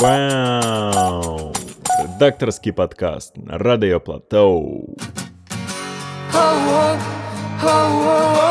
Вау! 0.00 1.52
Редакторский 2.02 2.72
подкаст 2.72 3.36
на 3.36 3.58
Радио 3.58 4.00
Платоу. 4.00 4.96
Мне 7.62 8.49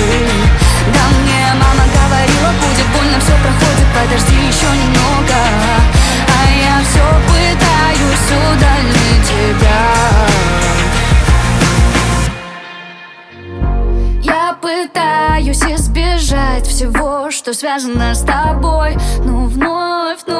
мосты 0.00 0.26
Да 0.92 1.02
мне 1.18 1.42
мама 1.54 1.84
говорила, 1.92 2.50
будет 2.60 2.86
больно, 2.94 3.18
все 3.20 3.32
проходит, 3.42 3.88
подожди 3.94 4.36
еще 4.46 4.66
немного. 4.66 5.38
А 6.28 6.40
я 6.50 6.76
все 6.84 7.04
пытаюсь 7.28 8.30
удалить 8.52 9.26
тебя. 9.28 9.82
Я 14.22 14.54
пытаюсь 14.60 15.62
избежать 15.62 16.66
всего, 16.66 17.30
что 17.30 17.52
связано 17.54 18.14
с 18.14 18.20
тобой 18.22 18.96
Но 19.24 19.46
вновь, 19.46 20.18
вновь 20.26 20.39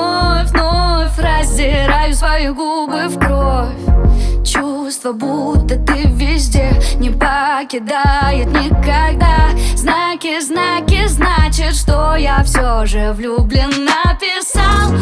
раздираю 2.11 2.15
свои 2.15 2.49
губы 2.49 3.09
в 3.09 3.19
кровь. 3.19 4.45
Чувство, 4.45 5.13
будто 5.13 5.77
ты 5.77 6.05
везде. 6.07 6.71
Не 6.99 7.11
покидает 7.11 8.49
никогда. 8.49 9.51
Знаки, 9.77 10.41
знаки, 10.41 11.07
значит, 11.07 11.75
что 11.75 12.17
я 12.17 12.43
все 12.45 12.85
же 12.87 13.13
влюблен 13.13 13.71
Написал, 13.85 14.93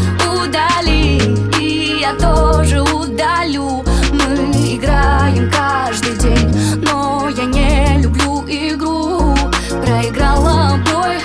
удали, 0.45 1.21
и 1.61 1.99
я 2.01 2.13
тоже 2.15 2.83
удалю. 2.83 3.85
Мы 4.13 4.77
играем 4.77 5.51
каждый 5.51 6.17
день, 6.19 6.83
но 6.83 7.29
я 7.29 7.45
не 7.45 8.03
люблю 8.03 8.45
игру. 8.47 9.35
Проиграла 9.85 10.79
бой, 10.93 11.17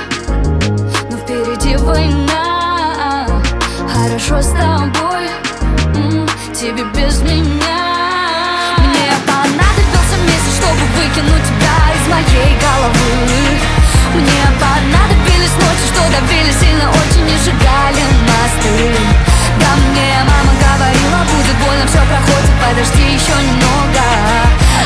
но 1.09 1.17
впереди 1.17 1.75
война. 1.77 3.27
Хорошо 3.93 4.41
с 4.41 4.51
тобой, 4.51 5.27
тебе 6.63 6.85
без 6.95 7.19
меня. 7.23 7.81
Мне 8.77 9.11
понадобился 9.27 10.15
месяц, 10.23 10.55
чтобы 10.59 10.79
выкинуть 10.95 11.43
тебя 11.43 11.77
из 11.91 12.07
моей 12.07 12.55
головы. 12.55 13.59
Мне 14.15 14.43
понадобились 14.63 15.55
ночи, 15.59 15.85
что 15.91 16.01
давили 16.09 16.53
сильно 16.53 16.89
очень 16.89 17.27
и 17.27 17.37
сжигали 17.43 18.03
мосты. 18.23 18.95
Да 19.59 19.75
мне 19.75 20.23
мама 20.23 20.53
говорила, 20.63 21.19
будет 21.35 21.57
больно, 21.67 21.85
все 21.85 21.99
проходит, 22.07 22.53
подожди 22.63 23.11
еще 23.11 23.35
немного. 23.43 24.05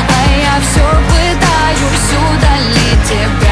А 0.02 0.20
я 0.34 0.58
все 0.58 0.82
пытаюсь 0.82 2.10
удалить 2.26 3.04
тебя 3.08 3.47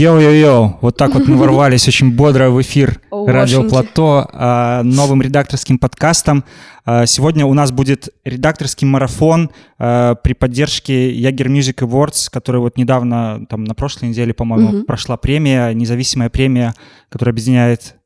Йоу-йоу-йоу, 0.00 0.78
вот 0.80 0.96
так 0.96 1.12
вот 1.12 1.28
мы 1.28 1.36
ворвались 1.40 1.86
очень 1.86 2.12
бодро 2.12 2.48
в 2.48 2.58
эфир 2.62 3.02
Радио. 3.10 3.68
Плато 3.68 4.26
а, 4.32 4.82
новым 4.82 5.20
редакторским 5.20 5.78
подкастом. 5.78 6.44
А, 6.86 7.04
Сегодня 7.04 7.44
у 7.44 7.52
нас 7.52 7.70
будет 7.70 8.08
редакторский 8.24 8.86
марафон 8.86 9.50
а, 9.78 10.14
при 10.14 10.32
поддержке 10.32 11.10
Jager 11.10 11.48
Music 11.48 11.86
Awards, 11.86 12.30
который 12.32 12.62
вот 12.62 12.78
недавно, 12.78 13.44
там 13.50 13.64
на 13.64 13.74
прошлой 13.74 14.08
неделе, 14.08 14.32
по-моему, 14.32 14.84
прошла 14.84 15.18
премия, 15.18 15.74
независимая 15.74 16.30
премия, 16.30 16.72
которая 17.10 17.34
объединяет 17.34 17.96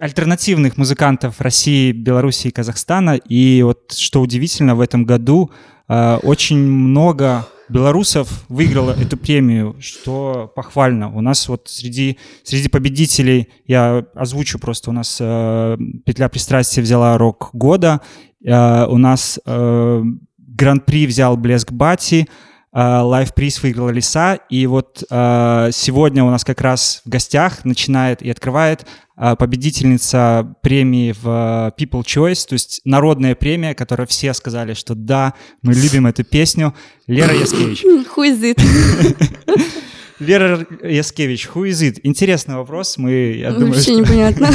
альтернативных 0.00 0.78
музыкантов 0.78 1.42
России, 1.42 1.92
Беларуси 1.92 2.48
и 2.48 2.52
Казахстана. 2.52 3.16
И 3.16 3.60
вот 3.62 3.92
что 3.92 4.22
удивительно, 4.22 4.74
в 4.76 4.80
этом 4.80 5.04
году 5.04 5.50
очень 5.88 6.58
много 6.58 7.46
белорусов 7.68 8.44
выиграло 8.48 8.92
эту 8.92 9.16
премию, 9.16 9.76
что 9.80 10.52
похвально. 10.54 11.14
У 11.14 11.20
нас 11.20 11.48
вот 11.48 11.68
среди, 11.68 12.18
среди 12.42 12.68
победителей, 12.68 13.48
я 13.66 14.04
озвучу 14.14 14.58
просто, 14.58 14.90
у 14.90 14.92
нас 14.92 15.18
э, 15.20 15.76
«Петля 16.04 16.28
пристрастия» 16.28 16.82
взяла 16.82 17.18
«Рок 17.18 17.50
года», 17.52 18.00
э, 18.44 18.86
у 18.86 18.98
нас 18.98 19.40
э, 19.44 20.02
Гран-при 20.38 21.06
взял 21.06 21.36
«Блеск 21.36 21.72
Бати», 21.72 22.28
Лайв-приз 22.72 23.62
выиграла 23.62 23.90
Лиса, 23.90 24.34
и 24.50 24.66
вот 24.66 25.02
э, 25.08 25.70
сегодня 25.72 26.22
у 26.22 26.30
нас 26.30 26.44
как 26.44 26.60
раз 26.60 27.00
в 27.04 27.08
гостях 27.08 27.64
начинает 27.64 28.20
и 28.20 28.30
открывает 28.30 28.86
э, 29.16 29.36
победительница 29.36 30.54
премии 30.62 31.12
в 31.12 31.72
э, 31.78 31.82
People 31.82 32.02
Choice, 32.02 32.46
то 32.46 32.52
есть 32.52 32.82
народная 32.84 33.34
премия, 33.34 33.74
которая 33.74 34.06
все 34.06 34.34
сказали, 34.34 34.74
что 34.74 34.94
да, 34.94 35.32
мы 35.62 35.72
любим 35.72 36.06
эту 36.06 36.24
песню, 36.24 36.74
Лера 37.06 37.34
Яскевич. 37.34 37.84
Who 38.16 38.24
is 38.24 38.42
it? 38.42 38.60
Лера 40.18 40.66
Яскевич, 40.82 41.48
who 41.54 41.68
is 41.68 41.80
it? 41.88 42.00
Интересный 42.02 42.56
вопрос, 42.56 42.98
мы, 42.98 43.34
я 43.36 43.52
думаю, 43.52 43.68
Вообще 43.68 43.92
что, 43.92 44.00
непонятно. 44.00 44.50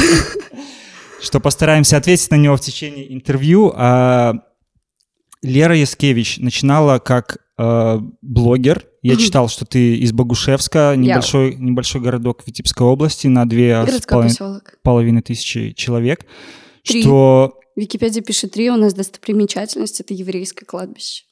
что 1.22 1.40
постараемся 1.40 1.96
ответить 1.96 2.30
на 2.30 2.36
него 2.36 2.56
в 2.56 2.60
течение 2.60 3.12
интервью. 3.12 3.72
Лера 5.44 5.76
Яскевич 5.76 6.38
начинала 6.38 6.98
как 6.98 7.38
э, 7.58 7.98
блогер. 8.22 8.86
Я 9.02 9.16
читал, 9.16 9.48
что 9.48 9.66
ты 9.66 9.96
из 9.98 10.12
Богушевска, 10.12 10.94
небольшой, 10.96 11.54
небольшой 11.56 12.00
городок 12.00 12.42
Витебской 12.46 12.86
области 12.86 13.26
на 13.26 13.46
две 13.46 13.74
с 13.86 14.06
половиной- 14.06 14.60
половиной 14.82 15.22
тысячи 15.22 15.72
человек. 15.72 16.24
Три. 16.84 17.02
Что 17.02 17.58
Википедия 17.76 18.22
пишет 18.22 18.52
три, 18.52 18.70
у 18.70 18.76
нас 18.76 18.94
достопримечательность— 18.94 20.00
это 20.02 20.14
еврейское 20.14 20.64
кладбище. 20.64 21.24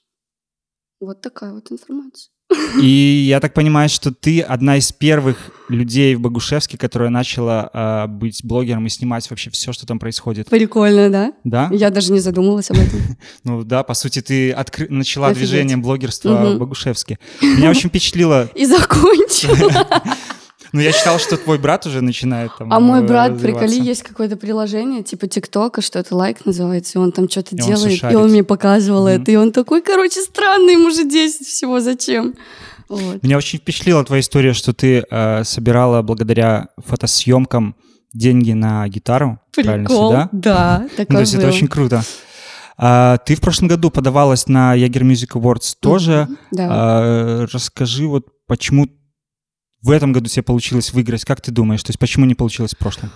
Вот 1.01 1.21
такая 1.21 1.53
вот 1.55 1.71
информация. 1.73 2.32
И 2.81 3.25
я 3.29 3.41
так 3.41 3.55
понимаю, 3.55 3.89
что 3.89 4.13
ты 4.13 4.41
одна 4.41 4.77
из 4.77 4.93
первых 4.93 5.51
людей 5.69 6.15
в 6.15 6.21
Богушевске, 6.21 6.77
которая 6.77 7.11
начала 7.11 7.71
а, 7.73 8.07
быть 8.07 8.45
блогером 8.45 8.87
и 8.87 8.89
снимать 8.89 9.29
вообще 9.31 9.51
все, 9.51 9.73
что 9.73 9.87
там 9.87 9.99
происходит. 9.99 10.49
Прикольно, 10.51 11.09
да? 11.11 11.33
Да? 11.45 11.71
Я 11.73 11.91
даже 11.91 12.13
не 12.13 12.21
задумывалась 12.21 12.71
об 12.71 12.79
этом. 12.79 13.01
Ну 13.45 13.65
да, 13.65 13.83
по 13.83 13.95
сути, 13.95 14.21
ты 14.21 14.51
откры- 14.53 14.87
начала 14.91 15.29
Офигеть. 15.29 15.49
движение 15.49 15.77
блогерства 15.77 16.55
в 16.55 16.59
Богушевске. 16.59 17.19
Меня 17.41 17.71
очень 17.71 17.89
впечатлило. 17.89 18.49
И 18.55 18.67
закончила. 18.67 19.87
Ну, 20.73 20.81
я 20.81 20.93
читал, 20.93 21.19
что 21.19 21.37
твой 21.37 21.59
брат 21.59 21.87
уже 21.87 22.01
начинает 22.01 22.51
там 22.59 22.73
А 22.73 22.81
мой 22.81 23.01
э, 23.01 23.07
брат, 23.07 23.39
приколи, 23.39 23.79
есть 23.79 24.03
какое-то 24.03 24.37
приложение, 24.37 25.03
типа 25.03 25.27
ТикТока, 25.27 25.83
что 25.83 25.99
это 25.99 26.15
лайк 26.17 26.47
называется, 26.47 26.99
и 26.99 27.03
он 27.03 27.13
там 27.13 27.29
что-то 27.29 27.55
делает, 27.55 28.03
и 28.03 28.17
он 28.17 28.31
мне 28.31 28.43
показывал 28.43 29.07
это, 29.07 29.31
и 29.31 29.37
он 29.37 29.53
такой, 29.53 29.83
короче, 29.83 30.23
странный, 30.23 30.73
ему 30.73 30.91
же 30.91 31.05
10 31.05 31.47
всего, 31.47 31.81
зачем? 31.81 32.35
Вот. 32.89 33.23
Меня 33.23 33.37
очень 33.37 33.59
впечатлила 33.59 34.05
твоя 34.05 34.21
история, 34.21 34.53
что 34.55 34.73
ты 34.73 35.05
э, 35.09 35.45
собирала 35.45 36.03
благодаря 36.03 36.69
фотосъемкам 36.79 37.77
деньги 38.13 38.53
на 38.53 38.87
гитару. 38.89 39.41
Правильно 39.55 39.89
Прикол, 39.89 40.11
всё, 40.11 40.29
да? 40.33 40.87
да, 40.87 40.89
Ну, 40.99 41.05
то 41.07 41.21
есть 41.21 41.35
это 41.35 41.49
очень 41.49 41.69
круто. 41.69 42.03
А, 42.77 43.19
ты 43.19 43.35
в 43.35 43.41
прошлом 43.41 43.69
году 43.69 43.91
подавалась 43.91 44.49
на 44.49 44.75
Ягер 44.75 45.05
Music 45.05 45.33
Awards 45.35 45.77
тоже. 45.81 46.29
Да. 46.51 46.69
А, 46.71 47.47
расскажи, 47.53 48.07
вот 48.07 48.27
почему 48.47 48.89
в 49.83 49.91
этом 49.91 50.13
году 50.13 50.29
тебе 50.29 50.43
получилось 50.43 50.93
выиграть? 50.93 51.25
Как 51.25 51.41
ты 51.41 51.51
думаешь? 51.51 51.83
То 51.83 51.91
есть 51.91 51.99
почему 51.99 52.25
не 52.25 52.35
получилось 52.35 52.75
в 52.75 52.79
прошлом? 52.79 53.11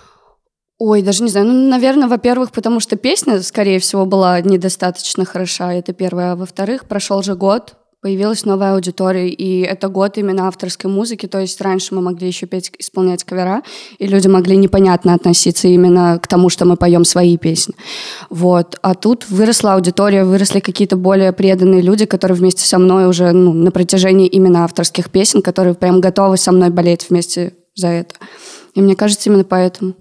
Ой, 0.78 1.00
даже 1.02 1.22
не 1.22 1.30
знаю. 1.30 1.46
Ну, 1.46 1.68
наверное, 1.70 2.08
во-первых, 2.08 2.52
потому 2.52 2.80
что 2.80 2.96
песня, 2.96 3.40
скорее 3.40 3.78
всего, 3.78 4.04
была 4.04 4.40
недостаточно 4.40 5.24
хороша, 5.24 5.72
это 5.72 5.94
первое. 5.94 6.32
А 6.32 6.36
во-вторых, 6.36 6.86
прошел 6.86 7.22
же 7.22 7.34
год, 7.34 7.76
появилась 8.06 8.44
новая 8.44 8.74
аудитория, 8.74 9.28
и 9.28 9.62
это 9.62 9.88
год 9.88 10.16
именно 10.16 10.46
авторской 10.46 10.88
музыки, 10.88 11.26
то 11.26 11.40
есть 11.40 11.60
раньше 11.60 11.92
мы 11.92 12.02
могли 12.02 12.28
еще 12.28 12.46
петь, 12.46 12.70
исполнять 12.78 13.24
кавера, 13.24 13.64
и 13.98 14.06
люди 14.06 14.28
могли 14.28 14.56
непонятно 14.56 15.12
относиться 15.12 15.66
именно 15.66 16.20
к 16.22 16.28
тому, 16.28 16.48
что 16.48 16.66
мы 16.66 16.76
поем 16.76 17.04
свои 17.04 17.36
песни. 17.36 17.74
Вот. 18.30 18.78
А 18.80 18.94
тут 18.94 19.28
выросла 19.28 19.74
аудитория, 19.74 20.24
выросли 20.24 20.60
какие-то 20.60 20.96
более 20.96 21.32
преданные 21.32 21.80
люди, 21.82 22.06
которые 22.06 22.38
вместе 22.38 22.64
со 22.64 22.78
мной 22.78 23.08
уже 23.08 23.32
ну, 23.32 23.52
на 23.52 23.72
протяжении 23.72 24.28
именно 24.28 24.62
авторских 24.62 25.10
песен, 25.10 25.42
которые 25.42 25.74
прям 25.74 26.00
готовы 26.00 26.36
со 26.36 26.52
мной 26.52 26.70
болеть 26.70 27.10
вместе 27.10 27.54
за 27.74 27.88
это. 27.88 28.14
И 28.76 28.80
мне 28.80 28.94
кажется, 28.94 29.28
именно 29.28 29.42
поэтому. 29.42 29.94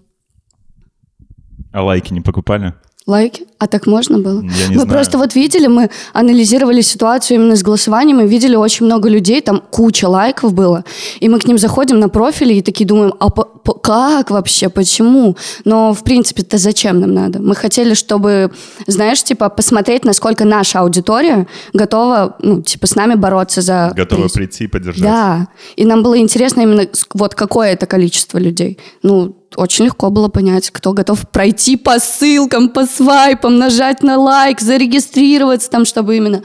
А 1.74 1.82
лайки 1.84 2.14
не 2.14 2.22
покупали? 2.22 2.76
Лайки? 3.08 3.44
А 3.60 3.68
так 3.68 3.86
можно 3.86 4.18
было? 4.18 4.42
Я 4.42 4.48
не 4.68 4.76
мы 4.76 4.82
знаю. 4.82 4.88
просто 4.90 5.18
вот 5.20 5.36
видели, 5.36 5.68
мы 5.68 5.90
анализировали 6.14 6.82
ситуацию 6.82 7.38
именно 7.38 7.56
с 7.56 7.62
голосованием, 7.62 8.20
и 8.22 8.28
видели 8.28 8.56
очень 8.56 8.88
много 8.88 9.10
людей, 9.10 9.42
там 9.42 9.62
куча 9.70 10.08
лайков 10.10 10.54
было, 10.54 10.84
и 11.20 11.30
мы 11.30 11.38
к 11.40 11.46
ним 11.48 11.60
заходим 11.60 12.00
на 12.00 12.10
профили 12.10 12.56
и 12.56 12.62
такие 12.64 12.88
думаем, 12.88 13.14
а 13.20 13.30
по- 13.30 13.44
по- 13.46 13.74
как 13.74 14.32
вообще, 14.32 14.70
почему? 14.70 15.38
Но, 15.66 15.94
в 15.94 16.04
принципе-то 16.04 16.58
зачем 16.58 17.00
нам 17.00 17.14
надо? 17.14 17.40
Мы 17.42 17.54
хотели, 17.56 17.94
чтобы, 17.94 18.52
знаешь, 18.88 19.24
типа, 19.24 19.50
посмотреть, 19.50 20.04
насколько 20.04 20.44
наша 20.44 20.80
аудитория 20.80 21.46
готова, 21.74 22.38
ну, 22.42 22.64
типа, 22.64 22.88
с 22.88 22.96
нами 22.96 23.14
бороться 23.14 23.62
за 23.62 23.94
Готовы 23.96 24.24
приз. 24.24 24.32
прийти 24.34 24.64
и 24.64 24.68
поддержать? 24.68 25.04
Да, 25.04 25.48
и 25.76 25.86
нам 25.86 26.02
было 26.02 26.18
интересно 26.18 26.62
именно 26.62 26.88
вот 27.14 27.36
какое 27.36 27.74
это 27.74 27.86
количество 27.86 28.40
людей. 28.40 28.80
Ну, 29.04 29.36
очень 29.56 29.86
легко 29.86 30.10
было 30.10 30.28
понять, 30.28 30.70
кто 30.72 30.94
готов 30.94 31.28
пройти 31.30 31.78
по 31.78 32.00
ссылкам, 32.00 32.70
по 32.70 32.86
свайпам, 32.86 33.58
нажать 33.58 34.04
на 34.04 34.18
лайк, 34.18 34.60
зарегистрироваться 34.62 35.70
там, 35.70 35.86
чтобы 35.86 36.18
именно 36.18 36.44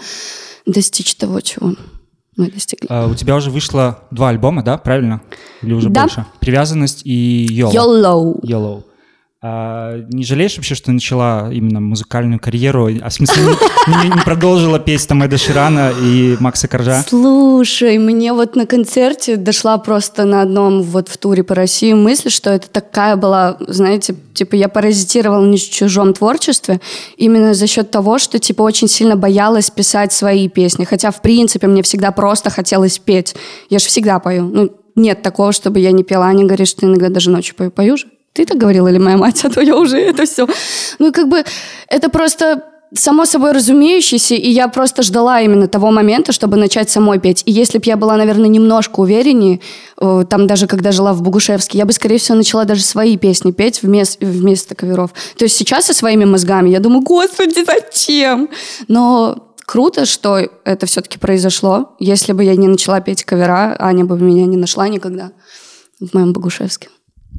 достичь 0.66 1.14
того, 1.14 1.40
чего 1.40 1.74
мы 2.36 2.50
достигли. 2.50 2.86
А, 2.88 3.06
у 3.06 3.14
тебя 3.14 3.36
уже 3.36 3.50
вышло 3.50 4.00
два 4.10 4.28
альбома, 4.30 4.62
да? 4.62 4.78
Правильно? 4.78 5.20
Или 5.62 5.72
уже 5.72 5.90
Да. 5.90 6.02
больше? 6.02 6.26
«Привязанность» 6.40 7.02
и 7.04 7.46
«Йоло». 7.50 7.72
Yellow. 7.72 8.40
Yellow. 8.42 8.84
А, 9.42 9.96
не 10.10 10.22
жалеешь 10.25 10.56
вообще, 10.56 10.75
что 10.75 10.92
начала 10.92 11.50
именно 11.50 11.81
музыкальную 11.81 12.38
карьеру? 12.38 12.90
А 13.00 13.08
в 13.08 13.12
смысле, 13.12 13.42
не, 13.87 13.94
не- 14.08 14.14
не 14.14 14.22
продолжила 14.22 14.78
петь 14.78 15.08
там 15.08 15.22
Эда 15.22 15.38
Ширана 15.38 15.92
и 16.02 16.37
Макса 16.40 16.69
Коржа? 16.69 17.02
Слушай, 17.08 17.96
мне 17.96 18.34
вот 18.34 18.54
на 18.54 18.66
концерте 18.66 19.37
дошла 19.37 19.78
просто 19.78 20.26
на 20.26 20.42
одном 20.42 20.82
вот 20.82 21.08
в 21.08 21.16
туре 21.16 21.42
по 21.42 21.54
России 21.54 21.94
мысль, 21.94 22.28
что 22.28 22.50
это 22.50 22.69
такая 22.69 23.16
была, 23.16 23.56
знаете, 23.66 24.14
типа 24.34 24.56
я 24.56 24.69
паразитировала 24.69 25.40
на 25.44 25.56
чужом 25.56 26.12
творчестве 26.12 26.82
именно 27.16 27.54
за 27.54 27.66
счет 27.66 27.90
того, 27.90 28.19
что 28.19 28.38
типа 28.38 28.60
очень 28.60 28.88
сильно 28.88 29.16
боялась 29.16 29.70
писать 29.70 30.12
свои 30.12 30.48
песни. 30.48 30.84
Хотя, 30.84 31.10
в 31.10 31.22
принципе, 31.22 31.66
мне 31.66 31.82
всегда 31.82 32.10
просто 32.10 32.50
хотелось 32.50 32.98
петь. 32.98 33.34
Я 33.70 33.78
же 33.78 33.87
всегда 33.87 34.19
пою. 34.19 34.42
Ну, 34.44 34.70
нет 34.96 35.22
такого, 35.22 35.52
чтобы 35.52 35.78
я 35.81 35.92
не 35.92 36.04
пела. 36.04 36.26
Аня 36.26 36.44
говорит, 36.44 36.69
что 36.69 36.84
иногда 36.84 37.08
даже 37.08 37.31
ночью 37.31 37.54
пою. 37.54 37.70
Пою 37.70 37.96
же? 37.96 38.04
Ты 38.32 38.46
так 38.46 38.58
говорила 38.58 38.88
или 38.88 38.98
моя 38.98 39.16
мать? 39.16 39.44
А 39.44 39.50
то 39.50 39.60
я 39.60 39.76
уже 39.76 39.98
это 39.98 40.24
все. 40.24 40.46
Ну, 40.98 41.12
как 41.12 41.28
бы 41.28 41.44
это 41.88 42.08
просто 42.08 42.64
само 42.94 43.24
собой 43.24 43.52
разумеющееся, 43.52 44.34
и 44.34 44.50
я 44.50 44.68
просто 44.68 45.02
ждала 45.02 45.40
именно 45.40 45.68
того 45.68 45.90
момента, 45.90 46.32
чтобы 46.32 46.56
начать 46.56 46.90
самой 46.90 47.20
петь. 47.20 47.42
И 47.46 47.52
если 47.52 47.78
бы 47.78 47.84
я 47.86 47.96
была, 47.96 48.16
наверное, 48.16 48.48
немножко 48.48 49.00
увереннее, 49.00 49.60
э, 50.00 50.24
там 50.28 50.46
даже 50.46 50.66
когда 50.66 50.90
жила 50.90 51.12
в 51.12 51.22
Богушевске, 51.22 51.78
я 51.78 51.86
бы, 51.86 51.92
скорее 51.92 52.18
всего, 52.18 52.36
начала 52.36 52.64
даже 52.64 52.82
свои 52.82 53.16
песни 53.16 53.52
петь 53.52 53.82
вместо, 53.82 54.24
вместо 54.24 54.74
каверов. 54.74 55.12
То 55.36 55.44
есть 55.44 55.56
сейчас 55.56 55.86
со 55.86 55.94
своими 55.94 56.24
мозгами 56.24 56.70
я 56.70 56.80
думаю, 56.80 57.02
господи, 57.02 57.64
зачем? 57.64 58.50
Но 58.88 59.54
круто, 59.66 60.04
что 60.04 60.40
это 60.64 60.86
все-таки 60.86 61.18
произошло. 61.18 61.94
Если 62.00 62.32
бы 62.32 62.42
я 62.42 62.56
не 62.56 62.66
начала 62.66 63.00
петь 63.00 63.24
кавера, 63.24 63.76
Аня 63.78 64.04
бы 64.04 64.18
меня 64.18 64.46
не 64.46 64.56
нашла 64.56 64.88
никогда 64.88 65.30
в 66.00 66.12
моем 66.12 66.32
Богушевске. 66.32 66.88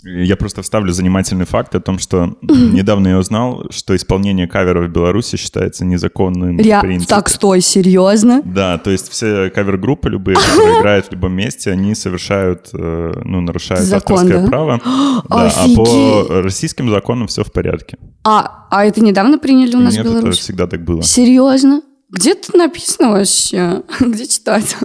Я 0.03 0.35
просто 0.35 0.63
вставлю 0.63 0.91
занимательный 0.93 1.45
факт 1.45 1.75
о 1.75 1.79
том, 1.79 1.99
что 1.99 2.35
недавно 2.41 3.09
я 3.09 3.17
узнал, 3.19 3.67
что 3.69 3.95
исполнение 3.95 4.47
каверов 4.47 4.87
в 4.89 4.91
Беларуси 4.91 5.35
считается 5.37 5.85
незаконным 5.85 6.57
в 6.57 6.61
Ре- 6.61 6.79
принципе. 6.81 7.09
Так, 7.09 7.29
стой, 7.29 7.61
серьезно? 7.61 8.41
Да, 8.43 8.77
то 8.79 8.89
есть 8.89 9.09
все 9.09 9.49
кавер-группы 9.51 10.09
любые, 10.09 10.37
которые 10.37 10.79
играют 10.79 11.07
в 11.07 11.11
любом 11.11 11.33
месте, 11.33 11.71
они 11.71 11.93
совершают, 11.93 12.69
э, 12.73 13.13
ну, 13.23 13.41
нарушают 13.41 13.83
Закон, 13.83 14.17
авторское 14.17 14.43
да? 14.43 14.47
право. 14.47 14.81
Да, 15.29 15.43
а 15.43 15.45
Офигеть! 15.47 15.77
по 15.77 16.41
российским 16.41 16.89
законам 16.89 17.27
все 17.27 17.43
в 17.43 17.51
порядке. 17.51 17.97
А, 18.23 18.67
а 18.71 18.85
это 18.85 19.01
недавно 19.01 19.37
приняли 19.37 19.75
у 19.75 19.79
нас 19.79 19.93
Нет, 19.93 20.05
в 20.05 20.09
это 20.09 20.17
Беларуси? 20.19 20.39
всегда 20.41 20.67
так 20.67 20.83
было. 20.83 21.03
Серьезно? 21.03 21.81
Где 22.09 22.31
это 22.31 22.57
написано 22.57 23.11
вообще? 23.11 23.83
Где 23.99 24.25
читать? 24.27 24.75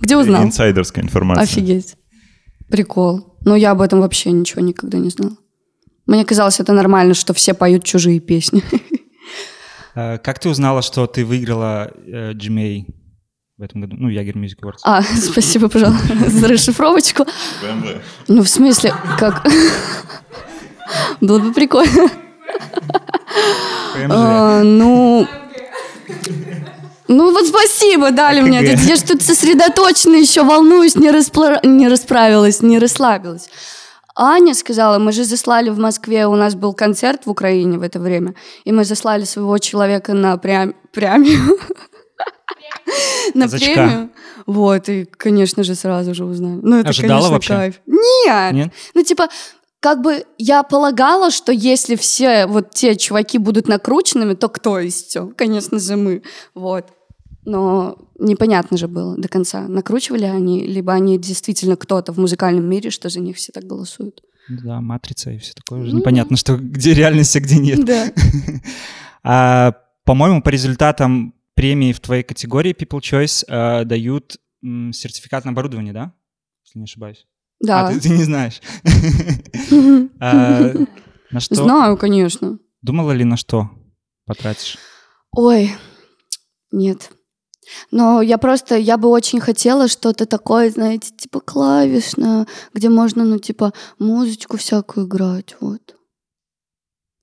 Где 0.00 0.16
узнал? 0.16 0.42
Инсайдерская 0.44 1.04
информация. 1.04 1.42
Офигеть. 1.44 1.94
Прикол. 2.72 3.36
Но 3.44 3.54
я 3.54 3.72
об 3.72 3.82
этом 3.82 4.00
вообще 4.00 4.30
ничего 4.32 4.62
никогда 4.62 4.96
не 4.96 5.10
знала. 5.10 5.36
Мне 6.06 6.24
казалось, 6.24 6.58
это 6.58 6.72
нормально, 6.72 7.12
что 7.12 7.34
все 7.34 7.52
поют 7.52 7.84
чужие 7.84 8.18
песни. 8.18 8.64
А, 9.94 10.16
Как 10.24 10.38
ты 10.38 10.48
узнала, 10.48 10.80
что 10.80 11.06
ты 11.06 11.26
выиграла 11.26 11.92
э, 12.06 12.32
GMA 12.32 12.86
в 13.58 13.62
этом 13.62 13.82
году? 13.82 13.96
Ну, 13.98 14.08
Ягер 14.08 14.38
Music 14.38 14.62
Awards. 14.62 14.78
А, 14.84 15.02
спасибо, 15.20 15.68
пожалуйста, 15.68 16.16
за 16.30 16.48
расшифровочку. 16.48 17.24
BMW. 17.62 18.00
Ну, 18.28 18.42
в 18.42 18.48
смысле, 18.48 18.94
как... 19.18 19.46
Было 21.20 21.40
бы 21.40 21.52
прикольно. 21.52 22.08
А, 24.08 24.62
ну... 24.62 25.28
Ну 27.12 27.30
вот 27.30 27.46
спасибо, 27.46 28.10
дали 28.10 28.40
мне 28.40 28.60
АКГ. 28.60 28.68
это. 28.70 28.82
Я 28.82 28.96
же 28.96 29.02
тут 29.02 29.22
сосредоточена 29.22 30.16
еще 30.16 30.42
волнуюсь, 30.42 30.96
не, 30.96 31.10
распла- 31.10 31.60
не 31.64 31.88
расправилась, 31.88 32.62
не 32.62 32.78
расслабилась. 32.78 33.48
Аня 34.14 34.54
сказала, 34.54 34.98
мы 34.98 35.12
же 35.12 35.24
заслали 35.24 35.70
в 35.70 35.78
Москве, 35.78 36.26
у 36.26 36.34
нас 36.34 36.54
был 36.54 36.74
концерт 36.74 37.24
в 37.24 37.30
Украине 37.30 37.78
в 37.78 37.82
это 37.82 37.98
время, 37.98 38.34
и 38.64 38.72
мы 38.72 38.84
заслали 38.84 39.24
своего 39.24 39.56
человека 39.58 40.12
на 40.12 40.36
прям, 40.36 40.74
премию. 40.92 41.58
на 43.34 43.48
премию. 43.48 44.10
Вот, 44.46 44.88
и, 44.88 45.04
конечно 45.04 45.62
же, 45.62 45.74
сразу 45.74 46.14
же 46.14 46.24
узнаю. 46.24 46.60
Ну, 46.62 46.80
это, 46.80 46.90
Ожидала 46.90 47.28
конечно, 47.28 47.56
кайф. 47.56 47.80
Нет! 47.86 48.52
Нет? 48.52 48.72
Ну, 48.94 49.02
типа, 49.02 49.28
как 49.80 50.00
бы 50.00 50.24
я 50.38 50.62
полагала, 50.62 51.30
что 51.30 51.50
если 51.50 51.96
все 51.96 52.46
вот 52.46 52.70
те 52.70 52.96
чуваки 52.96 53.38
будут 53.38 53.66
накрученными, 53.66 54.34
то 54.34 54.48
кто 54.48 54.78
из 54.78 54.94
все? 54.94 55.32
Конечно 55.36 55.78
же, 55.78 55.96
мы. 55.96 56.22
Вот. 56.54 56.86
Но 57.44 57.96
непонятно 58.18 58.76
же 58.76 58.86
было 58.88 59.16
до 59.16 59.28
конца, 59.28 59.66
накручивали 59.66 60.24
они, 60.24 60.64
либо 60.66 60.92
они 60.92 61.18
действительно 61.18 61.76
кто-то 61.76 62.12
в 62.12 62.18
музыкальном 62.18 62.64
мире, 62.68 62.90
что 62.90 63.08
за 63.08 63.20
них 63.20 63.36
все 63.36 63.50
так 63.52 63.64
голосуют. 63.64 64.22
Да, 64.48 64.80
матрица 64.80 65.30
и 65.30 65.38
все 65.38 65.52
такое. 65.54 65.80
Уже 65.82 65.92
Ну. 65.92 65.98
непонятно, 66.00 66.36
что 66.36 66.56
где 66.56 66.94
реальность, 66.94 67.34
а 67.36 67.40
где 67.40 67.58
нет. 67.58 67.84
Да. 67.84 68.12
А, 69.24 69.74
по-моему, 70.04 70.42
по 70.42 70.48
результатам 70.48 71.34
премии 71.54 71.92
в 71.92 72.00
твоей 72.00 72.24
категории 72.24 72.74
People 72.74 72.98
Choice 73.00 73.44
а, 73.48 73.84
дают 73.84 74.36
м, 74.64 74.92
сертификат 74.92 75.44
на 75.44 75.52
оборудование, 75.52 75.92
да? 75.92 76.12
Если 76.64 76.78
не 76.80 76.84
ошибаюсь. 76.84 77.26
А, 77.62 77.66
Да. 77.66 77.92
ты, 77.92 78.00
ты 78.00 78.08
не 78.08 78.24
знаешь. 78.24 78.60
А, 80.20 80.72
На 81.30 81.40
что? 81.40 81.54
Знаю, 81.54 81.96
конечно. 81.96 82.58
Думала 82.82 83.12
ли 83.12 83.24
на 83.24 83.36
что 83.36 83.70
потратишь? 84.26 84.76
Ой, 85.30 85.70
нет. 86.72 87.10
Но 87.90 88.22
я 88.22 88.38
просто, 88.38 88.76
я 88.76 88.96
бы 88.96 89.08
очень 89.08 89.40
хотела 89.40 89.88
что-то 89.88 90.26
такое, 90.26 90.70
знаете, 90.70 91.10
типа 91.16 91.40
клавишное, 91.40 92.46
где 92.74 92.88
можно, 92.88 93.24
ну, 93.24 93.38
типа, 93.38 93.72
музычку 93.98 94.56
всякую 94.56 95.06
играть, 95.06 95.56
вот. 95.60 95.96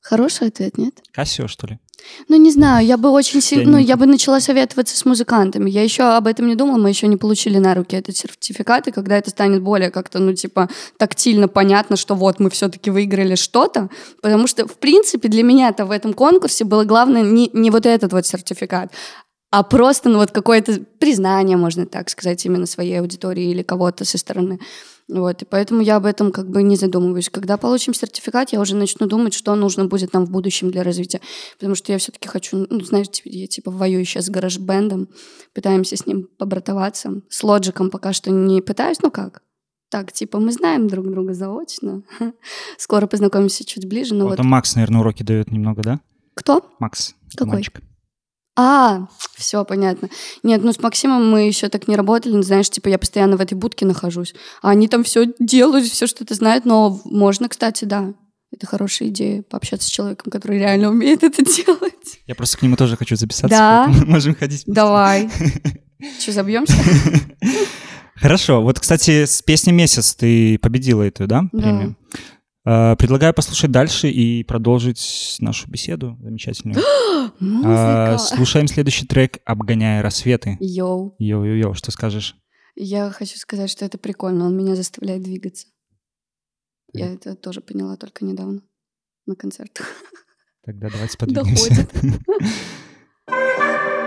Хороший 0.02 0.48
ответ, 0.48 0.78
нет? 0.78 1.02
Кассио, 1.12 1.48
что 1.48 1.68
ли? 1.68 1.80
Ну, 2.28 2.38
не 2.38 2.52
знаю, 2.52 2.86
я 2.86 2.98
бы 2.98 3.10
очень 3.10 3.42
сильно, 3.42 3.72
ну, 3.74 3.78
я 3.78 3.98
бы 3.98 4.06
начала 4.06 4.40
советоваться 4.40 4.98
с 4.98 5.06
музыкантами. 5.06 5.70
Я 5.70 5.84
еще 5.84 6.04
об 6.04 6.28
этом 6.28 6.48
не 6.48 6.56
думала, 6.56 6.78
мы 6.78 6.90
еще 6.90 7.08
не 7.08 7.18
получили 7.18 7.58
на 7.58 7.76
руки 7.76 7.96
этот 7.96 8.16
сертификат, 8.16 8.88
и 8.88 8.92
когда 8.92 9.18
это 9.18 9.30
станет 9.30 9.62
более 9.62 9.92
как-то, 9.92 10.20
ну, 10.20 10.34
типа, 10.34 10.70
тактильно 10.98 11.48
понятно, 11.48 11.98
что 11.98 12.16
вот 12.16 12.40
мы 12.40 12.50
все-таки 12.50 12.90
выиграли 12.90 13.36
что-то, 13.36 13.90
потому 14.22 14.48
что, 14.48 14.68
в 14.68 14.78
принципе, 14.78 15.28
для 15.28 15.44
меня-то 15.44 15.86
в 15.86 15.92
этом 15.92 16.14
конкурсе 16.14 16.64
было 16.64 16.84
главное 16.86 17.22
не, 17.22 17.50
не 17.54 17.70
вот 17.70 17.86
этот 17.86 18.14
вот 18.14 18.26
сертификат, 18.26 18.92
а 19.52 19.64
просто, 19.64 20.10
ну, 20.10 20.20
вот 20.20 20.32
какое-то 20.32 20.80
признание, 21.00 21.58
можно 21.58 21.86
так 21.86 22.10
сказать, 22.10 22.46
именно 22.46 22.66
своей 22.66 23.00
аудитории 23.00 23.50
или 23.50 23.64
кого-то 23.64 24.06
со 24.06 24.18
стороны. 24.18 24.60
Вот, 25.08 25.42
и 25.42 25.46
поэтому 25.46 25.82
я 25.82 25.96
об 25.96 26.06
этом 26.06 26.32
как 26.32 26.48
бы 26.50 26.62
не 26.62 26.76
задумываюсь. 26.76 27.30
Когда 27.30 27.58
получим 27.58 27.96
сертификат, 27.96 28.54
я 28.54 28.62
уже 28.62 28.76
начну 28.76 29.08
думать, 29.08 29.34
что 29.34 29.56
нужно 29.56 29.86
будет 29.86 30.14
нам 30.14 30.26
в 30.26 30.30
будущем 30.30 30.70
для 30.70 30.84
развития. 30.84 31.20
Потому 31.58 31.74
что 31.74 31.92
я 31.92 31.98
все-таки 31.98 32.28
хочу, 32.28 32.68
ну, 32.70 32.80
знаешь, 32.82 33.10
типа, 33.10 33.28
я 33.30 33.48
типа 33.48 33.72
воюю 33.72 34.06
сейчас 34.06 34.26
с 34.26 34.30
гараж-бендом, 34.30 35.10
пытаемся 35.56 35.96
с 35.96 36.06
ним 36.06 36.28
побратоваться. 36.38 37.24
С 37.28 37.44
лоджиком 37.44 37.90
пока 37.90 38.14
что 38.14 38.30
не 38.30 38.62
пытаюсь, 38.62 39.02
ну 39.02 39.10
как? 39.10 39.42
Так, 39.90 40.12
типа, 40.12 40.40
мы 40.40 40.52
знаем 40.52 40.88
друг 40.88 41.10
друга 41.10 41.34
заочно. 41.34 42.04
Скоро 42.78 43.08
познакомимся 43.08 43.66
чуть 43.66 43.88
ближе, 43.88 44.14
но 44.14 44.28
Вот 44.28 44.38
вот... 44.38 44.46
Макс, 44.46 44.76
наверное, 44.76 45.02
уроки 45.02 45.24
дает 45.24 45.52
немного, 45.52 45.82
да? 45.82 46.00
Кто? 46.36 46.70
Макс. 46.78 47.16
Какой? 47.36 47.54
мальчик. 47.54 47.82
А, 48.62 49.08
все 49.38 49.64
понятно. 49.64 50.10
Нет, 50.44 50.62
ну 50.66 50.74
с 50.74 50.80
Максимом 50.80 51.32
мы 51.32 51.48
еще 51.48 51.70
так 51.70 51.88
не 51.88 51.96
работали, 51.96 52.34
ну, 52.34 52.42
знаешь, 52.42 52.70
типа 52.70 52.90
я 52.90 53.00
постоянно 53.00 53.38
в 53.38 53.42
этой 53.42 53.54
будке 53.54 53.86
нахожусь, 53.86 54.36
а 54.62 54.72
они 54.72 54.90
там 54.90 55.06
все 55.06 55.28
делают, 55.40 55.86
все 55.86 56.08
что-то 56.08 56.34
знают, 56.36 56.66
но 56.66 57.00
можно, 57.06 57.48
кстати, 57.48 57.86
да. 57.86 58.14
Это 58.52 58.68
хорошая 58.68 59.08
идея, 59.10 59.44
пообщаться 59.44 59.88
с 59.88 59.92
человеком, 59.92 60.30
который 60.30 60.58
реально 60.60 60.90
умеет 60.90 61.24
это 61.24 61.42
делать. 61.66 62.20
Я 62.28 62.36
просто 62.36 62.58
к 62.58 62.62
нему 62.62 62.76
тоже 62.76 62.98
хочу 62.98 63.16
записаться. 63.16 63.58
Да? 63.58 63.88
можем 64.06 64.36
ходить. 64.36 64.64
Давай. 64.66 65.30
Че, 66.20 66.34
забьемся? 66.34 66.74
Хорошо. 68.16 68.62
Вот, 68.62 68.78
кстати, 68.78 69.24
с 69.24 69.42
песней 69.42 69.72
«Месяц» 69.72 70.16
ты 70.16 70.60
победила 70.60 71.04
эту, 71.04 71.28
да, 71.28 71.44
Да. 71.54 71.96
А, 72.72 72.96
Предлагаю 72.98 73.34
послушать 73.34 73.72
дальше 73.72 74.10
и 74.10 74.44
продолжить 74.44 75.38
нашу 75.40 75.70
беседу 75.70 76.18
замечательную. 76.22 76.80
А. 77.64 78.18
Слушаем 78.18 78.68
следующий 78.68 79.06
трек 79.06 79.40
«Обгоняя 79.46 80.02
рассветы». 80.02 80.58
Йоу. 80.60 81.16
Йо-йо-йо, 81.20 81.74
что 81.74 81.92
скажешь? 81.92 82.36
Я 82.76 83.12
хочу 83.12 83.38
сказать, 83.38 83.70
что 83.70 83.86
это 83.86 83.98
прикольно, 83.98 84.46
он 84.46 84.58
меня 84.58 84.76
заставляет 84.76 85.24
двигаться. 85.24 85.68
Я 86.94 87.14
это 87.14 87.36
тоже 87.36 87.62
поняла 87.62 87.98
только 87.98 88.26
недавно 88.26 88.62
на 89.26 89.36
концертах. 89.36 89.88
Тогда 90.66 90.90
давайте 90.90 91.18
подвинемся. 91.20 91.70
Доходит. 91.70 92.22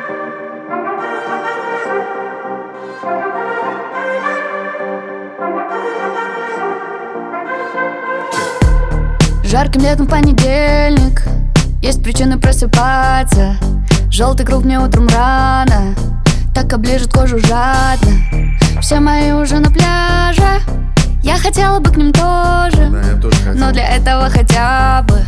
Жарким 9.52 9.82
летом 9.82 10.06
понедельник. 10.06 11.24
Есть 11.82 12.02
причины 12.02 12.40
просыпаться. 12.40 13.58
Желтый 14.10 14.46
круг 14.46 14.64
мне 14.64 14.80
утром 14.80 15.06
рано. 15.08 15.94
Так 16.54 16.72
оближет 16.72 17.12
кожу 17.12 17.38
жадно. 17.38 18.12
Все 18.80 18.98
мои 18.98 19.30
уже 19.32 19.58
на 19.58 19.70
пляже. 19.70 20.62
Я 21.22 21.36
хотела 21.36 21.80
бы 21.80 21.90
к 21.90 21.98
ним 21.98 22.12
тоже. 22.12 22.88
Но 23.54 23.72
для 23.72 23.94
этого 23.94 24.30
хотя 24.30 25.02
бы 25.02 25.22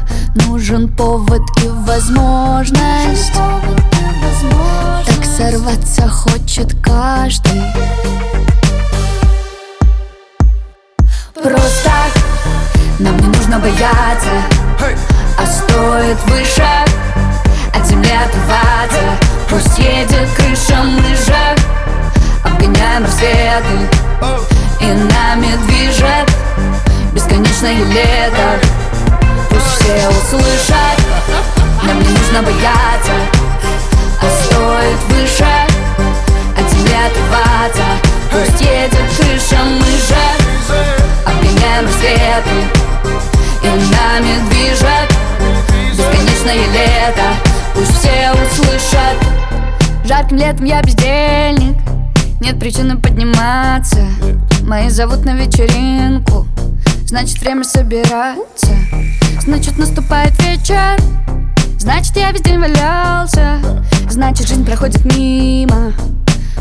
Нужен 0.46 0.88
повод 0.88 1.42
и 1.62 1.68
возможность. 1.68 3.34
Так 3.34 5.24
сорваться 5.36 6.08
хочет 6.08 6.74
каждый. 6.82 7.60
Просто 11.34 11.90
нам 12.98 13.16
не 13.18 13.26
нужно 13.26 13.58
бояться. 13.58 14.30
А 15.36 15.46
стоит 15.46 16.18
выше 16.26 16.64
От 17.74 17.86
земли 17.86 18.10
отрываться 18.10 19.02
Пусть 19.48 19.78
едет 19.78 20.28
крыша 20.36 20.80
лыжа 20.80 21.56
Обгоняем 22.44 23.04
рассветы. 23.04 23.88
И 24.80 24.86
нами 24.86 25.56
движет 25.66 26.30
Бесконечное 27.12 27.84
лето. 27.84 28.60
Пусть 29.50 29.66
все 29.80 30.08
услышат 30.08 30.98
Нам 31.82 31.98
не 32.00 32.08
нужно 32.08 32.42
бояться. 32.42 33.12
А 34.20 34.44
стоит 34.44 34.98
выше 35.08 35.46
От 36.56 36.70
земли 36.70 36.94
отрываться 37.06 37.82
Пусть 38.30 38.60
едет 38.60 38.98
крыша 39.16 39.62
лыжа 39.62 41.03
Обгоняем 41.24 41.86
рассветы 41.86 42.50
И 43.62 43.66
нами 43.66 44.48
движет. 44.50 45.08
Бесконечное 45.92 46.66
лето 46.72 47.22
Пусть 47.74 47.98
все 47.98 48.32
услышат. 48.32 49.16
Жарким 50.04 50.36
летом 50.36 50.66
я 50.66 50.82
бездельник 50.82 51.76
Нет 52.40 52.58
причины 52.58 52.98
подниматься. 52.98 54.06
Мои 54.62 54.88
зовут 54.88 55.24
на 55.24 55.34
вечеринку 55.34 56.46
Значит 57.06 57.38
время 57.40 57.64
собираться. 57.64 58.74
Значит 59.40 59.78
наступает 59.78 60.32
вечер 60.42 60.98
Значит 61.78 62.16
я 62.16 62.30
весь 62.32 62.40
день 62.40 62.58
валялся. 62.58 63.58
Значит 64.08 64.48
жизнь 64.48 64.64
проходит 64.64 65.04
мимо 65.04 65.92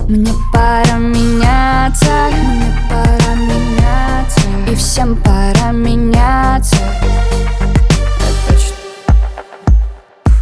Мне 0.07 0.33
пора 0.51 0.97
меняться 0.97 2.29
Мне 2.31 2.73
пора 2.89 3.35
меняться 3.35 4.41
И 4.69 4.75
всем 4.75 5.15
пора 5.15 5.71
меняться. 5.71 6.75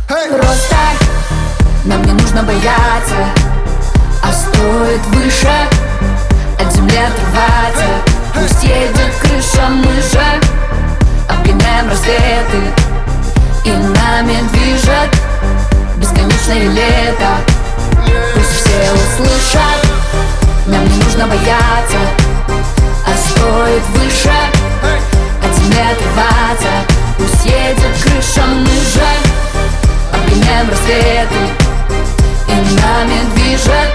Просто 0.08 0.75
нам 1.86 2.01
не 2.03 2.13
нужно 2.13 2.43
бояться 2.43 3.25
А 4.24 4.31
стоит 4.31 5.05
выше 5.08 5.51
От 6.60 6.74
земли 6.74 6.98
отрываться. 6.98 7.86
Пусть 8.34 8.63
едет 8.63 9.13
крыша 9.22 9.67
мыша 9.70 10.39
Обгоняем 11.29 11.89
рассветы 11.89 12.62
И 13.65 13.72
нами 13.72 14.38
движет 14.51 15.10
Бесконечное 15.98 16.70
лето 16.70 17.50
все 18.72 18.94
услышат 18.94 19.82
Нам 20.68 20.84
не 20.88 21.04
нужно 21.04 21.28
бояться 21.28 21.98
А 23.06 23.16
стоит 23.18 23.84
выше. 23.96 24.32
От 25.44 25.58
земли 25.58 25.80
отрываться 25.92 26.72
Пусть 27.18 27.46
едет 27.46 27.94
крыша 28.04 28.46
мыша 28.48 29.10
Обгоняем 30.13 30.70
рассветы 30.70 31.42
И 32.48 32.51
нами 32.82 33.20
движет. 33.36 33.92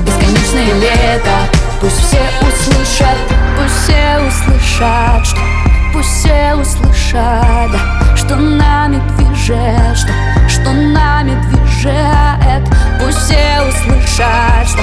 Бесконечное 0.00 0.74
лето 0.80 1.36
Пусть 1.80 2.00
все 2.00 2.22
услышат 2.40 3.18
Пусть 3.56 3.84
все 3.84 4.18
услышат 4.18 5.26
что, 5.26 5.40
Пусть 5.92 6.08
все 6.08 6.54
услышат 6.54 7.70
да, 7.70 8.16
Что 8.16 8.36
нами 8.36 9.00
движет 9.16 9.96
Что, 9.96 10.12
что 10.64 10.72
нами 10.72 11.34
движет. 11.42 12.64
Пусть 12.98 13.18
все 13.18 13.60
услышат, 13.68 14.66
что 14.66 14.82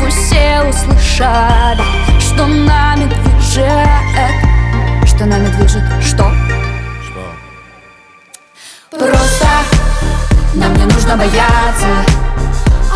Пусть 0.00 0.26
все 0.26 0.62
услышат, 0.62 1.78
что 2.18 2.46
нами 2.46 3.04
движет. 3.04 3.86
Что 5.06 5.26
нами 5.26 5.46
движет, 5.56 5.84
что? 6.02 6.32
Просто 8.90 9.46
нам 10.54 10.74
не 10.74 10.84
нужно 10.84 11.16
бояться 11.16 11.86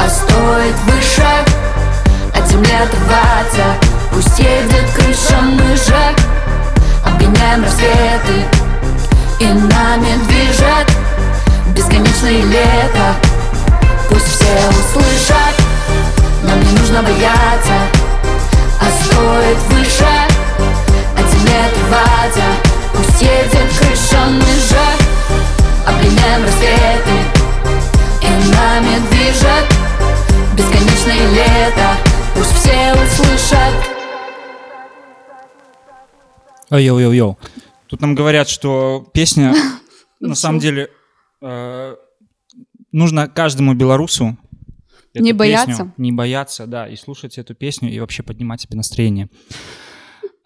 А 0.00 0.08
стоит 0.08 0.74
выше 0.86 1.24
от 2.34 2.48
земли 2.48 2.72
отрываться. 2.82 3.64
Пусть 4.10 4.38
едет 4.40 4.90
крыша, 4.96 5.40
мы 5.40 5.76
же 5.76 6.14
Обгоняем 7.06 7.62
рассветы 7.62 8.44
И 9.38 9.46
нами 9.46 10.16
движет 10.26 10.90
Бесконечное 11.74 12.42
лето. 12.42 13.14
Пусть 14.08 14.26
все 14.26 14.68
услышат 14.70 15.54
Нам 16.42 16.60
не 16.60 16.78
нужно 16.78 17.02
бояться. 17.02 17.74
А 18.80 18.84
стоит 19.02 19.58
выше 19.70 20.06
От 21.18 21.30
земли 21.30 21.54
отрываться 21.66 22.42
Пусть 22.92 23.22
едет 23.22 23.68
крыша, 23.78 24.24
мы 24.26 24.40
же 24.40 24.84
Обгоняем 25.86 26.44
рассветы. 26.44 27.16
И 28.22 28.52
нами 28.54 29.00
движет 29.10 29.66
Бесконечное 30.56 31.28
лето. 31.32 31.96
Пусть 32.34 32.54
все 32.58 32.92
услышат. 32.92 33.74
Йоу-йоу-йоу. 36.70 37.36
Тут 37.86 38.00
нам 38.00 38.14
говорят, 38.14 38.48
что 38.48 39.06
песня, 39.12 39.54
на 40.20 40.34
самом 40.34 40.58
деле, 40.58 40.90
нужно 42.92 43.28
каждому 43.28 43.74
белорусу 43.74 44.36
Не 45.14 45.32
песню 45.32 45.34
бояться. 45.36 45.92
не 45.96 46.12
бояться, 46.12 46.66
да, 46.66 46.88
и 46.88 46.96
слушать 46.96 47.38
эту 47.38 47.54
песню 47.54 47.90
и 47.92 48.00
вообще 48.00 48.22
поднимать 48.22 48.62
себе 48.62 48.76
настроение. 48.76 49.28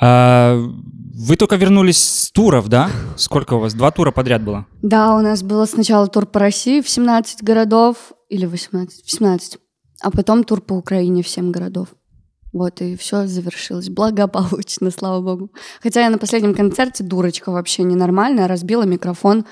А, 0.01 0.57
вы 0.57 1.37
только 1.37 1.57
вернулись 1.57 1.99
с 1.99 2.31
туров, 2.31 2.69
да? 2.69 2.91
Сколько 3.17 3.55
у 3.55 3.59
вас? 3.59 3.75
Два 3.75 3.91
тура 3.91 4.13
подряд 4.13 4.43
было? 4.43 4.67
Да, 4.83 5.17
у 5.17 5.21
нас 5.21 5.43
было 5.43 5.67
сначала 5.67 6.07
тур 6.07 6.27
по 6.27 6.39
России 6.39 6.81
в 6.81 6.89
17 6.89 7.43
городов, 7.43 8.13
или 8.29 8.47
18, 8.47 9.05
в 9.05 9.11
17, 9.11 9.59
а 10.03 10.11
потом 10.11 10.45
тур 10.45 10.61
по 10.61 10.75
Украине 10.75 11.23
в 11.23 11.29
7 11.29 11.51
городов. 11.51 11.89
Вот, 12.53 12.81
и 12.81 12.97
все 12.97 13.27
завершилось 13.27 13.91
благополучно, 13.91 14.91
слава 14.91 15.21
богу. 15.21 15.51
Хотя 15.83 16.03
я 16.03 16.11
на 16.11 16.19
последнем 16.19 16.55
концерте, 16.55 17.05
дурочка 17.05 17.51
вообще 17.51 17.83
ненормальная, 17.83 18.49
разбила 18.49 18.85
микрофон, 18.85 19.45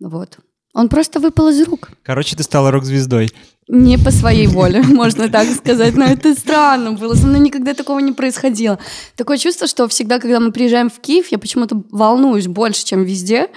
вот. 0.00 0.38
Он 0.74 0.88
просто 0.88 1.18
выпал 1.20 1.48
из 1.48 1.62
рук. 1.62 1.90
Короче, 2.02 2.36
ты 2.36 2.42
стала 2.42 2.70
рок-звездой. 2.70 3.32
Не 3.68 3.98
по 3.98 4.10
своей 4.10 4.46
воле, 4.48 4.82
можно 4.82 5.28
так 5.28 5.48
сказать. 5.50 5.96
Но 5.96 6.04
это 6.04 6.34
странно 6.34 6.92
было. 6.92 7.14
Со 7.14 7.26
мной 7.26 7.40
никогда 7.40 7.74
такого 7.74 7.98
не 7.98 8.12
происходило. 8.12 8.78
Такое 9.16 9.38
чувство, 9.38 9.66
что 9.66 9.88
всегда, 9.88 10.18
когда 10.18 10.40
мы 10.40 10.52
приезжаем 10.52 10.90
в 10.90 11.00
Киев, 11.00 11.28
я 11.30 11.38
почему-то 11.38 11.82
волнуюсь 11.90 12.46
больше, 12.46 12.84
чем 12.84 13.04
везде. 13.04 13.48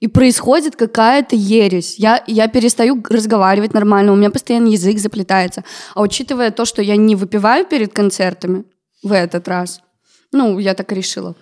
И 0.00 0.06
происходит 0.06 0.76
какая-то 0.76 1.34
ересь. 1.34 1.98
Я, 1.98 2.22
я 2.28 2.46
перестаю 2.46 3.02
разговаривать 3.08 3.74
нормально, 3.74 4.12
у 4.12 4.16
меня 4.16 4.30
постоянно 4.30 4.68
язык 4.68 4.98
заплетается. 4.98 5.64
А 5.94 6.02
учитывая 6.02 6.52
то, 6.52 6.64
что 6.64 6.82
я 6.82 6.94
не 6.94 7.16
выпиваю 7.16 7.66
перед 7.66 7.92
концертами 7.92 8.64
в 9.02 9.10
этот 9.10 9.48
раз, 9.48 9.80
ну, 10.30 10.60
я 10.60 10.74
так 10.74 10.92
и 10.92 10.94
решила. 10.94 11.34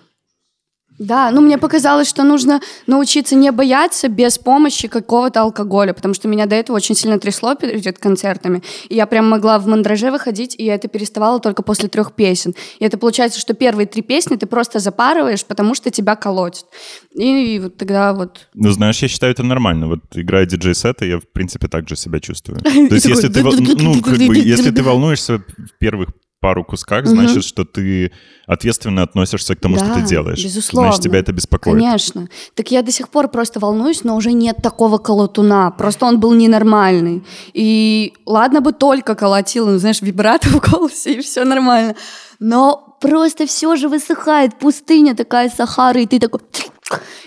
Да, 0.99 1.29
ну 1.31 1.41
мне 1.41 1.57
показалось, 1.57 2.07
что 2.07 2.23
нужно 2.23 2.59
научиться 2.87 3.35
не 3.35 3.51
бояться 3.51 4.07
без 4.07 4.37
помощи 4.37 4.87
какого-то 4.87 5.41
алкоголя, 5.41 5.93
потому 5.93 6.13
что 6.13 6.27
меня 6.27 6.45
до 6.47 6.55
этого 6.55 6.77
очень 6.77 6.95
сильно 6.95 7.19
трясло 7.19 7.55
перед 7.55 7.99
концертами, 7.99 8.63
и 8.89 8.95
я 8.95 9.05
прям 9.05 9.29
могла 9.29 9.59
в 9.59 9.67
мандраже 9.67 10.11
выходить, 10.11 10.55
и 10.57 10.65
это 10.65 10.87
переставало 10.87 11.39
только 11.39 11.61
после 11.61 11.87
трех 11.87 12.13
песен. 12.13 12.55
И 12.79 12.85
это 12.85 12.97
получается, 12.97 13.39
что 13.39 13.53
первые 13.53 13.85
три 13.85 14.01
песни 14.01 14.35
ты 14.35 14.47
просто 14.47 14.79
запарываешь, 14.79 15.45
потому 15.45 15.75
что 15.75 15.91
тебя 15.91 16.15
колотит. 16.15 16.65
И 17.13 17.59
вот 17.61 17.77
тогда 17.77 18.13
вот... 18.13 18.47
Ну, 18.53 18.71
знаешь, 18.71 19.01
я 19.01 19.07
считаю 19.07 19.33
это 19.33 19.43
нормально. 19.43 19.87
Вот 19.87 19.99
играя 20.13 20.45
диджей-сеты, 20.45 21.05
я, 21.05 21.19
в 21.19 21.27
принципе, 21.31 21.67
так 21.67 21.87
же 21.87 21.95
себя 21.95 22.19
чувствую. 22.19 22.59
То 22.63 22.95
есть, 22.95 23.05
если 23.05 23.27
ты, 23.27 23.43
вол- 23.43 23.55
ну, 23.57 24.01
если 24.33 24.71
ты 24.71 24.81
волнуешься 24.81 25.37
в 25.37 25.77
первых 25.79 26.09
пару 26.39 26.63
кусках, 26.63 27.07
значит, 27.07 27.43
что 27.43 27.65
ты 27.65 28.11
ответственно 28.45 29.03
относишься 29.03 29.55
к 29.55 29.59
тому, 29.59 29.75
что 29.77 29.85
Да, 29.87 29.95
ты 29.95 30.01
делаешь. 30.03 30.43
безусловно. 30.43 30.91
Значит, 30.91 31.03
тебя 31.03 31.19
это 31.19 31.31
беспокоит. 31.31 31.75
Конечно. 31.75 32.29
Так 32.53 32.71
я 32.71 32.83
до 32.83 32.91
сих 32.91 33.09
пор 33.09 33.27
просто 33.27 33.59
волнуюсь, 33.59 34.03
но 34.03 34.15
уже 34.15 34.31
нет 34.33 34.57
такого 34.61 34.99
колотуна. 34.99 35.71
Просто 35.71 36.05
он 36.05 36.19
был 36.19 36.33
ненормальный. 36.33 37.23
И 37.53 38.13
ладно 38.25 38.61
бы 38.61 38.71
только 38.71 39.15
колотил, 39.15 39.67
ну, 39.67 39.77
знаешь, 39.79 40.01
вибрато 40.01 40.47
в 40.49 40.59
голосе, 40.71 41.13
и 41.13 41.21
все 41.21 41.43
нормально. 41.43 41.95
Но 42.39 42.97
просто 43.01 43.47
все 43.47 43.75
же 43.75 43.89
высыхает. 43.89 44.59
Пустыня 44.59 45.15
такая, 45.15 45.49
Сахара, 45.49 45.99
и 45.99 46.05
ты 46.05 46.19
такой... 46.19 46.41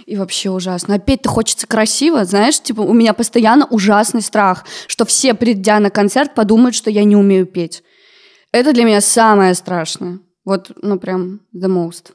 И 0.06 0.16
вообще 0.16 0.50
ужасно. 0.50 0.94
Опять-то 0.94 1.28
хочется 1.28 1.66
красиво, 1.66 2.24
знаешь, 2.24 2.60
типа 2.60 2.80
у 2.80 2.92
меня 2.94 3.12
постоянно 3.12 3.66
ужасный 3.66 4.22
страх, 4.22 4.64
что 4.86 5.04
все, 5.04 5.34
придя 5.34 5.78
на 5.80 5.90
концерт, 5.90 6.34
подумают, 6.34 6.74
что 6.74 6.90
я 6.90 7.04
не 7.04 7.14
умею 7.16 7.46
петь. 7.46 7.82
Это 8.52 8.72
для 8.72 8.84
меня 8.84 9.00
самое 9.00 9.54
страшное. 9.54 10.20
Вот, 10.44 10.72
ну 10.82 10.98
прям 10.98 11.40
the 11.54 11.68
most. 11.68 12.12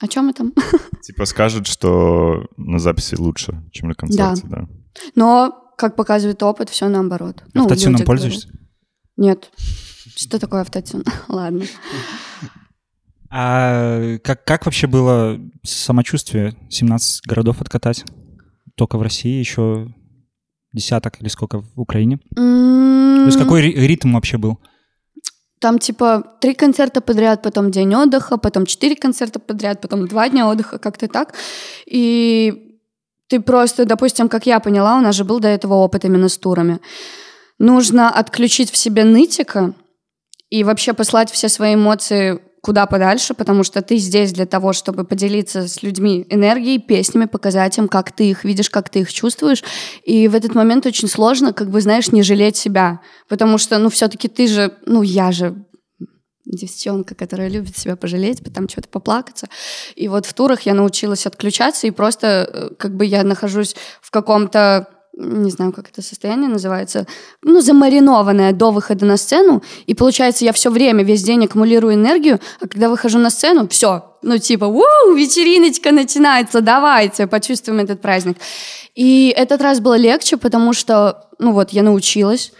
О 0.00 0.08
чем 0.08 0.28
это? 0.28 0.44
Типа 1.02 1.24
скажут, 1.24 1.66
что 1.66 2.46
на 2.56 2.78
записи 2.78 3.14
лучше, 3.14 3.62
чем 3.72 3.88
на 3.88 3.94
концерте, 3.94 4.42
да. 4.46 4.66
Но, 5.14 5.72
как 5.78 5.96
показывает 5.96 6.42
опыт, 6.42 6.68
все 6.68 6.88
наоборот. 6.88 7.42
Ну, 7.54 7.62
Автотюном 7.62 8.02
пользуешься? 8.04 8.48
говорят. 8.48 8.68
Нет. 9.16 9.50
Что 10.16 10.38
такое 10.38 10.60
автотюн? 10.60 11.04
Ладно. 11.28 11.64
А 13.30 14.18
как, 14.18 14.44
как 14.44 14.64
вообще 14.66 14.86
было 14.86 15.40
самочувствие 15.62 16.56
17 16.70 17.26
городов 17.26 17.60
откатать? 17.60 18.04
Только 18.76 18.98
в 18.98 19.02
России, 19.02 19.38
еще 19.38 19.88
десяток 20.72 21.20
или 21.20 21.28
сколько 21.28 21.60
в 21.60 21.80
Украине? 21.80 22.18
То 22.34 23.24
есть 23.26 23.38
какой 23.38 23.62
ри- 23.62 23.74
ритм 23.86 24.12
вообще 24.14 24.36
был? 24.36 24.60
Там 25.64 25.78
типа 25.78 26.22
три 26.40 26.52
концерта 26.52 27.00
подряд, 27.00 27.40
потом 27.40 27.70
день 27.70 27.94
отдыха, 27.94 28.36
потом 28.36 28.66
четыре 28.66 28.96
концерта 28.96 29.38
подряд, 29.38 29.80
потом 29.80 30.06
два 30.06 30.28
дня 30.28 30.46
отдыха, 30.46 30.78
как-то 30.78 31.08
так. 31.08 31.32
И 31.86 32.76
ты 33.28 33.40
просто, 33.40 33.86
допустим, 33.86 34.28
как 34.28 34.44
я 34.44 34.60
поняла, 34.60 34.98
у 34.98 35.00
нас 35.00 35.14
же 35.14 35.24
был 35.24 35.40
до 35.40 35.48
этого 35.48 35.72
опыт 35.72 36.04
именно 36.04 36.28
с 36.28 36.36
турами. 36.36 36.80
Нужно 37.58 38.10
отключить 38.10 38.70
в 38.70 38.76
себе 38.76 39.04
нытика 39.04 39.72
и 40.50 40.64
вообще 40.64 40.92
послать 40.92 41.30
все 41.30 41.48
свои 41.48 41.76
эмоции 41.76 42.42
куда 42.64 42.86
подальше, 42.86 43.34
потому 43.34 43.62
что 43.62 43.82
ты 43.82 43.98
здесь 43.98 44.32
для 44.32 44.46
того, 44.46 44.72
чтобы 44.72 45.04
поделиться 45.04 45.68
с 45.68 45.82
людьми 45.82 46.26
энергией, 46.30 46.78
песнями, 46.78 47.26
показать 47.26 47.76
им, 47.76 47.88
как 47.88 48.10
ты 48.10 48.30
их 48.30 48.44
видишь, 48.44 48.70
как 48.70 48.88
ты 48.88 49.00
их 49.00 49.12
чувствуешь. 49.12 49.62
И 50.02 50.28
в 50.28 50.34
этот 50.34 50.54
момент 50.54 50.86
очень 50.86 51.06
сложно, 51.06 51.52
как 51.52 51.68
бы, 51.70 51.82
знаешь, 51.82 52.10
не 52.10 52.22
жалеть 52.22 52.56
себя. 52.56 53.00
Потому 53.28 53.58
что, 53.58 53.76
ну, 53.78 53.90
все-таки 53.90 54.28
ты 54.28 54.46
же, 54.46 54.72
ну, 54.86 55.02
я 55.02 55.30
же 55.30 55.66
девчонка, 56.46 57.14
которая 57.14 57.50
любит 57.50 57.76
себя 57.76 57.96
пожалеть, 57.96 58.42
потом 58.42 58.66
что-то 58.66 58.88
поплакаться. 58.88 59.48
И 59.94 60.08
вот 60.08 60.24
в 60.24 60.32
турах 60.32 60.62
я 60.62 60.72
научилась 60.72 61.26
отключаться, 61.26 61.86
и 61.86 61.90
просто 61.90 62.26
э, 62.26 62.70
как 62.78 62.96
бы 62.96 63.04
я 63.04 63.24
нахожусь 63.24 63.76
в 64.00 64.10
каком-то 64.10 64.88
не 65.16 65.50
знаю, 65.50 65.72
как 65.72 65.88
это 65.88 66.02
состояние 66.02 66.48
называется, 66.48 67.06
ну, 67.42 67.60
замаринованное 67.60 68.52
до 68.52 68.70
выхода 68.70 69.06
на 69.06 69.16
сцену, 69.16 69.62
и 69.86 69.94
получается, 69.94 70.44
я 70.44 70.52
все 70.52 70.70
время, 70.70 71.04
весь 71.04 71.22
день 71.22 71.44
аккумулирую 71.44 71.94
энергию, 71.94 72.40
а 72.60 72.66
когда 72.66 72.88
выхожу 72.88 73.18
на 73.18 73.30
сцену, 73.30 73.68
все, 73.68 74.16
ну, 74.22 74.38
типа, 74.38 74.64
у 74.64 74.82
вечериночка 75.14 75.92
начинается, 75.92 76.60
давайте, 76.60 77.26
почувствуем 77.26 77.80
этот 77.80 78.00
праздник. 78.00 78.38
И 78.94 79.32
этот 79.36 79.60
раз 79.60 79.80
было 79.80 79.96
легче, 79.96 80.36
потому 80.36 80.72
что, 80.72 81.28
ну, 81.38 81.52
вот, 81.52 81.70
я 81.70 81.82
научилась. 81.82 82.52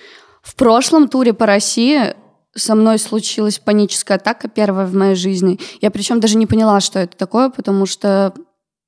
В 0.43 0.55
прошлом 0.57 1.09
туре 1.09 1.33
по 1.33 1.47
России 1.47 2.14
со 2.55 2.75
мной 2.75 2.99
случилась 2.99 3.59
паническая 3.59 4.17
атака, 4.17 4.49
первая 4.49 4.87
в 4.87 4.95
моей 4.95 5.17
жизни. 5.17 5.59
Я 5.81 5.90
причем 5.90 6.21
даже 6.21 6.37
не 6.37 6.47
поняла, 6.47 6.81
что 6.81 7.01
это 7.01 7.17
такое, 7.17 7.51
потому 7.51 7.87
что 7.87 8.33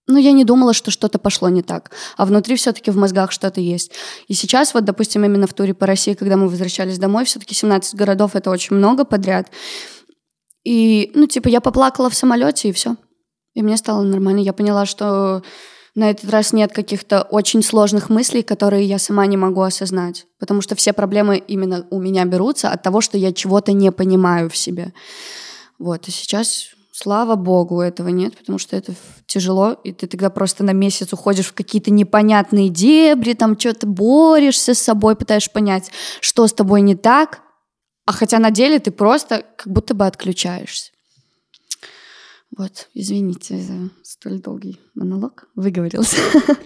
ну, 0.07 0.19
я 0.19 0.33
не 0.33 0.45
думала, 0.45 0.73
что 0.73 0.91
что-то 0.91 1.19
пошло 1.19 1.49
не 1.49 1.63
так. 1.63 1.91
А 2.17 2.27
внутри 2.27 2.57
все-таки 2.57 2.91
в 2.91 2.97
мозгах 2.97 3.33
что-то 3.33 3.61
есть. 3.61 3.93
И 4.29 4.35
сейчас, 4.35 4.73
вот, 4.73 4.85
допустим, 4.85 5.25
именно 5.25 5.47
в 5.47 5.55
туре 5.55 5.75
по 5.75 5.87
России, 5.87 6.15
когда 6.15 6.37
мы 6.37 6.49
возвращались 6.49 6.99
домой, 6.99 7.25
все-таки 7.25 7.55
17 7.55 7.95
городов— 7.97 8.31
это 8.37 8.51
очень 8.51 8.77
много 8.77 9.05
подряд. 9.05 9.51
И, 10.65 11.11
ну, 11.15 11.27
типа, 11.27 11.49
я 11.49 11.61
поплакала 11.61 12.09
в 12.09 12.15
самолете, 12.15 12.69
и 12.69 12.73
все. 12.73 12.97
И 13.55 13.63
мне 13.63 13.77
стало 13.77 14.03
нормально. 14.03 14.41
Я 14.41 14.53
поняла, 14.53 14.87
что 14.87 15.43
на 15.97 16.11
этот 16.11 16.31
раз 16.31 16.53
нет 16.53 16.73
каких-то 16.73 17.23
очень 17.23 17.63
сложных 17.63 18.09
мыслей, 18.09 18.43
которые 18.43 18.85
я 18.85 18.99
сама 18.99 19.27
не 19.27 19.37
могу 19.37 19.63
осознать. 19.63 20.27
Потому 20.39 20.61
что 20.61 20.77
все 20.77 20.93
проблемы 20.93 21.39
именно 21.39 21.87
у 21.91 21.99
меня 21.99 22.25
берутся 22.27 22.71
от 22.71 22.83
того, 22.83 23.01
что 23.01 23.19
я 23.19 23.33
чего-то 23.33 23.73
не 23.73 23.91
понимаю 23.91 24.51
в 24.51 24.57
себе. 24.57 24.93
Вот, 25.79 26.07
и 26.07 26.11
сейчас 26.11 26.76
Слава 26.99 27.37
богу, 27.37 27.83
этого 27.83 28.09
нет, 28.09 28.39
потому 28.39 28.57
что 28.57 28.75
это 28.75 28.95
тяжело, 29.27 29.73
и 29.85 29.93
ты 29.93 30.07
тогда 30.07 30.31
просто 30.31 30.65
на 30.65 30.71
месяц 30.71 31.13
уходишь 31.13 31.49
в 31.49 31.53
какие-то 31.53 31.91
непонятные 31.91 32.71
дебри, 32.71 33.35
там 33.35 33.61
что-то 33.61 33.87
борешься 33.87 34.73
с 34.73 34.79
собой, 34.79 35.15
пытаешься 35.15 35.51
понять, 35.51 35.91
что 36.23 36.47
с 36.47 36.55
тобой 36.55 36.81
не 36.81 36.97
так, 36.97 37.43
а 38.07 38.13
хотя 38.13 38.39
на 38.39 38.51
деле 38.51 38.79
ты 38.79 38.93
просто 38.93 39.45
как 39.59 39.71
будто 39.71 39.93
бы 39.93 40.07
отключаешься. 40.07 40.93
Вот, 42.57 42.89
извините 42.95 43.59
за 43.59 43.91
столь 44.03 44.41
долгий 44.41 44.81
монолог. 44.95 45.49
Выговорился. 45.55 46.17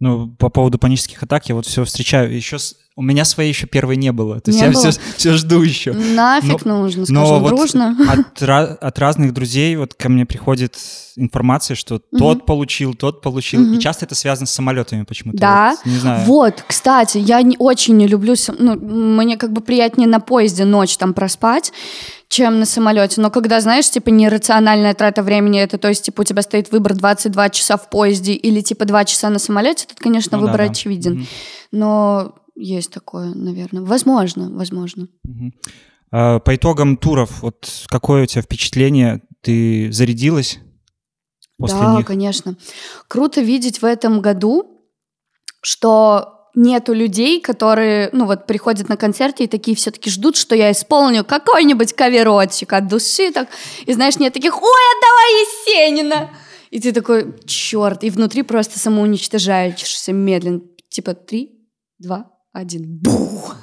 Ну, 0.00 0.28
по 0.36 0.48
поводу 0.48 0.78
панических 0.78 1.20
атак, 1.24 1.48
я 1.48 1.56
вот 1.56 1.66
все 1.66 1.84
встречаю. 1.84 2.32
Еще. 2.32 2.58
У 2.98 3.02
меня 3.02 3.24
своей 3.24 3.50
еще 3.50 3.68
первой 3.68 3.96
не 3.96 4.10
было. 4.10 4.40
То 4.40 4.50
есть 4.50 4.60
Не 4.60 4.66
я 4.66 4.72
было? 4.72 4.90
все, 4.90 5.00
все 5.16 5.32
жду 5.34 5.62
еще. 5.62 5.92
Нафиг 5.92 6.64
нужно, 6.64 7.04
Но 7.08 7.24
скажем 7.26 7.42
вот 7.44 7.54
дружно. 7.54 7.96
От, 8.08 8.42
от 8.42 8.98
разных 8.98 9.32
друзей 9.32 9.76
вот 9.76 9.94
ко 9.94 10.08
мне 10.08 10.26
приходит 10.26 10.76
информация, 11.14 11.76
что 11.76 12.00
тот 12.00 12.44
получил, 12.44 12.94
тот 12.94 13.22
получил. 13.22 13.72
И 13.72 13.78
часто 13.78 14.04
это 14.04 14.16
связано 14.16 14.48
с 14.48 14.50
самолетами 14.50 15.04
почему-то. 15.04 15.38
Да. 15.38 15.76
Вот, 15.76 15.92
не 15.92 15.98
знаю. 15.98 16.24
Вот, 16.24 16.64
кстати, 16.66 17.18
я 17.18 17.40
не, 17.42 17.54
очень 17.60 17.96
не 17.96 18.08
люблю, 18.08 18.34
ну, 18.58 18.74
мне 18.74 19.36
как 19.36 19.52
бы 19.52 19.60
приятнее 19.60 20.08
на 20.08 20.18
поезде 20.18 20.64
ночь 20.64 20.96
там 20.96 21.14
проспать, 21.14 21.72
чем 22.28 22.58
на 22.58 22.66
самолете. 22.66 23.20
Но 23.20 23.30
когда, 23.30 23.60
знаешь, 23.60 23.88
типа 23.88 24.08
нерациональная 24.08 24.94
трата 24.94 25.22
времени, 25.22 25.60
это 25.60 25.78
то 25.78 25.86
есть, 25.88 26.02
типа, 26.04 26.22
у 26.22 26.24
тебя 26.24 26.42
стоит 26.42 26.72
выбор 26.72 26.94
22 26.94 27.50
часа 27.50 27.76
в 27.76 27.88
поезде 27.90 28.32
или, 28.32 28.60
типа, 28.60 28.86
2 28.86 29.04
часа 29.04 29.30
на 29.30 29.38
самолете, 29.38 29.86
тут, 29.88 30.00
конечно, 30.00 30.36
Ну 30.36 30.46
да, 30.46 30.50
выбор 30.50 30.66
да. 30.66 30.72
очевиден. 30.72 31.12
Мгм. 31.12 31.26
Но 31.70 32.34
есть 32.58 32.92
такое, 32.92 33.34
наверное. 33.34 33.82
Возможно, 33.82 34.50
возможно. 34.50 35.08
Мгм. 35.24 35.54
А, 36.10 36.38
По 36.40 36.54
итогам 36.54 36.96
туров, 36.96 37.42
вот 37.42 37.70
какое 37.86 38.24
у 38.24 38.26
тебя 38.26 38.42
впечатление? 38.42 39.22
Ты 39.42 39.92
зарядилась 39.92 40.58
после 41.58 41.78
да, 41.78 41.96
них? 41.96 42.06
конечно. 42.06 42.56
Круто 43.06 43.40
видеть 43.40 43.80
в 43.80 43.84
этом 43.84 44.20
году, 44.20 44.82
что 45.62 46.34
нету 46.54 46.92
людей, 46.92 47.40
которые, 47.40 48.10
ну 48.12 48.26
вот, 48.26 48.46
приходят 48.46 48.88
на 48.88 48.96
концерты 48.96 49.44
и 49.44 49.48
такие 49.48 49.76
все-таки 49.76 50.10
ждут, 50.10 50.36
что 50.36 50.56
я 50.56 50.72
исполню 50.72 51.24
какой-нибудь 51.24 51.92
каверотчик 51.92 52.72
от 52.72 52.88
души, 52.88 53.30
так, 53.32 53.48
и 53.86 53.92
знаешь, 53.92 54.18
нет 54.18 54.32
таких, 54.32 54.60
ой, 54.60 54.82
отдавай 54.96 55.32
Есенина! 55.42 56.30
И 56.70 56.80
ты 56.80 56.92
такой, 56.92 57.34
черт, 57.46 58.02
и 58.04 58.10
внутри 58.10 58.42
просто 58.42 58.78
самоуничтожаешься 58.78 60.12
медленно, 60.12 60.60
типа 60.90 61.14
три, 61.14 61.66
два, 61.98 62.30
один, 62.58 62.84
бух! 62.86 63.56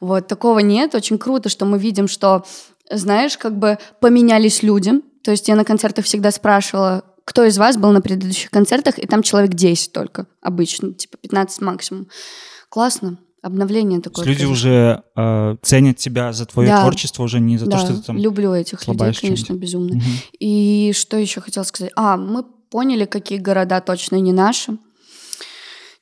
Вот, 0.00 0.26
такого 0.26 0.58
нет, 0.58 0.94
очень 0.94 1.18
круто, 1.18 1.48
что 1.48 1.64
мы 1.64 1.78
видим, 1.78 2.08
что, 2.08 2.44
знаешь, 2.90 3.38
как 3.38 3.58
бы 3.58 3.78
поменялись 4.00 4.62
люди, 4.62 4.92
то 5.22 5.30
есть 5.30 5.48
я 5.48 5.54
на 5.54 5.64
концертах 5.64 6.04
всегда 6.04 6.30
спрашивала, 6.30 7.04
кто 7.24 7.44
из 7.44 7.56
вас 7.56 7.76
был 7.76 7.92
на 7.92 8.00
предыдущих 8.00 8.50
концертах, 8.50 8.98
и 8.98 9.06
там 9.06 9.22
человек 9.22 9.54
10 9.54 9.92
только 9.92 10.26
обычно, 10.40 10.92
типа 10.92 11.16
15 11.18 11.60
максимум. 11.60 12.08
Классно, 12.68 13.18
обновление 13.42 14.00
такое. 14.00 14.24
люди 14.24 14.44
уже 14.44 15.02
э, 15.14 15.56
ценят 15.62 15.98
тебя 15.98 16.32
за 16.32 16.46
твое 16.46 16.68
Да. 16.68 16.80
творчество, 16.82 17.22
уже 17.22 17.38
не 17.38 17.58
за 17.58 17.66
да, 17.66 17.78
то, 17.78 17.84
что 17.84 17.96
ты 17.96 18.02
там... 18.02 18.18
люблю 18.18 18.52
этих 18.52 18.86
людей, 18.88 19.12
конечно, 19.20 19.54
безумно. 19.54 19.94
Мгм. 19.96 20.04
И 20.40 20.92
что 20.94 21.16
еще 21.16 21.40
хотела 21.40 21.64
сказать? 21.64 21.92
А, 21.96 22.16
мы 22.16 22.44
поняли, 22.70 23.04
какие 23.04 23.38
города 23.38 23.80
точно 23.80 24.16
не 24.16 24.32
наши. 24.32 24.78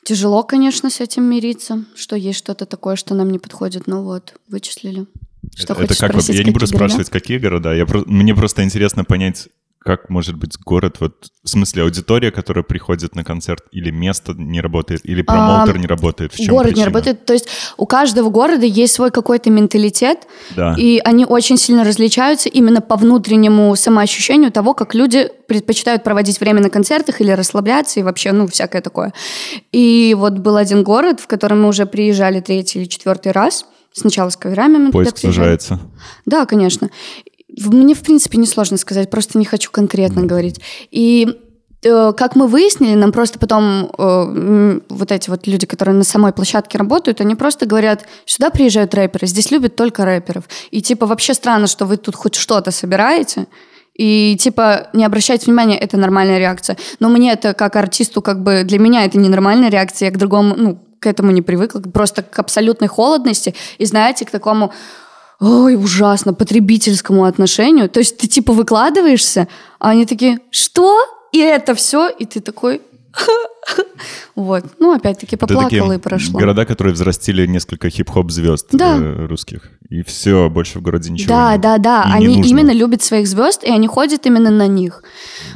Тяжело, 0.05 0.43
конечно, 0.43 0.91
с 0.91 1.01
этим 1.01 1.25
мириться, 1.25 1.85
что 1.95 2.17
есть 2.17 2.39
что-то 2.39 2.67
такое, 2.67 2.97
что 2.97 3.15
нам 3.15 3.31
не 3.31 3.39
подходит, 3.39 3.87
но 3.87 4.03
вот, 4.03 4.35
вычислили. 4.49 5.07
Что 5.55 5.75
это 5.75 5.83
хочешь 5.83 5.99
как 5.99 6.11
спросить, 6.13 6.37
я 6.37 6.45
не 6.45 6.51
буду 6.51 6.67
города? 6.67 6.77
спрашивать, 6.77 7.11
какие 7.11 7.39
города. 7.39 7.73
Я 7.75 7.87
мне 8.07 8.35
просто 8.35 8.63
интересно 8.65 9.05
понять, 9.05 9.49
как 9.83 10.11
может 10.11 10.37
быть 10.37 10.59
город, 10.59 10.97
вот 11.01 11.29
в 11.43 11.49
смысле 11.49 11.85
аудитория, 11.85 12.31
которая 12.31 12.63
приходит 12.63 13.15
на 13.17 13.25
концерт, 13.25 13.65
или 13.73 13.91
место 13.91 14.35
не 14.35 14.61
работает, 14.61 15.01
или 15.05 15.23
промоутер 15.23 15.79
не 15.79 15.87
работает. 15.87 16.35
В 16.35 16.37
чем 16.37 16.55
Город 16.55 16.67
не 16.69 16.73
причина? 16.73 16.87
работает. 16.87 17.25
То 17.25 17.33
есть 17.33 17.49
у 17.79 17.87
каждого 17.87 18.29
города 18.29 18.67
есть 18.67 18.93
свой 18.93 19.11
какой-то 19.11 19.49
менталитет, 19.49 20.27
Да. 20.55 20.75
и 20.77 21.01
они 21.03 21.25
очень 21.25 21.57
сильно 21.57 21.83
различаются 21.83 22.51
именно 22.51 22.83
по 22.83 22.97
внутреннему 22.97 23.75
самоощущению 23.75 24.53
того, 24.53 24.75
как 24.75 24.95
люди 24.95 25.31
предпочитают 25.49 26.05
проводить 26.05 26.41
время 26.41 26.61
на 26.61 26.69
концертах 26.69 27.23
или 27.23 27.31
расслабляться, 27.31 28.01
и 28.01 28.03
вообще, 28.03 28.33
ну, 28.33 28.47
всякое 28.49 28.83
такое. 28.83 29.15
И 29.73 30.15
вот 30.19 30.35
был 30.35 30.57
один 30.57 30.83
город, 30.83 31.21
в 31.21 31.27
котором 31.27 31.63
мы 31.63 31.69
уже 31.69 31.87
приезжали 31.87 32.41
третий 32.41 32.81
или 32.81 32.87
четвертый 32.87 33.33
раз. 33.33 33.65
Сначала 33.93 34.29
с 34.31 34.37
каверами 34.37 34.77
мы 34.77 34.87
туда 34.93 34.99
Поиск 34.99 35.17
приезжали. 35.17 35.33
сужается. 35.59 35.81
Да, 36.25 36.47
конечно. 36.47 36.91
Мне, 37.57 37.95
в 37.95 38.01
принципе, 38.01 38.39
несложно 38.39 38.77
сказать, 38.77 39.11
просто 39.11 39.39
не 39.39 39.45
хочу 39.45 39.71
конкретно 39.71 40.23
говорить. 40.23 40.61
И 40.91 41.39
э, 41.83 42.13
как 42.17 42.37
мы 42.37 42.47
выяснили, 42.47 42.95
нам 42.95 43.13
просто 43.13 43.39
потом 43.39 43.91
э, 43.97 44.81
вот 44.89 45.13
эти 45.13 45.31
вот 45.31 45.47
люди, 45.47 45.67
которые 45.67 45.95
на 45.95 46.05
самой 46.05 46.33
площадке 46.33 46.79
работают, 46.79 47.21
они 47.21 47.35
просто 47.35 47.67
говорят, 47.67 48.05
сюда 48.27 48.51
приезжают 48.51 48.95
рэперы, 48.95 49.27
здесь 49.27 49.51
любят 49.51 49.77
только 49.77 50.05
рэперов. 50.05 50.45
И 50.71 50.83
типа 50.83 51.07
вообще 51.07 51.35
странно, 51.35 51.67
что 51.67 51.87
вы 51.87 51.97
тут 51.97 52.15
хоть 52.15 52.35
что-то 52.35 52.71
собираете, 52.71 53.47
и 53.95 54.37
типа 54.39 54.89
не 54.93 55.05
обращать 55.05 55.47
внимания, 55.47 55.79
это 55.79 55.97
нормальная 55.97 56.39
реакция. 56.39 56.77
Но 57.01 57.09
мне 57.09 57.33
это 57.33 57.55
как 57.55 57.77
артисту, 57.77 58.23
как 58.23 58.43
бы 58.43 58.63
для 58.65 58.79
меня 58.79 59.05
это 59.05 59.19
ненормальная 59.19 59.71
реакция, 59.71 60.07
я 60.07 60.13
к 60.13 60.19
другому, 60.19 60.55
ну, 60.57 60.79
к 61.01 61.07
этому 61.07 61.33
не 61.33 61.43
привыкла, 61.43 61.81
просто 61.81 62.23
к 62.23 62.39
абсолютной 62.39 62.89
холодности 62.89 63.55
и, 63.79 63.85
знаете, 63.85 64.25
к 64.25 64.31
такому 64.31 64.73
ой, 65.41 65.77
ужасно, 65.77 66.35
потребительскому 66.35 67.25
отношению. 67.25 67.89
То 67.89 68.01
есть 68.01 68.19
ты 68.19 68.29
типа 68.29 68.53
выкладываешься, 68.53 69.49
а 69.79 69.91
они 69.91 70.07
такие, 70.07 70.39
что? 70.51 70.99
И 71.33 71.39
это 71.39 71.75
все? 71.75 72.09
И 72.09 72.25
ты 72.27 72.41
такой... 72.41 72.81
Вот. 74.35 74.65
Ну, 74.79 74.95
опять-таки, 74.95 75.37
поплакала 75.37 75.93
и 75.93 75.99
прошло. 75.99 76.39
города, 76.39 76.65
которые 76.65 76.95
взрастили 76.95 77.47
несколько 77.47 77.91
хип-хоп 77.91 78.31
звезд 78.31 78.69
Да. 78.73 78.97
э, 78.97 79.27
русских. 79.27 79.69
И 79.91 80.03
все, 80.03 80.49
больше 80.49 80.79
в 80.79 80.83
городе 80.83 81.11
ничего 81.11 81.29
Да, 81.29 81.53
нет. 81.53 81.61
да, 81.61 81.79
да. 81.79 82.05
И 82.09 82.13
Они 82.25 82.41
именно 82.49 82.71
любят 82.71 83.03
своих 83.03 83.27
звезд, 83.29 83.63
и 83.65 83.71
они 83.71 83.87
ходят 83.87 84.25
именно 84.27 84.51
на 84.51 84.67
них. 84.67 85.03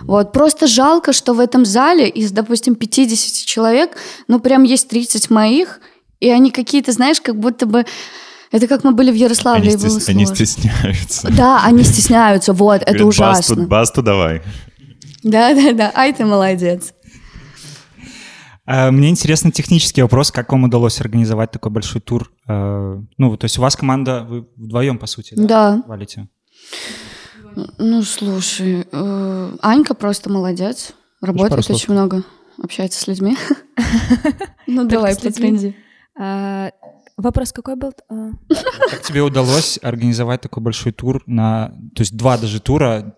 Вот. 0.03 0.33
Просто 0.33 0.67
жалко, 0.67 1.13
что 1.13 1.33
в 1.33 1.41
этом 1.41 1.65
зале 1.65 2.09
из, 2.09 2.31
допустим, 2.31 2.75
50 2.75 3.47
человек, 3.47 3.97
ну, 4.29 4.39
прям 4.39 4.65
есть 4.65 4.89
30 4.89 5.31
моих, 5.31 5.81
и 6.21 6.29
они 6.29 6.51
какие-то, 6.51 6.93
знаешь, 6.93 7.21
как 7.21 7.37
будто 7.37 7.65
бы... 7.67 7.87
Это 8.53 8.67
как 8.69 8.85
мы 8.85 8.93
были 8.93 9.11
в 9.11 9.15
Ярославле, 9.15 9.71
Они, 9.73 9.77
стес- 9.77 10.09
они 10.09 10.27
стесняются. 10.27 11.29
Да, 11.31 11.63
они 11.65 11.83
стесняются, 11.83 12.53
вот, 12.53 12.83
это 12.83 13.05
ужасно. 13.05 13.57
Басту, 13.57 13.69
басту 13.69 14.03
давай. 14.03 14.43
Да, 15.23 15.55
да, 15.55 15.73
да. 15.73 15.93
Ай, 15.95 16.13
ты 16.13 16.25
молодец. 16.25 16.93
А, 18.67 18.91
Мне 18.91 19.11
интересно 19.11 19.51
технический 19.51 20.03
вопрос, 20.03 20.31
как 20.31 20.51
вам 20.53 20.65
удалось 20.65 21.01
организовать 21.01 21.51
такой 21.51 21.71
большой 21.71 22.01
тур? 22.01 22.31
Э, 22.49 22.99
Ну, 23.19 23.37
то 23.37 23.45
есть 23.45 23.59
у 23.59 23.63
вас 23.63 23.77
команда, 23.77 24.25
вы 24.29 24.47
вдвоем, 24.57 24.99
по 24.99 25.07
сути, 25.07 25.35
да, 25.37 25.45
Да. 25.77 25.83
валите? 25.87 26.29
Ну, 27.79 28.03
слушай, 28.03 28.87
э, 28.91 29.57
Анька 29.61 29.95
просто 29.95 30.31
молодец. 30.31 30.93
Работает 31.21 31.69
очень 31.71 31.93
много, 31.93 32.23
общается 32.63 33.01
с 33.01 33.07
людьми. 33.07 33.37
Ну, 34.67 34.85
давай, 34.87 35.15
потренди. 35.15 35.77
Вопрос 37.17 37.53
какой 37.53 37.77
был? 37.77 37.93
А, 38.09 38.31
Как 38.91 39.03
тебе 39.03 39.23
удалось 39.23 39.79
организовать 39.83 40.41
такой 40.41 40.63
большой 40.63 40.93
тур 40.93 41.23
на... 41.27 41.69
То 41.95 42.03
есть 42.03 42.17
два 42.17 42.37
даже 42.39 42.61
тура 42.61 43.17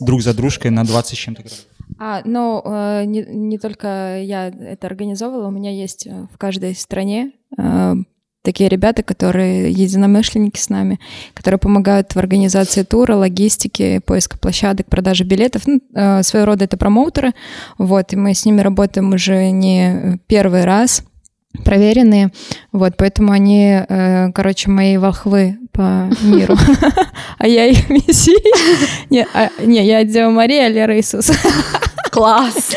друг 0.00 0.22
за 0.22 0.34
дружкой 0.34 0.70
на 0.70 0.84
20 0.84 1.16
с 1.16 1.20
чем-то 1.20 1.42
городов? 1.42 1.64
А, 1.98 2.22
ну, 2.24 2.62
э, 2.64 3.04
не, 3.04 3.24
не 3.24 3.58
только 3.58 4.20
я 4.20 4.48
это 4.48 4.86
организовывала, 4.86 5.48
у 5.48 5.52
меня 5.52 5.70
есть 5.70 6.06
э, 6.06 6.26
в 6.32 6.38
каждой 6.38 6.74
стране 6.74 7.32
э, 7.56 7.94
такие 8.42 8.68
ребята, 8.68 9.02
которые 9.02 9.70
единомышленники 9.70 10.58
с 10.58 10.68
нами, 10.68 10.98
которые 11.34 11.58
помогают 11.58 12.14
в 12.14 12.18
организации 12.18 12.82
тура, 12.82 13.14
логистике, 13.16 14.00
поиска 14.00 14.38
площадок, 14.38 14.86
продаже 14.86 15.24
билетов. 15.24 15.62
Ну, 15.66 15.80
э, 15.94 16.22
своего 16.22 16.46
рода 16.46 16.64
это 16.64 16.76
промоутеры. 16.76 17.32
Вот, 17.78 18.12
и 18.12 18.16
мы 18.16 18.34
с 18.34 18.44
ними 18.44 18.60
работаем 18.60 19.12
уже 19.12 19.50
не 19.50 20.18
первый 20.26 20.64
раз 20.64 21.04
проверенные, 21.64 22.30
вот, 22.72 22.96
поэтому 22.96 23.32
они, 23.32 23.80
э, 23.88 24.32
короче, 24.32 24.70
мои 24.70 24.96
волхвы 24.96 25.58
по 25.72 26.10
миру, 26.22 26.56
а 27.38 27.46
я 27.46 27.66
их 27.66 27.88
мессия. 27.88 28.38
Не, 29.10 29.26
а- 29.34 29.50
не, 29.62 29.84
я 29.84 30.04
Дева 30.04 30.30
Мария, 30.30 30.66
а 30.66 30.68
Лера 30.68 30.98
Иисус. 30.98 31.30
Класс! 32.10 32.74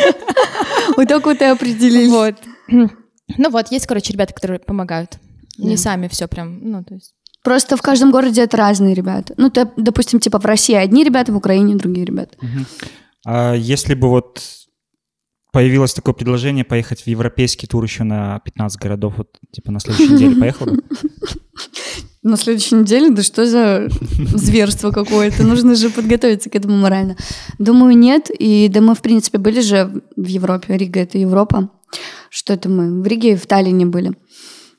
Вот 0.97 1.07
так 1.07 1.25
вот 1.25 1.41
и 1.41 1.45
определились. 1.45 2.10
Вот. 2.10 2.36
Ну 2.67 3.49
вот, 3.49 3.71
есть, 3.71 3.88
короче, 3.88 4.13
ребята, 4.13 4.34
которые 4.34 4.60
помогают. 4.60 5.17
Не 5.57 5.77
сами 5.77 6.07
все 6.07 6.27
прям, 6.27 6.60
ну, 6.62 6.84
то 6.84 6.95
есть. 6.95 7.13
Просто 7.43 7.75
в 7.75 7.81
каждом 7.81 8.12
городе 8.12 8.41
это 8.43 8.57
разные 8.57 8.93
ребята. 8.93 9.34
Ну, 9.38 9.49
ты, 9.49 9.67
допустим, 9.75 10.19
типа 10.19 10.39
в 10.39 10.45
России 10.45 10.75
одни 10.75 11.03
ребята, 11.03 11.31
в 11.31 11.38
Украине 11.38 11.75
другие 11.75 12.05
ребята. 12.05 12.38
А 13.25 13.53
если 13.53 13.95
бы 13.95 14.10
вот 14.10 14.41
появилось 15.51 15.93
такое 15.93 16.13
предложение 16.13 16.63
поехать 16.63 17.01
в 17.01 17.07
европейский 17.07 17.67
тур 17.67 17.83
еще 17.83 18.03
на 18.03 18.39
15 18.39 18.79
городов, 18.79 19.15
вот 19.17 19.37
типа 19.51 19.71
на 19.71 19.79
следующей 19.79 20.13
неделе 20.13 20.35
поехал 20.35 20.65
бы? 20.65 20.83
на 22.23 22.37
следующей 22.37 22.75
неделе, 22.75 23.09
да 23.09 23.23
что 23.23 23.45
за 23.45 23.87
зверство 24.33 24.91
какое-то, 24.91 25.43
нужно 25.43 25.75
же 25.75 25.89
подготовиться 25.89 26.49
к 26.49 26.55
этому 26.55 26.77
морально. 26.77 27.17
Думаю, 27.57 27.97
нет, 27.97 28.29
и 28.29 28.67
да 28.69 28.81
мы, 28.81 28.95
в 28.95 29.01
принципе, 29.01 29.37
были 29.37 29.61
же 29.61 30.01
в 30.15 30.25
Европе, 30.25 30.77
Рига— 30.77 30.99
это 31.01 31.17
Европа, 31.17 31.69
что 32.29 32.53
это 32.53 32.69
мы, 32.69 33.01
в 33.01 33.07
Риге 33.07 33.33
и 33.33 33.35
в 33.35 33.47
Таллине 33.47 33.85
были. 33.85 34.13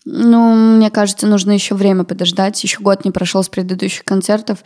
Ну, 0.04 0.76
мне 0.76 0.90
кажется, 0.90 1.26
нужно 1.26 1.52
еще 1.52 1.74
время 1.74 2.04
подождать, 2.04 2.62
еще 2.62 2.80
год 2.80 3.04
не 3.04 3.10
прошел 3.10 3.42
с 3.42 3.48
предыдущих 3.48 4.04
концертов, 4.04 4.64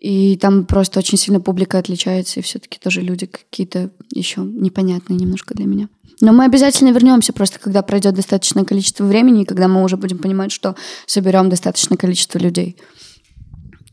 и 0.00 0.36
там 0.36 0.64
просто 0.64 1.00
очень 1.00 1.18
сильно 1.18 1.40
публика 1.40 1.78
отличается, 1.78 2.40
и 2.40 2.42
все-таки 2.42 2.78
тоже 2.78 3.00
люди 3.00 3.26
какие-то 3.26 3.90
еще 4.14 4.42
непонятные 4.42 5.18
немножко 5.18 5.54
для 5.54 5.66
меня. 5.66 5.88
Но 6.20 6.32
мы 6.32 6.44
обязательно 6.44 6.90
вернемся 6.90 7.32
просто, 7.32 7.58
когда 7.58 7.82
пройдет 7.82 8.14
достаточное 8.14 8.64
количество 8.64 9.04
времени, 9.04 9.42
и 9.42 9.44
когда 9.44 9.68
мы 9.68 9.82
уже 9.84 9.96
будем 9.96 10.18
понимать, 10.18 10.52
что 10.52 10.74
соберем 11.06 11.48
достаточное 11.48 11.96
количество 11.96 12.38
людей. 12.38 12.76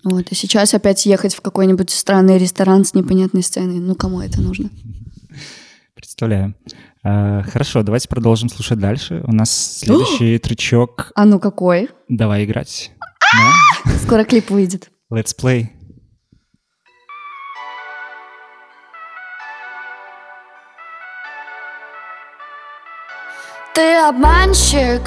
Вот. 0.04 0.32
И 0.32 0.36
сейчас 0.36 0.74
опять 0.74 1.06
ехать 1.06 1.36
в 1.36 1.42
какой-нибудь 1.42 1.90
странный 1.90 2.38
ресторан 2.38 2.86
с 2.86 2.94
непонятной 2.94 3.44
сценой. 3.44 3.80
Ну, 3.80 3.96
кому 3.96 4.22
это 4.22 4.42
нужно? 4.42 4.70
Представляю. 5.96 6.56
А, 7.04 7.44
хорошо, 7.44 7.84
давайте 7.84 8.08
продолжим 8.08 8.50
слушать 8.50 8.80
дальше. 8.80 9.24
У 9.28 9.32
нас 9.32 9.80
следующий 9.80 10.38
трючок. 10.38 11.12
А 11.16 11.26
ну 11.26 11.40
какой? 11.40 11.90
Давай 12.10 12.46
играть. 12.46 12.92
Скоро 14.04 14.24
клип 14.24 14.50
выйдет. 14.50 14.92
Let's 15.12 15.36
play. 15.40 15.75
Ты 23.76 24.08
обманщик 24.08 25.02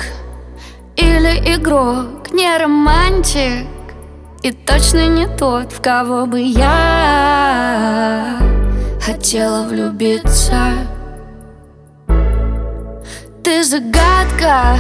или 0.94 1.56
игрок, 1.56 2.30
не 2.32 2.54
романтик 2.58 3.66
И 4.42 4.52
точно 4.52 5.08
не 5.08 5.26
тот, 5.26 5.72
в 5.72 5.80
кого 5.80 6.26
бы 6.26 6.38
я 6.42 8.38
хотела 9.00 9.62
влюбиться. 9.66 10.74
Ты 13.42 13.64
загадка 13.64 14.76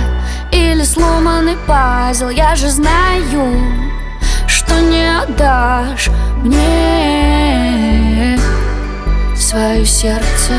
или 0.52 0.82
сломанный 0.82 1.56
пазл? 1.66 2.28
Я 2.28 2.54
же 2.56 2.68
знаю, 2.68 3.54
что 4.46 4.78
не 4.82 5.18
отдашь 5.22 6.10
мне 6.44 8.38
свое 9.34 9.86
сердце 9.86 10.52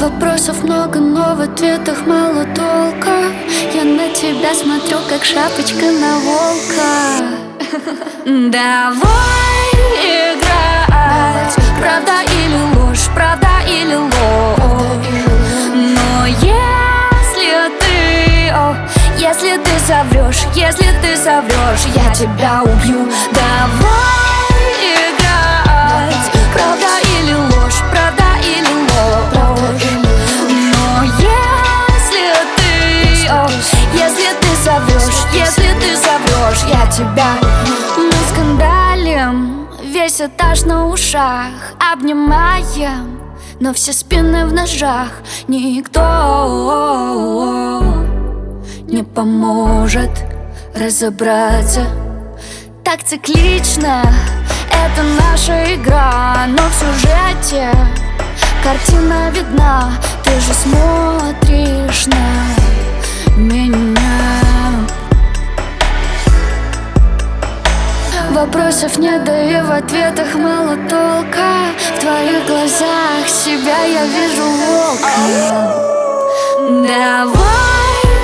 Вопросов 0.00 0.62
много, 0.62 1.00
но 1.00 1.34
в 1.34 1.40
ответах 1.40 2.06
мало 2.06 2.44
толка. 2.54 3.32
Я 3.74 3.82
на 3.82 4.08
тебя 4.10 4.54
смотрю, 4.54 4.98
как 5.08 5.24
шапочка 5.24 5.90
на 5.90 6.20
волка. 6.20 7.26
Давай 8.24 9.72
играть 10.00 11.56
Правда 11.80 12.22
или 12.22 12.76
ложь, 12.78 13.08
правда 13.12 13.48
или 13.66 13.96
ложь. 13.96 15.34
Но 15.74 16.26
если 16.26 17.68
ты, 17.80 18.50
о, 18.52 18.76
если 19.18 19.56
ты 19.58 19.70
соврешь 19.84 20.46
Если 20.54 20.86
ты 21.02 21.16
соврешь, 21.16 21.86
я 21.96 22.14
тебя 22.14 22.62
убью. 22.62 23.08
Давай 23.32 24.27
о, 33.30 33.48
если 33.92 34.34
ты 34.40 34.48
соврешь 34.64 35.26
Если 35.32 35.74
ты 35.80 35.96
соврешь, 35.96 36.64
я 36.68 36.86
тебя 36.90 37.36
Мы 37.96 38.12
скандалим, 38.30 39.68
весь 39.82 40.20
этаж 40.20 40.62
на 40.62 40.86
ушах 40.88 41.52
Обнимаем, 41.92 43.20
но 43.60 43.72
все 43.72 43.92
спины 43.92 44.46
в 44.46 44.52
ножах. 44.52 45.10
Никто 45.48 46.02
не 48.86 49.02
поможет 49.02 50.10
разобраться. 50.74 51.84
Так 52.84 53.02
циклично, 53.04 54.02
это 54.70 55.02
наша 55.20 55.74
игра 55.74 56.46
Но 56.48 56.62
в 56.68 56.74
сюжете 56.74 57.70
картина 58.62 59.30
видна 59.30 59.92
Ты 60.24 60.30
же 60.40 60.54
смотришь 60.54 62.06
на 62.06 62.77
меня. 63.38 63.78
Вопросов 68.30 68.98
нет, 68.98 69.24
да 69.24 69.42
и 69.42 69.62
в 69.62 69.70
ответах 69.70 70.34
мало 70.34 70.76
толка. 70.88 71.72
В 71.78 72.00
твоих 72.00 72.46
глазах 72.46 73.26
себя 73.26 73.84
я 73.84 74.04
вижу 74.04 74.42
волка 74.42 75.08
Давай 76.68 77.38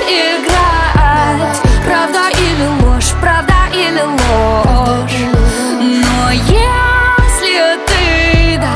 играть. 0.08 1.58
Правда 1.86 2.28
или 2.30 2.84
ложь, 2.84 3.12
правда 3.20 3.54
или 3.72 4.02
ложь. 4.02 5.20
Но 5.80 6.30
если 6.30 7.78
ты, 7.86 8.58
да, 8.58 8.74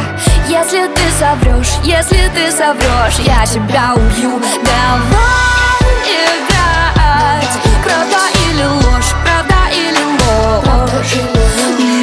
если 0.48 0.86
ты 0.88 1.02
соврешь 1.18 1.74
Если 1.84 2.30
ты 2.34 2.50
соврешь, 2.50 3.18
я 3.18 3.44
тебя 3.44 3.94
убью. 3.94 4.40
Давай 4.64 5.57
или 8.58 8.66
ложь, 8.66 9.14
правда 9.24 9.54
или 9.72 10.02
ложь 10.18 11.14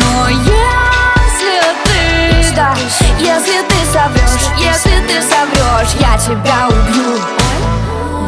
Но 0.01 0.29
если 0.29 1.59
ты, 1.83 2.55
да, 2.55 2.73
если 3.19 3.61
ты 3.67 3.75
соврешь 3.91 4.47
Если 4.57 5.05
ты 5.05 5.21
соврешь, 5.21 5.95
я 5.99 6.17
тебя 6.17 6.67
убью 6.69 7.19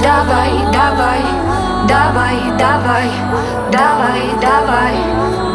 Давай, 0.01 0.51
давай, 0.73 1.21
давай, 1.87 2.37
давай, 2.57 3.11
давай, 3.71 4.21
давай, 4.41 4.95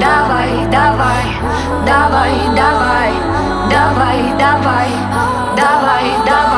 давай, 0.01 0.67
давай, 0.71 1.27
давай, 1.85 2.39
давай, 2.55 3.13
давай, 3.69 4.33
давай, 4.39 4.91
давай, 5.57 6.07
давай, 6.27 6.52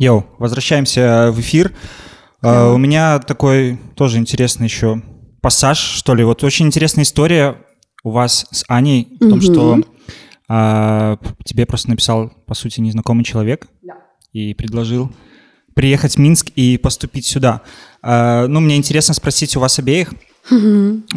Йоу, 0.00 0.24
возвращаемся 0.38 1.30
в 1.30 1.38
эфир. 1.40 1.74
А, 2.40 2.72
у 2.72 2.78
меня 2.78 3.18
такой 3.18 3.78
тоже 3.96 4.16
интересный 4.16 4.64
еще 4.64 5.02
пассаж, 5.42 5.78
что 5.78 6.14
ли. 6.14 6.24
Вот 6.24 6.42
очень 6.42 6.66
интересная 6.66 7.04
история 7.04 7.58
у 8.02 8.10
вас 8.10 8.46
с 8.50 8.64
Аней 8.66 9.18
в 9.20 9.28
том, 9.28 9.42
что 9.42 9.78
а, 10.48 11.18
тебе 11.44 11.66
просто 11.66 11.90
написал, 11.90 12.32
по 12.46 12.54
сути, 12.54 12.80
незнакомый 12.80 13.24
человек 13.24 13.68
и 14.32 14.54
предложил 14.54 15.12
приехать 15.74 16.14
в 16.14 16.18
Минск 16.18 16.48
и 16.56 16.78
поступить 16.78 17.26
сюда. 17.26 17.60
А, 18.00 18.46
ну, 18.46 18.60
мне 18.60 18.78
интересно 18.78 19.12
спросить 19.12 19.54
у 19.54 19.60
вас 19.60 19.78
обеих, 19.78 20.14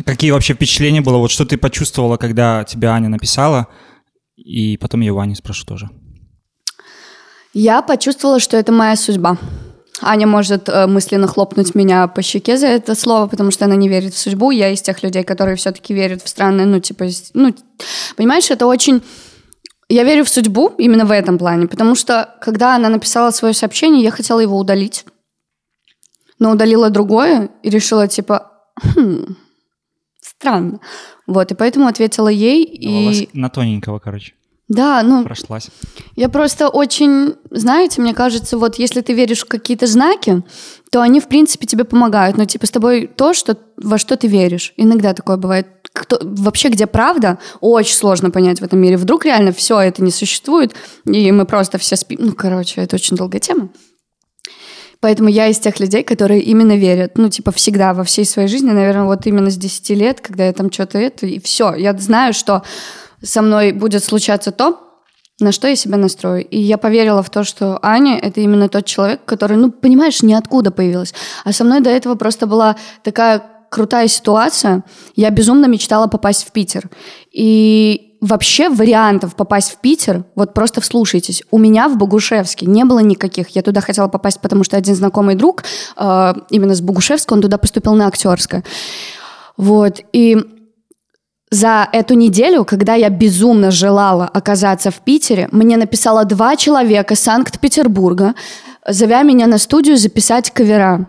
какие 0.05 0.31
вообще 0.31 0.55
впечатления 0.55 0.99
было, 0.99 1.19
вот 1.19 1.31
что 1.31 1.45
ты 1.45 1.57
почувствовала, 1.57 2.17
когда 2.17 2.65
тебе 2.65 2.89
Аня 2.89 3.07
написала, 3.07 3.69
и 4.35 4.75
потом 4.75 4.99
я 4.99 5.13
у 5.13 5.19
Ани 5.19 5.35
спрошу 5.35 5.65
тоже. 5.65 5.89
Я 7.53 7.81
почувствовала, 7.81 8.39
что 8.39 8.57
это 8.57 8.71
моя 8.71 8.95
судьба. 8.95 9.37
Аня 10.01 10.27
может 10.27 10.67
э, 10.69 10.87
мысленно 10.87 11.27
хлопнуть 11.27 11.75
меня 11.75 12.07
по 12.07 12.21
щеке 12.21 12.57
за 12.57 12.67
это 12.67 12.95
слово, 12.95 13.27
потому 13.27 13.51
что 13.51 13.65
она 13.65 13.75
не 13.75 13.87
верит 13.87 14.13
в 14.13 14.17
судьбу. 14.17 14.51
Я 14.51 14.69
из 14.69 14.81
тех 14.81 15.03
людей, 15.03 15.23
которые 15.23 15.55
все-таки 15.55 15.93
верят 15.93 16.23
в 16.23 16.27
странные, 16.27 16.65
ну, 16.65 16.79
типа, 16.79 17.05
ну, 17.33 17.53
понимаешь, 18.17 18.49
это 18.51 18.65
очень... 18.65 19.01
Я 19.89 20.03
верю 20.03 20.25
в 20.25 20.29
судьбу 20.29 20.73
именно 20.77 21.05
в 21.05 21.11
этом 21.11 21.37
плане, 21.37 21.67
потому 21.67 21.93
что, 21.93 22.35
когда 22.41 22.75
она 22.75 22.89
написала 22.89 23.31
свое 23.31 23.53
сообщение, 23.53 24.03
я 24.03 24.11
хотела 24.11 24.39
его 24.39 24.57
удалить, 24.57 25.05
но 26.39 26.51
удалила 26.51 26.89
другое 26.89 27.49
и 27.61 27.69
решила, 27.69 28.07
типа, 28.07 28.51
«Хм, 28.81 29.35
странно. 30.21 30.79
Вот, 31.27 31.51
и 31.51 31.55
поэтому 31.55 31.87
ответила 31.87 32.29
ей, 32.29 32.87
У 32.87 33.05
вас 33.05 33.17
и... 33.17 33.29
на 33.33 33.49
тоненького, 33.49 33.99
короче. 33.99 34.33
Да, 34.69 35.03
ну... 35.03 35.23
Прошлась. 35.25 35.69
Я 36.15 36.29
просто 36.29 36.69
очень, 36.69 37.35
знаете, 37.51 38.01
мне 38.01 38.13
кажется, 38.13 38.57
вот 38.57 38.79
если 38.79 39.01
ты 39.01 39.13
веришь 39.13 39.41
в 39.41 39.47
какие-то 39.47 39.87
знаки, 39.87 40.41
то 40.89 41.01
они, 41.01 41.19
в 41.19 41.27
принципе, 41.27 41.67
тебе 41.67 41.83
помогают. 41.83 42.37
Но, 42.37 42.45
типа, 42.45 42.65
с 42.65 42.71
тобой 42.71 43.07
то, 43.07 43.33
что, 43.33 43.57
во 43.77 43.97
что 43.97 44.15
ты 44.15 44.27
веришь. 44.27 44.73
Иногда 44.77 45.13
такое 45.13 45.37
бывает. 45.37 45.67
Кто, 45.91 46.17
вообще, 46.21 46.69
где 46.69 46.87
правда, 46.87 47.39
очень 47.59 47.95
сложно 47.95 48.31
понять 48.31 48.61
в 48.61 48.63
этом 48.63 48.79
мире. 48.79 48.97
Вдруг 48.97 49.25
реально 49.25 49.51
все 49.51 49.79
это 49.79 50.01
не 50.01 50.11
существует, 50.11 50.73
и 51.05 51.31
мы 51.31 51.45
просто 51.45 51.77
все 51.77 51.95
спим. 51.95 52.19
Ну, 52.21 52.31
короче, 52.33 52.81
это 52.81 52.95
очень 52.95 53.17
долгая 53.17 53.41
тема. 53.41 53.69
Поэтому 55.01 55.27
я 55.27 55.47
из 55.47 55.59
тех 55.59 55.81
людей, 55.81 56.03
которые 56.03 56.41
именно 56.41 56.77
верят. 56.77 57.17
Ну, 57.17 57.27
типа, 57.27 57.51
всегда, 57.51 57.93
во 57.93 58.05
всей 58.05 58.23
своей 58.23 58.47
жизни, 58.47 58.71
наверное, 58.71 59.03
вот 59.03 59.27
именно 59.27 59.51
с 59.51 59.57
10 59.57 59.89
лет, 59.89 60.21
когда 60.21 60.45
я 60.45 60.53
там 60.53 60.71
что-то 60.71 60.97
это, 60.97 61.27
и 61.27 61.41
все. 61.41 61.75
Я 61.75 61.95
знаю, 61.97 62.33
что 62.33 62.63
со 63.23 63.41
мной 63.41 63.71
будет 63.71 64.03
случаться 64.03 64.51
то, 64.51 64.79
на 65.39 65.51
что 65.51 65.67
я 65.67 65.75
себя 65.75 65.97
настрою. 65.97 66.45
И 66.45 66.59
я 66.59 66.77
поверила 66.77 67.23
в 67.23 67.29
то, 67.29 67.43
что 67.43 67.79
Аня— 67.81 68.17
это 68.21 68.41
именно 68.41 68.69
тот 68.69 68.85
человек, 68.85 69.21
который, 69.25 69.57
ну, 69.57 69.71
понимаешь, 69.71 70.21
ниоткуда 70.21 70.71
появилась. 70.71 71.13
А 71.43 71.51
со 71.51 71.63
мной 71.63 71.81
до 71.81 71.89
этого 71.89 72.15
просто 72.15 72.45
была 72.45 72.75
такая 73.03 73.43
крутая 73.69 74.07
ситуация. 74.07 74.83
Я 75.15 75.31
безумно 75.31 75.65
мечтала 75.65 76.07
попасть 76.07 76.47
в 76.47 76.51
Питер. 76.51 76.89
И 77.31 78.17
вообще 78.21 78.69
вариантов 78.69 79.35
попасть 79.35 79.71
в 79.71 79.77
Питер, 79.77 80.25
вот 80.35 80.53
просто 80.53 80.79
вслушайтесь, 80.79 81.43
у 81.51 81.57
меня 81.57 81.89
в 81.89 81.97
Богушевске 81.97 82.67
не 82.67 82.85
было 82.85 82.99
никаких. 82.99 83.49
Я 83.49 83.63
туда 83.63 83.81
хотела 83.81 84.07
попасть, 84.07 84.39
потому 84.41 84.63
что 84.63 84.77
один 84.77 84.95
знакомый 84.95 85.35
друг, 85.35 85.63
э, 85.97 86.33
именно 86.51 86.75
с 86.75 86.81
Богушевска, 86.81 87.33
он 87.33 87.41
туда 87.41 87.57
поступил 87.57 87.95
на 87.95 88.07
актерское. 88.07 88.63
Вот, 89.57 90.01
и 90.13 90.37
за 91.53 91.87
эту 91.91 92.15
неделю, 92.15 92.65
когда 92.65 92.95
я 92.95 93.09
безумно 93.09 93.69
желала 93.69 94.25
оказаться 94.25 94.89
в 94.89 94.95
Питере, 94.95 95.47
мне 95.51 95.77
написало 95.77 96.25
два 96.25 96.55
человека 96.55 97.15
Санкт-Петербурга, 97.15 98.33
зовя 98.87 99.21
меня 99.21 99.45
на 99.47 99.59
студию 99.59 99.97
записать 99.97 100.49
кавера. 100.51 101.07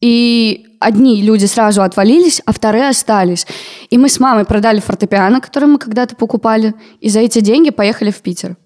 И 0.00 0.66
одни 0.80 1.22
люди 1.22 1.44
сразу 1.44 1.82
отвалились, 1.82 2.40
а 2.46 2.52
вторые 2.52 2.88
остались. 2.88 3.46
И 3.90 3.98
мы 3.98 4.08
с 4.08 4.18
мамой 4.18 4.44
продали 4.44 4.80
фортепиано, 4.80 5.40
которое 5.40 5.66
мы 5.66 5.78
когда-то 5.78 6.16
покупали, 6.16 6.74
и 7.00 7.08
за 7.08 7.20
эти 7.20 7.40
деньги 7.40 7.70
поехали 7.70 8.10
в 8.10 8.22
Питер. 8.22 8.56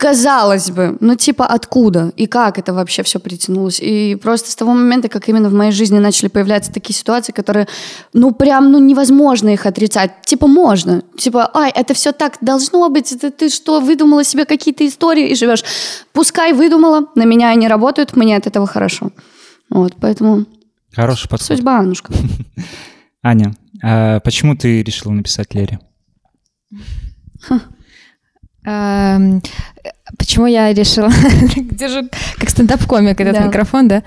Казалось 0.00 0.70
бы, 0.70 0.96
ну 1.00 1.14
типа 1.14 1.44
откуда 1.44 2.10
и 2.16 2.26
как 2.26 2.58
это 2.58 2.72
вообще 2.72 3.02
все 3.02 3.20
притянулось. 3.20 3.80
И 3.82 4.14
просто 4.14 4.50
с 4.50 4.56
того 4.56 4.72
момента, 4.72 5.10
как 5.10 5.28
именно 5.28 5.50
в 5.50 5.52
моей 5.52 5.72
жизни 5.72 5.98
начали 5.98 6.28
появляться 6.28 6.72
такие 6.72 6.96
ситуации, 6.96 7.32
которые, 7.32 7.68
ну 8.14 8.32
прям, 8.32 8.72
ну 8.72 8.78
невозможно 8.78 9.50
их 9.50 9.66
отрицать. 9.66 10.22
Типа 10.22 10.46
можно. 10.46 11.02
Типа, 11.18 11.50
ай, 11.52 11.70
это 11.70 11.92
все 11.92 12.12
так 12.12 12.38
должно 12.40 12.88
быть. 12.88 13.12
Это 13.12 13.30
ты 13.30 13.50
что, 13.50 13.80
выдумала 13.80 14.24
себе 14.24 14.46
какие-то 14.46 14.86
истории 14.86 15.28
и 15.28 15.34
живешь. 15.34 15.64
Пускай 16.14 16.54
выдумала, 16.54 17.08
на 17.14 17.26
меня 17.26 17.50
они 17.50 17.68
работают, 17.68 18.16
мне 18.16 18.38
от 18.38 18.46
этого 18.46 18.66
хорошо. 18.66 19.10
Вот, 19.68 19.92
поэтому... 20.00 20.46
Хороший 20.94 21.28
подход. 21.28 21.46
Судьба, 21.46 21.78
Анушка. 21.78 22.10
Аня, 23.22 23.54
а 23.82 24.20
почему 24.20 24.56
ты 24.56 24.82
решила 24.82 25.12
написать 25.12 25.54
Лере? 25.54 25.78
Эм, 28.64 29.42
почему 30.18 30.46
я 30.46 30.72
решила... 30.72 31.10
Держу 31.56 32.08
как 32.38 32.50
стендап-комик 32.50 33.20
этот 33.20 33.34
Да. 33.34 33.44
микрофон, 33.44 33.88
да? 33.88 34.02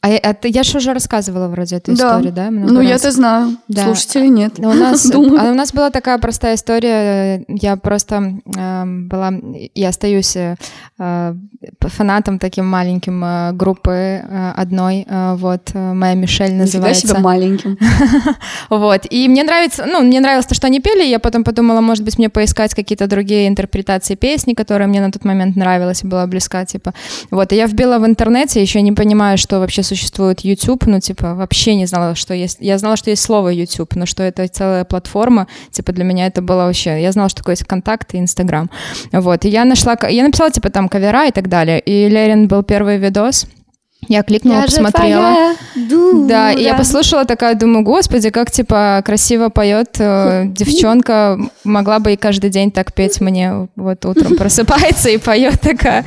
А 0.00 0.08
я, 0.10 0.18
а 0.18 0.36
я 0.44 0.62
же 0.62 0.78
уже 0.78 0.92
рассказывала 0.94 1.48
вроде 1.48 1.76
эту 1.76 1.92
Да. 1.96 2.08
историю, 2.10 2.32
да? 2.32 2.50
много 2.52 2.72
Ну, 2.72 2.80
я-то 2.82 3.10
знаю. 3.10 3.56
Да. 3.66 3.84
Слушатели 3.84 4.28
нет. 4.28 4.52
У 4.58 4.72
нас, 4.72 5.04
Думаю. 5.10 5.40
а 5.40 5.50
у 5.50 5.54
нас 5.54 5.72
была 5.72 5.90
такая 5.90 6.18
простая 6.18 6.54
история. 6.54 7.44
Я 7.48 7.76
просто 7.76 8.38
эм, 8.56 9.08
была, 9.08 9.32
я 9.74 9.88
остаюсь 9.88 10.36
э, 10.36 10.54
э, 11.00 11.34
фанатом 11.80 12.38
таким 12.38 12.66
маленьким 12.66 13.24
э, 13.24 13.52
группы 13.54 13.90
э, 13.90 14.52
одной. 14.56 15.04
э, 15.08 15.34
вот 15.34 15.70
э, 15.74 15.92
моя 15.94 16.14
Мишель 16.14 16.54
называется. 16.54 17.08
себе 17.08 17.18
маленьким. 17.18 17.76
Вот. 18.70 19.02
И 19.10 19.28
мне 19.28 19.42
нравится, 19.42 19.84
ну, 19.86 20.00
мне 20.02 20.20
нравилось 20.20 20.46
то, 20.46 20.54
что 20.54 20.66
они 20.68 20.80
пели. 20.80 21.04
Я 21.08 21.18
потом 21.18 21.42
подумала, 21.42 21.80
может 21.80 22.04
быть, 22.04 22.18
мне 22.18 22.28
поискать 22.28 22.72
какие-то 22.74 23.06
другие 23.08 23.48
интерпретации 23.48 24.14
песни, 24.14 24.54
которые 24.54 24.86
мне 24.86 25.00
на 25.00 25.10
тот 25.10 25.24
момент 25.24 25.56
нравилась 25.56 26.04
и 26.04 26.06
была 26.06 26.26
близка, 26.26 26.64
типа. 26.64 26.94
Вот. 27.32 27.52
И 27.52 27.56
я 27.56 27.66
вбила 27.66 27.98
в 27.98 28.06
интернете, 28.06 28.62
еще 28.62 28.80
не 28.82 28.92
понимаю, 28.92 29.38
что 29.38 29.58
вообще 29.58 29.82
существует 29.88 30.40
YouTube, 30.40 30.86
ну, 30.86 31.00
типа, 31.00 31.34
вообще 31.34 31.74
не 31.74 31.86
знала, 31.86 32.14
что 32.14 32.34
есть. 32.34 32.58
Я 32.60 32.78
знала, 32.78 32.96
что 32.96 33.10
есть 33.10 33.22
слово 33.22 33.48
YouTube, 33.48 33.94
но 33.96 34.06
что 34.06 34.22
это 34.22 34.46
целая 34.48 34.84
платформа, 34.84 35.46
типа, 35.70 35.92
для 35.92 36.04
меня 36.04 36.26
это 36.26 36.42
было 36.42 36.64
вообще... 36.66 37.02
Я 37.02 37.12
знала, 37.12 37.28
что 37.28 37.38
такое 37.38 37.54
есть 37.54 37.64
ВКонтакт 37.64 38.14
и 38.14 38.18
Инстаграм. 38.18 38.70
Вот. 39.12 39.44
И 39.44 39.48
я 39.48 39.64
нашла... 39.64 39.96
Я 40.08 40.24
написала, 40.24 40.50
типа, 40.50 40.70
там, 40.70 40.88
кавера 40.88 41.26
и 41.26 41.32
так 41.32 41.48
далее. 41.48 41.80
И 41.80 42.08
Лерин 42.08 42.48
был 42.48 42.62
первый 42.62 42.98
видос. 42.98 43.46
Я 44.06 44.22
кликнула, 44.22 44.62
посмотрела. 44.62 45.54
Да, 45.74 46.52
и 46.52 46.62
я 46.62 46.74
послушала 46.74 47.24
такая, 47.24 47.54
думаю, 47.54 47.84
господи, 47.84 48.30
как 48.30 48.50
типа 48.50 49.02
красиво 49.04 49.48
поет 49.48 49.96
э, 49.98 50.44
девчонка, 50.46 51.38
могла 51.64 51.98
бы 51.98 52.12
и 52.12 52.16
каждый 52.16 52.50
день 52.50 52.70
так 52.70 52.94
петь 52.94 53.20
мне, 53.20 53.68
вот 53.76 54.04
утром 54.06 54.36
просыпается 54.38 55.10
и 55.10 55.18
поет 55.18 55.60
такая, 55.60 56.04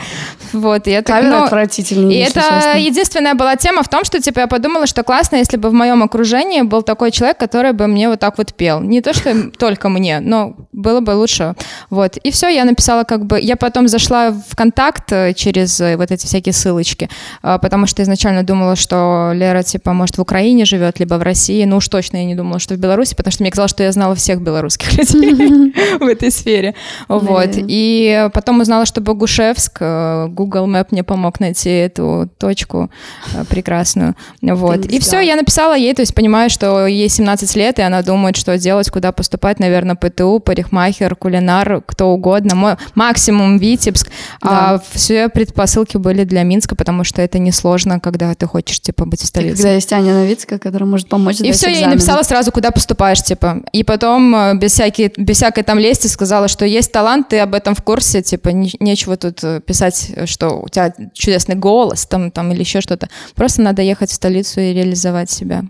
вот, 0.53 0.87
и 0.87 0.91
я 0.91 1.03
Кавер 1.03 1.29
ну, 1.29 1.43
отвратительный, 1.43 2.15
и 2.15 2.17
это 2.19 2.41
честно. 2.41 2.79
единственная 2.79 3.35
была 3.35 3.55
тема 3.55 3.83
в 3.83 3.89
том, 3.89 4.03
что 4.03 4.21
типа 4.21 4.39
я 4.39 4.47
подумала, 4.47 4.87
что 4.87 5.03
классно, 5.03 5.35
если 5.35 5.57
бы 5.57 5.69
в 5.69 5.73
моем 5.73 6.01
окружении 6.03 6.61
был 6.61 6.81
такой 6.83 7.11
человек, 7.11 7.37
который 7.37 7.73
бы 7.73 7.87
мне 7.87 8.09
вот 8.09 8.19
так 8.19 8.37
вот 8.37 8.53
пел. 8.53 8.81
Не 8.81 9.01
то, 9.01 9.13
что 9.13 9.51
только 9.57 9.89
мне, 9.89 10.19
но 10.19 10.55
было 10.71 10.99
бы 10.99 11.11
лучше. 11.11 11.55
Вот. 11.89 12.17
И 12.17 12.31
все, 12.31 12.47
я 12.47 12.65
написала 12.65 13.03
как 13.03 13.25
бы... 13.25 13.39
Я 13.39 13.55
потом 13.55 13.87
зашла 13.87 14.31
в 14.31 14.55
контакт 14.55 15.11
э, 15.11 15.33
через 15.33 15.79
э, 15.81 15.97
вот 15.97 16.11
эти 16.11 16.25
всякие 16.25 16.53
ссылочки, 16.53 17.09
э, 17.43 17.59
потому 17.81 17.89
что 17.89 18.03
изначально 18.03 18.43
думала, 18.43 18.75
что 18.75 19.31
Лера, 19.33 19.63
типа, 19.63 19.93
может, 19.93 20.19
в 20.19 20.21
Украине 20.21 20.65
живет, 20.65 20.99
либо 20.99 21.15
в 21.15 21.23
России. 21.23 21.65
Ну 21.65 21.77
уж 21.77 21.87
точно 21.87 22.17
я 22.17 22.25
не 22.25 22.35
думала, 22.35 22.59
что 22.59 22.75
в 22.75 22.77
Беларуси, 22.77 23.15
потому 23.15 23.31
что 23.31 23.41
мне 23.41 23.49
казалось, 23.49 23.71
что 23.71 23.81
я 23.81 23.91
знала 23.91 24.13
всех 24.13 24.39
белорусских 24.39 24.93
людей 25.13 25.73
в 25.99 26.03
этой 26.03 26.29
сфере. 26.29 26.75
Вот. 27.07 27.49
И 27.55 28.29
потом 28.33 28.61
узнала, 28.61 28.85
что 28.85 29.01
Богушевск, 29.01 29.77
э, 29.79 30.27
Google 30.29 30.67
Map 30.67 30.89
мне 30.91 31.03
помог 31.03 31.39
найти 31.39 31.71
эту 31.71 32.29
точку 32.37 32.91
э, 33.33 33.45
прекрасную. 33.45 34.15
Вот. 34.43 34.85
И 34.85 34.99
все, 34.99 35.19
я 35.19 35.35
написала 35.35 35.75
ей, 35.75 35.95
то 35.95 36.03
есть 36.03 36.13
понимаю, 36.13 36.51
что 36.51 36.85
ей 36.85 37.09
17 37.09 37.55
лет, 37.55 37.79
и 37.79 37.81
она 37.81 38.03
думает, 38.03 38.35
что 38.35 38.59
делать, 38.59 38.91
куда 38.91 39.11
поступать, 39.11 39.59
наверное, 39.59 39.95
ПТУ, 39.95 40.39
парикмахер, 40.39 41.15
кулинар, 41.15 41.81
кто 41.83 42.09
угодно. 42.09 42.53
Мой 42.53 42.75
максимум 42.93 43.57
Витебск. 43.57 44.11
А 44.43 44.79
все 44.91 45.29
предпосылки 45.29 45.97
были 45.97 46.25
для 46.25 46.43
Минска, 46.43 46.75
потому 46.75 47.03
что 47.03 47.23
это 47.23 47.39
несложно, 47.71 47.99
когда 47.99 48.33
ты 48.35 48.45
хочешь, 48.45 48.79
типа, 48.79 49.05
быть 49.05 49.21
в 49.21 49.25
столице. 49.25 49.57
Когда 49.57 49.73
есть 49.73 49.93
Аня 49.93 50.13
Новицкая, 50.13 50.59
которая 50.59 50.89
может 50.89 51.07
помочь 51.09 51.39
И 51.39 51.51
все, 51.51 51.69
я 51.69 51.79
ей 51.79 51.85
написала 51.87 52.23
сразу, 52.23 52.51
куда 52.51 52.71
поступаешь, 52.71 53.21
типа. 53.21 53.63
И 53.71 53.83
потом 53.83 54.35
э, 54.35 54.55
без, 54.57 54.73
всякой, 54.73 55.13
без 55.17 55.37
всякой 55.37 55.63
там 55.63 55.79
лести 55.79 56.07
сказала, 56.07 56.47
что 56.47 56.65
есть 56.65 56.91
талант, 56.91 57.29
ты 57.29 57.39
об 57.39 57.53
этом 57.53 57.75
в 57.75 57.81
курсе, 57.81 58.21
типа, 58.21 58.49
не- 58.49 58.75
нечего 58.79 59.15
тут 59.17 59.43
э, 59.43 59.61
писать, 59.65 60.11
что 60.25 60.61
у 60.61 60.69
тебя 60.69 60.93
чудесный 61.13 61.55
голос 61.55 62.05
там, 62.05 62.31
там 62.31 62.51
или 62.51 62.59
еще 62.59 62.81
что-то. 62.81 63.09
Просто 63.35 63.61
надо 63.61 63.81
ехать 63.81 64.09
в 64.11 64.13
столицу 64.13 64.59
и 64.59 64.73
реализовать 64.73 65.31
себя. 65.31 65.63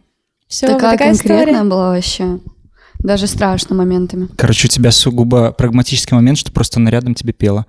Все, 0.48 0.68
Такая, 0.68 0.92
такая 0.92 1.10
конкретная 1.10 1.46
история. 1.46 1.64
была 1.64 1.92
вообще. 1.92 2.40
Даже 3.00 3.26
страшно 3.28 3.76
моментами. 3.76 4.28
Короче, 4.38 4.68
у 4.68 4.70
тебя 4.70 4.92
сугубо 4.92 5.52
прагматический 5.52 6.16
момент, 6.16 6.38
что 6.38 6.52
просто 6.52 6.80
она 6.80 6.92
рядом 6.92 7.16
тебе 7.16 7.34
пела. 7.34 7.66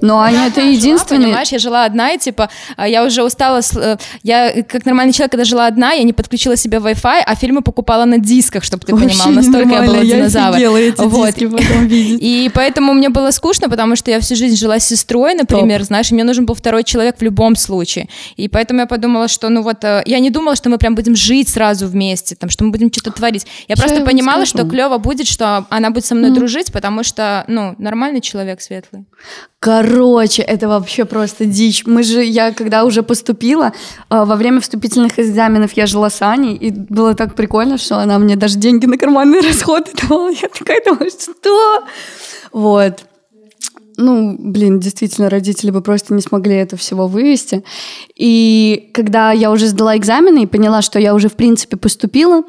Но 0.00 0.20
Аня 0.20 0.46
это 0.46 0.60
единственный... 0.60 1.26
Понимаешь, 1.26 1.48
я 1.48 1.58
жила 1.58 1.84
одна, 1.84 2.12
и 2.12 2.18
типа, 2.18 2.50
а, 2.76 2.88
я 2.88 3.04
уже 3.04 3.22
устала, 3.22 3.60
э, 3.76 3.96
я 4.22 4.62
как 4.64 4.84
нормальный 4.84 5.12
человек, 5.12 5.30
когда 5.30 5.44
жила 5.44 5.66
одна, 5.66 5.92
я 5.92 6.02
не 6.02 6.12
подключила 6.12 6.56
себе 6.56 6.78
Wi-Fi, 6.78 7.22
а 7.24 7.34
фильмы 7.36 7.62
покупала 7.62 8.04
на 8.04 8.18
дисках, 8.18 8.64
чтобы 8.64 8.84
ты 8.84 8.92
понимал, 8.96 9.28
настолько 9.30 9.74
я 9.74 9.82
была 9.82 10.04
динозавр. 10.04 10.58
Вот. 10.98 11.34
И 11.38 12.50
поэтому 12.54 12.92
мне 12.94 13.08
было 13.08 13.30
скучно, 13.30 13.68
потому 13.68 13.96
что 13.96 14.10
я 14.10 14.20
всю 14.20 14.34
жизнь 14.34 14.56
жила 14.56 14.78
с 14.78 14.86
сестрой, 14.86 15.34
например, 15.34 15.82
знаешь, 15.84 16.10
и 16.10 16.14
мне 16.14 16.24
нужен 16.24 16.46
был 16.46 16.54
второй 16.54 16.84
человек 16.84 17.18
в 17.18 17.22
любом 17.22 17.56
случае. 17.56 18.08
И 18.36 18.48
поэтому 18.48 18.80
я 18.80 18.86
подумала, 18.86 19.28
что, 19.28 19.48
ну 19.48 19.62
вот, 19.62 19.84
э, 19.84 20.02
я 20.06 20.18
не 20.18 20.30
думала, 20.30 20.56
что 20.56 20.68
мы 20.68 20.78
прям 20.78 20.94
будем 20.94 21.14
жить 21.16 21.48
сразу 21.48 21.86
вместе, 21.86 22.34
там, 22.34 22.50
что 22.50 22.64
мы 22.64 22.70
будем 22.70 22.92
что-то 22.92 23.12
творить. 23.12 23.46
Я 23.68 23.76
просто 23.76 24.00
понимала, 24.04 24.46
что 24.46 24.64
клево 24.64 24.98
будет, 24.98 25.26
что 25.26 25.66
она 25.70 25.90
будет 25.90 26.04
со 26.04 26.14
мной 26.14 26.30
дружить, 26.30 26.72
потому 26.72 27.04
что, 27.04 27.44
ну, 27.46 27.74
нормальный 28.12 28.20
человек 28.20 28.60
светлый. 28.60 29.04
Короче, 29.60 30.42
это 30.42 30.68
вообще 30.68 31.04
просто 31.04 31.44
дичь. 31.46 31.86
Мы 31.86 32.02
же, 32.02 32.22
я 32.22 32.52
когда 32.52 32.84
уже 32.84 33.02
поступила, 33.02 33.72
э, 34.10 34.24
во 34.24 34.36
время 34.36 34.60
вступительных 34.60 35.18
экзаменов 35.18 35.76
я 35.76 35.86
жила 35.86 36.10
с 36.10 36.22
Аней, 36.22 36.56
и 36.56 36.70
было 36.70 37.14
так 37.14 37.34
прикольно, 37.34 37.78
что 37.78 37.96
она 37.96 38.18
мне 38.18 38.36
даже 38.36 38.58
деньги 38.58 38.86
на 38.86 38.98
карманные 38.98 39.40
расходы 39.48 39.90
давала. 40.02 40.30
Я 40.30 40.48
такая 40.48 40.82
думаю, 40.84 41.10
что? 41.10 41.84
Вот. 42.52 43.04
Ну, 43.98 44.36
блин, 44.38 44.80
действительно, 44.80 45.28
родители 45.28 45.70
бы 45.70 45.82
просто 45.82 46.14
не 46.14 46.22
смогли 46.22 46.54
это 46.54 46.76
всего 46.76 47.06
вывести. 47.06 47.62
И 48.16 48.90
когда 48.94 49.32
я 49.32 49.50
уже 49.50 49.66
сдала 49.66 49.96
экзамены 49.96 50.42
и 50.42 50.46
поняла, 50.46 50.82
что 50.82 50.98
я 50.98 51.14
уже, 51.14 51.28
в 51.28 51.34
принципе, 51.34 51.76
поступила, 51.76 52.42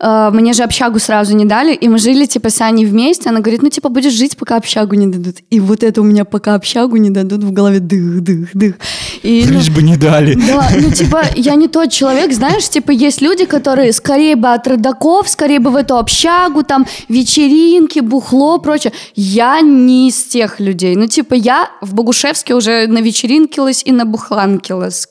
мне 0.00 0.52
же 0.52 0.62
общагу 0.62 0.98
сразу 0.98 1.34
не 1.34 1.44
дали, 1.44 1.74
и 1.74 1.88
мы 1.88 1.98
жили, 1.98 2.26
типа, 2.26 2.50
с 2.50 2.60
Аней 2.60 2.86
вместе. 2.86 3.28
Она 3.30 3.40
говорит, 3.40 3.62
ну, 3.62 3.68
типа, 3.68 3.88
будешь 3.88 4.12
жить, 4.12 4.36
пока 4.36 4.56
общагу 4.56 4.94
не 4.94 5.06
дадут. 5.06 5.38
И 5.50 5.58
вот 5.60 5.82
это 5.82 6.00
у 6.00 6.04
меня 6.04 6.24
пока 6.24 6.54
общагу 6.54 6.96
не 6.96 7.10
дадут 7.10 7.42
в 7.42 7.52
голове 7.52 7.80
дых-дых-дых. 7.80 8.74
И, 9.22 9.44
ну, 9.46 9.54
Лишь 9.54 9.70
бы 9.70 9.82
не 9.82 9.96
дали. 9.96 10.34
Да, 10.34 10.70
ну, 10.80 10.90
типа, 10.90 11.22
я 11.36 11.54
не 11.54 11.68
тот 11.68 11.90
человек, 11.90 12.32
знаешь, 12.32 12.68
типа, 12.68 12.90
есть 12.90 13.20
люди, 13.20 13.44
которые 13.44 13.92
скорее 13.92 14.36
бы 14.36 14.48
от 14.48 14.66
родаков, 14.66 15.28
скорее 15.28 15.60
бы 15.60 15.70
в 15.70 15.76
эту 15.76 15.96
общагу, 15.96 16.62
там, 16.62 16.86
вечеринки, 17.08 18.00
бухло, 18.00 18.58
прочее. 18.58 18.92
Я 19.14 19.60
не 19.60 20.08
из 20.08 20.22
тех 20.24 20.60
людей. 20.60 20.96
Ну, 20.96 21.06
типа, 21.06 21.34
я 21.34 21.70
в 21.80 21.94
Богушевске 21.94 22.54
уже 22.54 22.86
на 22.86 22.98
вечеринкилась 22.98 23.82
и 23.84 23.92
набухланкилась. 23.92 25.08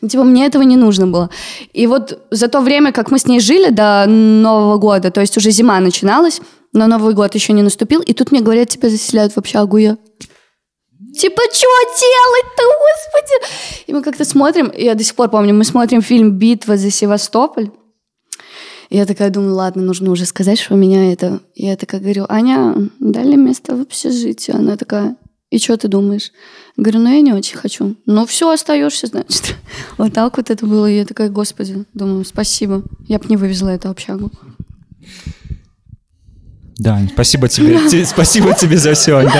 Ну, 0.00 0.08
типа, 0.08 0.24
мне 0.24 0.46
этого 0.46 0.62
не 0.62 0.76
нужно 0.76 1.06
было. 1.06 1.30
И 1.72 1.86
вот 1.86 2.18
за 2.30 2.48
то 2.48 2.60
время, 2.60 2.92
как 2.92 3.10
мы 3.10 3.18
с 3.18 3.26
ней 3.26 3.40
жили 3.40 3.70
до 3.70 4.06
Нового 4.06 4.78
года, 4.78 5.10
то 5.10 5.20
есть 5.20 5.36
уже 5.36 5.50
зима 5.50 5.80
начиналась, 5.80 6.40
но 6.72 6.86
Новый 6.86 7.14
год 7.14 7.34
еще 7.34 7.52
не 7.52 7.62
наступил, 7.62 8.00
и 8.00 8.12
тут 8.14 8.32
мне 8.32 8.40
говорят, 8.40 8.70
тебя 8.70 8.88
заселяют 8.88 9.34
в 9.34 9.38
общагу. 9.38 9.76
Я, 9.76 9.98
Типа, 11.18 11.42
что 11.52 11.66
делать-то, 12.00 12.62
господи? 12.64 13.84
И 13.86 13.92
мы 13.92 14.02
как-то 14.02 14.24
смотрим, 14.24 14.72
я 14.76 14.94
до 14.94 15.04
сих 15.04 15.14
пор 15.14 15.28
помню, 15.28 15.54
мы 15.54 15.64
смотрим 15.64 16.00
фильм 16.00 16.38
«Битва 16.38 16.76
за 16.76 16.90
Севастополь». 16.90 17.70
И 18.88 18.96
я 18.96 19.06
такая 19.06 19.30
думаю, 19.30 19.54
ладно, 19.54 19.82
нужно 19.82 20.10
уже 20.10 20.26
сказать, 20.26 20.58
что 20.58 20.74
у 20.74 20.76
меня 20.76 21.12
это... 21.12 21.40
Я 21.54 21.76
такая 21.76 22.00
говорю, 22.00 22.26
Аня, 22.28 22.90
дали 22.98 23.36
место 23.36 23.74
в 23.74 23.80
общежитии. 23.80 24.54
Она 24.54 24.76
такая, 24.76 25.16
и 25.52 25.58
что 25.58 25.76
ты 25.76 25.88
думаешь? 25.88 26.32
Говорю, 26.78 27.00
ну 27.00 27.10
я 27.10 27.20
не 27.20 27.34
очень 27.34 27.58
хочу. 27.58 27.94
Ну 28.06 28.26
все, 28.26 28.50
остаешься, 28.50 29.06
значит. 29.06 29.54
Вот 29.98 30.14
так 30.14 30.36
вот 30.38 30.50
это 30.50 30.66
было. 30.66 30.90
И 30.90 30.96
я 30.96 31.04
такая, 31.04 31.28
господи, 31.28 31.84
думаю, 31.92 32.24
спасибо. 32.24 32.82
Я 33.06 33.18
бы 33.18 33.26
не 33.28 33.36
вывезла 33.36 33.68
эту 33.68 33.90
общагу. 33.90 34.30
Да, 36.82 37.00
спасибо 37.12 37.48
тебе. 37.48 37.78
Спасибо 38.04 38.54
тебе 38.54 38.76
за 38.76 38.94
все. 38.94 39.24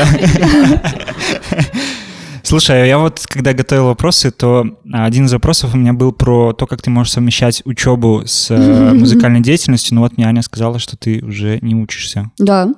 Слушай, 2.44 2.86
я 2.86 2.98
вот, 2.98 3.24
когда 3.28 3.52
готовил 3.52 3.86
вопросы, 3.86 4.30
то 4.30 4.64
один 4.92 5.26
из 5.26 5.32
вопросов 5.32 5.74
у 5.74 5.76
меня 5.76 5.92
был 5.92 6.12
про 6.12 6.52
то, 6.52 6.66
как 6.68 6.82
ты 6.82 6.90
можешь 6.90 7.12
совмещать 7.14 7.62
учебу 7.64 8.22
с 8.26 8.48
э, 8.50 8.92
музыкальной 8.94 9.40
деятельностью. 9.40 9.96
Ну 9.96 10.02
вот 10.02 10.16
мне 10.16 10.26
Аня 10.26 10.42
сказала, 10.42 10.78
что 10.78 10.96
ты 10.96 11.20
уже 11.24 11.58
не 11.62 11.74
учишься. 11.74 12.30
Да. 12.38 12.68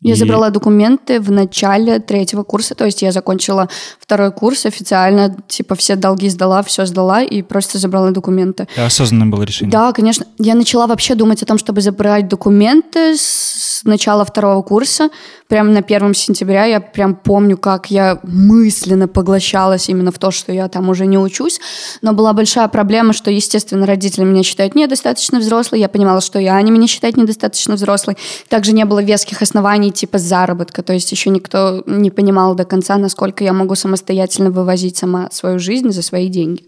Я 0.00 0.14
и... 0.14 0.16
забрала 0.16 0.50
документы 0.50 1.20
в 1.20 1.30
начале 1.30 1.98
третьего 1.98 2.44
курса, 2.44 2.74
то 2.74 2.84
есть 2.84 3.02
я 3.02 3.10
закончила 3.10 3.68
второй 3.98 4.30
курс 4.30 4.64
официально, 4.64 5.36
типа 5.48 5.74
все 5.74 5.96
долги 5.96 6.28
сдала, 6.28 6.62
все 6.62 6.86
сдала 6.86 7.22
и 7.22 7.42
просто 7.42 7.78
забрала 7.78 8.10
документы. 8.12 8.68
Это 8.74 8.86
осознанное 8.86 9.26
было 9.26 9.42
решение. 9.42 9.72
Да, 9.72 9.92
конечно. 9.92 10.26
Я 10.38 10.54
начала 10.54 10.86
вообще 10.86 11.16
думать 11.16 11.42
о 11.42 11.46
том, 11.46 11.58
чтобы 11.58 11.80
забрать 11.80 12.28
документы 12.28 13.16
с 13.16 13.80
начала 13.84 14.24
второго 14.24 14.62
курса, 14.62 15.10
прямо 15.48 15.70
на 15.70 15.82
первом 15.82 16.14
сентября. 16.14 16.64
Я 16.66 16.80
прям 16.80 17.16
помню, 17.16 17.56
как 17.56 17.90
я 17.90 18.20
мысленно 18.22 19.08
поглощалась 19.08 19.88
именно 19.88 20.12
в 20.12 20.18
то, 20.18 20.30
что 20.30 20.52
я 20.52 20.68
там 20.68 20.88
уже 20.88 21.06
не 21.06 21.18
учусь. 21.18 21.58
Но 22.02 22.12
была 22.12 22.32
большая 22.32 22.68
проблема, 22.68 23.12
что, 23.12 23.30
естественно, 23.30 23.86
родители 23.86 24.24
меня 24.24 24.42
считают 24.42 24.74
недостаточно 24.74 25.38
взрослой. 25.38 25.80
Я 25.80 25.88
понимала, 25.88 26.20
что 26.20 26.38
и 26.38 26.46
Аня 26.46 26.70
меня 26.70 26.86
считает 26.86 27.16
недостаточно 27.16 27.74
взрослой. 27.74 28.16
Также 28.48 28.72
не 28.72 28.84
было 28.84 29.02
веских 29.02 29.42
оснований 29.42 29.87
компании 29.88 29.90
типа 29.90 30.18
заработка, 30.18 30.82
то 30.82 30.92
есть 30.92 31.12
еще 31.12 31.30
никто 31.30 31.82
не 31.86 32.10
понимал 32.10 32.54
до 32.54 32.64
конца, 32.64 32.98
насколько 32.98 33.44
я 33.44 33.52
могу 33.52 33.74
самостоятельно 33.74 34.50
вывозить 34.50 34.96
сама 34.96 35.28
свою 35.30 35.58
жизнь 35.58 35.90
за 35.90 36.02
свои 36.02 36.28
деньги. 36.28 36.66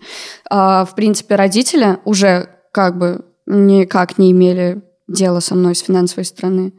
А, 0.50 0.84
в 0.84 0.94
принципе, 0.94 1.36
родители 1.36 1.98
уже 2.04 2.48
как 2.72 2.98
бы 2.98 3.24
никак 3.46 4.18
не 4.18 4.30
имели 4.30 4.82
дела 5.08 5.40
со 5.40 5.54
мной 5.54 5.74
с 5.74 5.82
финансовой 5.82 6.24
стороны, 6.24 6.72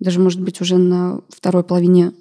даже, 0.00 0.20
может 0.20 0.40
быть, 0.40 0.60
уже 0.60 0.76
на 0.76 1.20
второй 1.28 1.62
половине 1.62 2.12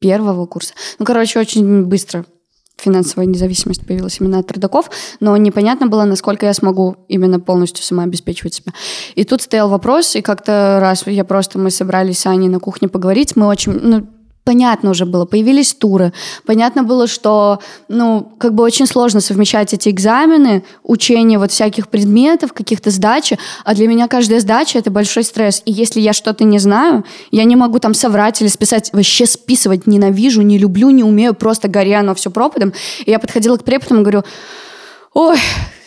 первого 0.00 0.46
курса. 0.46 0.74
Ну, 0.98 1.06
короче, 1.06 1.40
очень 1.40 1.84
быстро 1.84 2.24
финансовая 2.80 3.26
независимость 3.26 3.86
появилась 3.86 4.20
именно 4.20 4.38
от 4.38 4.50
родаков, 4.50 4.90
но 5.20 5.36
непонятно 5.36 5.86
было, 5.86 6.04
насколько 6.04 6.46
я 6.46 6.54
смогу 6.54 6.96
именно 7.08 7.38
полностью 7.40 7.84
сама 7.84 8.04
обеспечивать 8.04 8.54
себя. 8.54 8.72
И 9.14 9.24
тут 9.24 9.42
стоял 9.42 9.68
вопрос, 9.68 10.16
и 10.16 10.22
как-то 10.22 10.78
раз 10.80 11.06
я 11.06 11.24
просто, 11.24 11.58
мы 11.58 11.70
собрались 11.70 12.20
с 12.20 12.26
Аней 12.26 12.48
на 12.48 12.60
кухне 12.60 12.88
поговорить, 12.88 13.36
мы 13.36 13.46
очень, 13.46 13.72
ну, 13.72 14.06
понятно 14.44 14.90
уже 14.90 15.06
было, 15.06 15.24
появились 15.24 15.74
туры, 15.74 16.12
понятно 16.46 16.82
было, 16.82 17.06
что, 17.06 17.60
ну, 17.88 18.32
как 18.38 18.54
бы 18.54 18.62
очень 18.62 18.86
сложно 18.86 19.20
совмещать 19.20 19.74
эти 19.74 19.88
экзамены, 19.88 20.64
учение 20.82 21.38
вот 21.38 21.52
всяких 21.52 21.88
предметов, 21.88 22.52
каких-то 22.52 22.90
сдачи, 22.90 23.38
а 23.64 23.74
для 23.74 23.86
меня 23.86 24.08
каждая 24.08 24.40
сдача— 24.40 24.78
это 24.80 24.90
большой 24.90 25.24
стресс, 25.24 25.62
и 25.64 25.72
если 25.72 26.00
я 26.00 26.12
что-то 26.12 26.44
не 26.44 26.58
знаю, 26.58 27.04
я 27.30 27.44
не 27.44 27.56
могу 27.56 27.78
там 27.78 27.94
соврать 27.94 28.40
или 28.40 28.48
списать, 28.48 28.90
вообще 28.92 29.26
списывать 29.26 29.86
ненавижу, 29.86 30.42
не 30.42 30.58
люблю, 30.58 30.90
не 30.90 31.04
умею, 31.04 31.34
просто 31.34 31.68
горе 31.68 31.96
оно 31.96 32.14
все 32.14 32.30
пропадом. 32.30 32.72
И 33.04 33.10
я 33.10 33.18
подходила 33.18 33.56
к 33.56 33.64
преподам 33.64 34.00
и 34.00 34.02
говорю, 34.02 34.24
ой, 35.14 35.38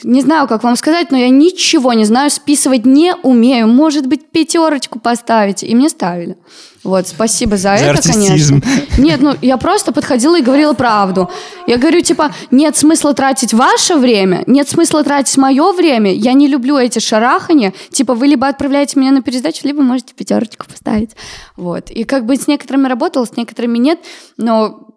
не 0.03 0.21
знаю, 0.21 0.47
как 0.47 0.63
вам 0.63 0.75
сказать, 0.75 1.11
но 1.11 1.17
я 1.17 1.29
ничего 1.29 1.93
не 1.93 2.05
знаю, 2.05 2.29
списывать 2.29 2.85
не 2.85 3.13
умею. 3.23 3.67
Может 3.67 4.07
быть, 4.07 4.29
пятерочку 4.29 4.99
поставить. 4.99 5.63
И 5.63 5.73
мне 5.75 5.89
ставили. 5.89 6.37
Вот, 6.83 7.07
спасибо 7.07 7.55
за, 7.55 7.77
за 7.77 7.85
это, 7.85 7.89
артистизм. 7.91 8.61
конечно. 8.61 9.01
Нет, 9.01 9.21
ну 9.21 9.35
я 9.41 9.55
просто 9.55 9.93
подходила 9.93 10.37
и 10.37 10.41
говорила 10.41 10.73
правду. 10.73 11.29
Я 11.65 11.77
говорю, 11.77 12.01
типа, 12.01 12.33
нет 12.51 12.75
смысла 12.75 13.13
тратить 13.13 13.53
ваше 13.53 13.95
время, 13.95 14.43
нет 14.47 14.67
смысла 14.67 15.01
тратить 15.03 15.37
мое 15.37 15.71
время. 15.71 16.13
Я 16.13 16.33
не 16.33 16.47
люблю 16.47 16.77
эти 16.77 16.99
шарахания. 16.99 17.73
Типа, 17.91 18.15
вы 18.15 18.27
либо 18.27 18.47
отправляете 18.47 18.99
меня 18.99 19.11
на 19.11 19.21
пересдачу, 19.21 19.65
либо 19.65 19.81
можете 19.81 20.13
пятерочку 20.13 20.65
поставить. 20.65 21.11
Вот. 21.55 21.89
И 21.89 22.03
как 22.03 22.25
бы 22.25 22.35
с 22.35 22.47
некоторыми 22.47 22.87
работала, 22.87 23.23
с 23.23 23.37
некоторыми 23.37 23.77
нет, 23.77 23.99
но 24.35 24.92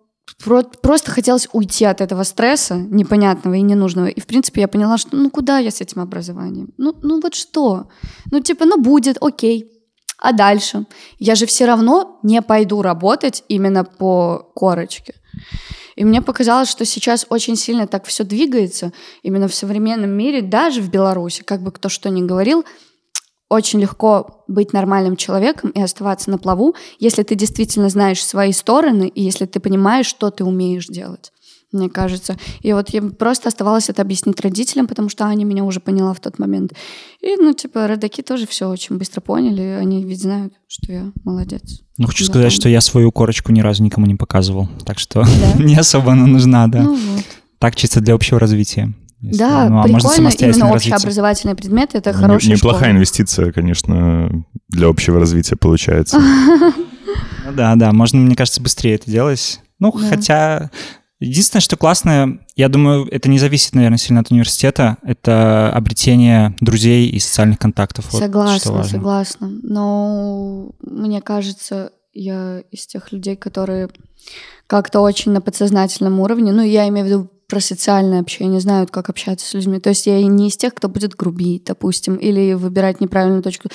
просто 0.83 1.11
хотелось 1.11 1.49
уйти 1.53 1.85
от 1.85 2.01
этого 2.01 2.24
стресса 2.24 2.77
непонятного 2.77 3.55
и 3.55 3.62
ненужного. 3.62 4.07
И, 4.07 4.20
в 4.20 4.27
принципе, 4.27 4.62
я 4.62 4.68
поняла, 4.68 4.99
что 4.99 5.16
ну 5.16 5.31
куда 5.31 5.59
я 5.59 5.70
с 5.70 5.81
этим 5.81 6.01
образованием? 6.01 6.68
Ну, 6.77 6.95
ну 7.03 7.20
вот 7.20 7.35
что? 7.35 7.89
Ну, 8.31 8.41
типа, 8.41 8.64
ну 8.64 8.81
будет, 8.81 9.18
окей. 9.20 9.72
А 10.18 10.33
дальше? 10.33 10.87
Я 11.18 11.35
же 11.35 11.47
все 11.47 11.66
равно 11.66 12.18
не 12.22 12.43
пойду 12.43 12.83
работать 12.83 13.45
именно 13.49 13.85
по 13.85 14.51
корочке. 14.55 15.14
И 15.95 16.05
мне 16.05 16.22
показалось, 16.22 16.70
что 16.70 16.85
сейчас 16.85 17.27
очень 17.29 17.57
сильно 17.57 17.87
так 17.87 18.05
все 18.05 18.24
двигается 18.24 18.93
именно 19.22 19.49
в 19.49 19.55
современном 19.55 20.11
мире, 20.11 20.43
даже 20.43 20.83
в 20.83 20.91
Беларуси, 20.91 21.43
как 21.43 21.62
бы 21.62 21.72
кто 21.72 21.89
что 21.89 22.11
ни 22.11 22.22
говорил, 22.22 22.64
очень 23.49 23.81
легко 23.81 24.45
быть 24.49 24.73
нормальным 24.73 25.17
человеком 25.17 25.71
и 25.71 25.81
оставаться 25.81 26.31
на 26.31 26.39
плаву, 26.39 26.75
если 26.99 27.23
ты 27.23 27.35
действительно 27.35 27.89
знаешь 27.89 28.25
свои 28.25 28.53
стороны 28.53 29.09
и 29.09 29.23
если 29.23 29.47
ты 29.47 29.61
понимаешь, 29.61 30.07
что 30.07 30.31
ты 30.31 30.45
умеешь 30.45 30.87
делать 30.87 31.33
мне 31.73 31.89
кажется. 31.89 32.37
И 32.63 32.73
вот 32.73 32.91
я 32.91 33.03
просто 33.03 33.49
оставалось 33.49 33.89
это 33.89 34.03
объяснить 34.03 34.41
родителям, 34.41 34.87
потому 34.87 35.09
что 35.09 35.25
Аня 35.25 35.45
меня 35.45 35.65
уже 35.65 35.81
поняла 35.81 36.15
в 36.15 36.21
тот 36.21 36.39
момент. 36.39 36.73
И, 37.21 37.37
ну, 37.37 37.53
типа, 37.53 37.87
родаки 37.87 38.23
тоже 38.23 38.47
все 38.47 38.69
очень 38.69 38.97
быстро 38.99 39.21
поняли. 39.21 39.77
Они 39.79 40.05
ведь 40.05 40.23
знают, 40.23 40.55
что 40.69 40.93
я 40.93 41.13
молодец. 41.25 41.83
Ну, 41.99 42.07
хочу 42.07 42.25
да, 42.25 42.31
сказать, 42.31 42.53
там. 42.53 42.61
что 42.61 42.69
я 42.69 42.81
свою 42.81 43.13
корочку 43.13 43.53
ни 43.53 43.61
разу 43.61 43.83
никому 43.83 44.07
не 44.07 44.15
показывал. 44.15 44.69
Так 44.85 44.99
что 44.99 45.23
да? 45.25 45.53
не 45.63 45.77
особо 45.77 46.13
она 46.13 46.27
нужна, 46.27 46.67
да. 46.67 46.83
Ну, 46.83 46.95
вот. 46.95 47.25
Так 47.59 47.77
чисто 47.77 48.01
для 48.01 48.15
общего 48.15 48.39
развития. 48.39 48.93
Если, 49.27 49.39
да, 49.39 49.68
ну, 49.68 49.81
а 49.81 49.83
прикольно, 49.85 50.29
именно 50.29 50.72
общеобразовательные 50.72 51.57
предметы— 51.57 51.99
это 51.99 52.12
хорошая 52.12 52.53
Неплохая 52.53 52.85
школа. 52.85 52.97
инвестиция, 52.97 53.53
конечно, 53.53 54.45
для 54.68 54.89
общего 54.89 55.18
развития 55.18 55.57
получается. 55.57 56.20
Ну 57.47 57.53
да, 57.53 57.77
да, 57.77 57.93
можно, 57.93 58.18
мне 58.18 58.35
кажется, 58.35 58.61
быстрее 58.61 58.97
это 58.97 59.09
делать. 59.09 59.61
Ну, 59.79 59.93
хотя 59.93 60.70
Единственное, 61.18 61.62
что 61.62 61.79
классное, 61.79 62.41
я 62.57 62.68
думаю, 62.68 63.09
это 63.11 63.31
не 63.31 63.39
зависит, 63.39 63.74
наверное, 63.74 63.97
сильно 63.97 64.20
от 64.20 64.31
университета, 64.31 64.99
это 65.03 65.72
обретение 65.72 66.55
друзей 66.61 67.09
и 67.09 67.18
социальных 67.18 67.59
контактов. 67.59 68.05
Согласна, 68.11 68.72
вот, 68.72 68.87
согласна. 68.87 69.49
Но 69.62 70.72
мне 70.83 71.22
кажется, 71.22 71.93
я 72.12 72.61
из 72.70 72.87
тех 72.87 73.12
людей, 73.12 73.35
которые 73.35 73.89
как-то 74.66 75.01
очень 75.01 75.33
на 75.33 75.41
подсознательном 75.41 76.20
уровне, 76.20 76.53
ну, 76.53 76.62
я 76.62 76.87
имею 76.89 77.07
в 77.07 77.09
виду 77.09 77.31
про 77.49 77.61
социальное 77.61 78.21
общение, 78.21 78.61
знают, 78.61 78.91
как 78.91 79.09
общаться 79.09 79.47
с 79.47 79.55
людьми. 79.55 79.79
То 79.79 79.91
есть 79.91 80.07
я 80.07 80.21
не 80.23 80.49
из 80.49 80.57
тех, 80.57 80.75
кто 80.75 80.89
будет 80.89 81.15
грубить, 81.15 81.65
допустим, 81.65 82.17
или 82.17 82.55
выбирать 82.55 83.01
неправильную 83.01 83.43
точку. 83.43 83.69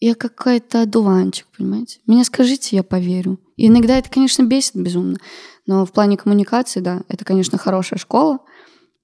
Я 0.00 0.14
какая-то 0.14 0.82
одуванчик, 0.82 1.46
понимаете? 1.56 2.00
Меня 2.06 2.24
скажите, 2.24 2.76
я 2.76 2.82
поверю. 2.82 3.38
И 3.56 3.68
иногда 3.68 3.98
это, 3.98 4.10
конечно, 4.10 4.42
бесит 4.42 4.74
безумно. 4.74 5.18
Но 5.66 5.86
в 5.86 5.92
плане 5.92 6.16
коммуникации, 6.16 6.80
да, 6.80 7.02
это, 7.08 7.24
конечно, 7.24 7.56
хорошая 7.56 7.98
школа 7.98 8.40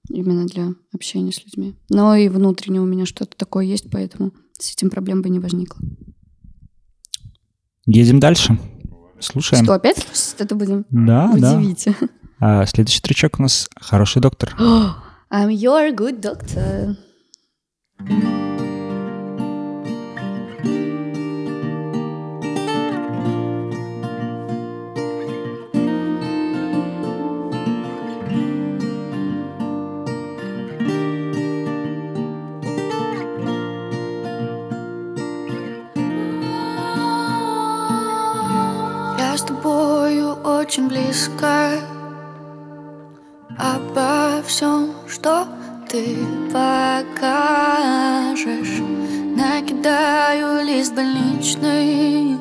именно 0.09 0.45
для 0.45 0.69
общения 0.93 1.31
с 1.31 1.43
людьми. 1.43 1.75
Но 1.89 2.15
и 2.15 2.27
внутренне 2.27 2.81
у 2.81 2.85
меня 2.85 3.05
что-то 3.05 3.37
такое 3.37 3.65
есть, 3.65 3.89
поэтому 3.89 4.33
с 4.59 4.73
этим 4.73 4.89
проблем 4.89 5.21
бы 5.21 5.29
не 5.29 5.39
возникло. 5.39 5.79
Едем 7.85 8.19
дальше. 8.19 8.57
Слушаем. 9.19 9.63
Что, 9.63 9.73
опять 9.73 9.97
слушать 9.97 10.35
это 10.39 10.55
будем? 10.55 10.85
Да, 10.89 11.31
Удивите. 11.33 11.95
да. 11.99 12.07
А, 12.41 12.65
следующий 12.65 12.99
стричок 12.99 13.39
у 13.39 13.43
нас 13.43 13.69
«Хороший 13.79 14.21
доктор». 14.21 14.55
I'm 15.31 15.49
your 15.49 15.93
good 15.93 16.21
doctor. 16.21 16.95
Я 39.17 39.37
с 39.37 39.41
тобою 39.43 40.35
очень 40.43 40.87
близко 40.87 41.79
ты 45.99 46.15
покажешь. 46.53 47.97
Накидаю 49.35 50.65
лист 50.65 50.93
больничный 50.95 52.37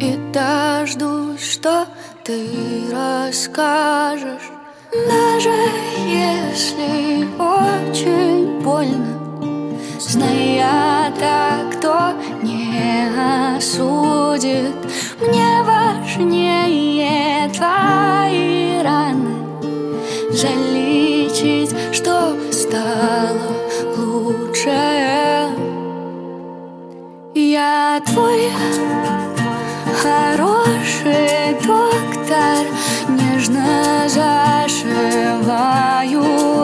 И 0.00 0.18
дождусь, 0.32 1.52
что 1.52 1.86
ты 2.24 2.46
расскажешь. 2.92 4.50
Даже 4.92 5.50
если 6.06 7.26
очень 7.38 8.60
больно 8.62 9.18
Зная 9.98 11.12
так, 11.18 11.76
кто 11.76 12.12
не 12.42 13.56
осудит 13.56 14.75
Твой 28.04 28.52
хороший 30.02 31.54
доктор. 31.64 32.66
Нежно 33.08 34.06
зашиваю 34.08 35.48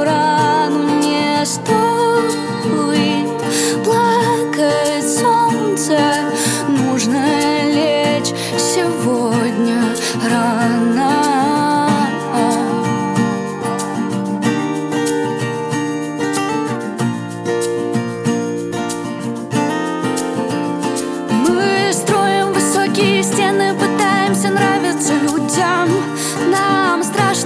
рану 0.05 0.99
Не 1.01 1.47
стоит 1.47 3.29
плакать 3.83 5.09
солнце 5.09 6.22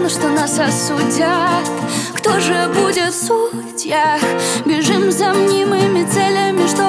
Страшно, 0.06 0.20
что 0.20 0.28
нас 0.28 0.58
осудят. 0.58 1.68
Кто 2.14 2.38
же 2.38 2.68
будет 2.74 3.12
в 3.12 3.26
судьях? 3.26 4.20
Бежим 4.64 5.10
за 5.10 5.32
мнимыми 5.32 6.06
целями, 6.08 6.66
что 6.68 6.82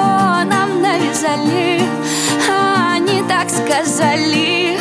нам 0.44 0.80
навязали. 0.80 1.82
А 2.48 2.94
они 2.94 3.22
так 3.28 3.48
сказали. 3.50 4.78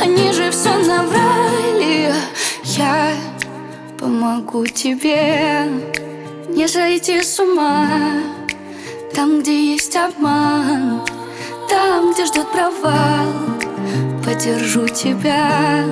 Они 0.00 0.32
же 0.32 0.50
все 0.50 0.74
наврали. 0.78 2.14
Я 2.64 3.12
помогу 3.98 4.66
тебе. 4.66 5.68
Не 6.48 6.68
сойти 6.68 7.22
с 7.22 7.38
ума. 7.40 7.88
Там, 9.14 9.40
где 9.40 9.72
есть 9.72 9.96
обман 9.96 11.00
Там, 11.70 12.12
где 12.12 12.26
ждет 12.26 12.46
провал 12.52 13.26
Подержу 14.22 14.86
тебя 14.88 15.86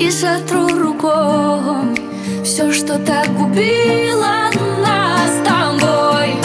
И 0.00 0.10
сотру 0.10 0.66
рукой 0.66 1.94
Все, 2.42 2.72
что 2.72 2.98
так 2.98 3.28
губило 3.36 4.48
нас 4.82 5.30
с 5.30 5.40
тобой. 5.46 6.36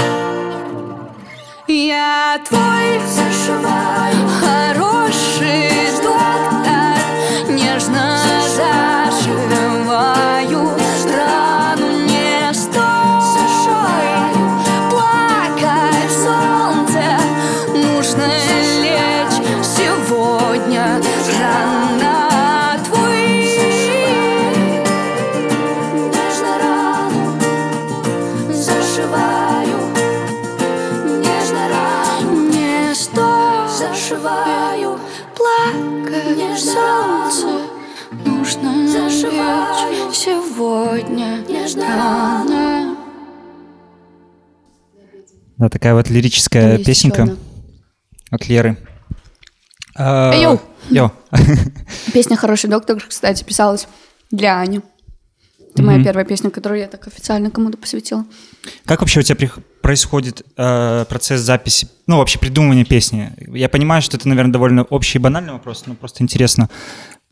Я 1.66 2.38
твой 2.46 3.00
зашиваю 3.08 4.28
Хороший 4.42 5.70
доктор 6.04 7.00
Нежно 7.50 8.20
зашиваю 9.24 10.85
Да, 45.66 45.70
такая 45.70 45.96
вот 45.96 46.12
лирическая 46.12 46.78
песенка 46.78 47.36
от 48.30 48.48
Леры. 48.48 48.78
А, 49.96 50.32
Эй, 50.32 50.44
йоу! 50.44 50.62
Йо. 50.92 51.12
Песня 52.14 52.38
«Хороший 52.38 52.70
доктор», 52.70 53.04
кстати, 53.04 53.44
писалась 53.44 53.88
для 54.30 54.60
Ани. 54.60 54.82
Это 55.74 55.82
моя 55.82 56.04
первая 56.04 56.24
песня, 56.24 56.52
которую 56.52 56.82
я 56.82 56.88
так 56.88 57.08
официально 57.08 57.50
кому-то 57.50 57.80
посвятила. 57.80 58.26
Как 58.86 59.00
вообще 59.00 59.22
у 59.22 59.24
тебя 59.24 59.50
происходит 59.82 60.44
э, 60.56 61.06
процесс 61.10 61.42
записи, 61.42 61.88
ну, 62.06 62.20
вообще 62.20 62.38
придумывания 62.38 62.86
песни? 62.86 63.32
Я 63.52 63.68
понимаю, 63.68 64.04
что 64.04 64.18
это, 64.18 64.30
наверное, 64.30 64.54
довольно 64.54 64.84
общий 64.84 65.18
и 65.18 65.22
банальный 65.22 65.54
вопрос, 65.54 65.86
но 65.88 65.96
просто 65.96 66.22
интересно, 66.22 66.70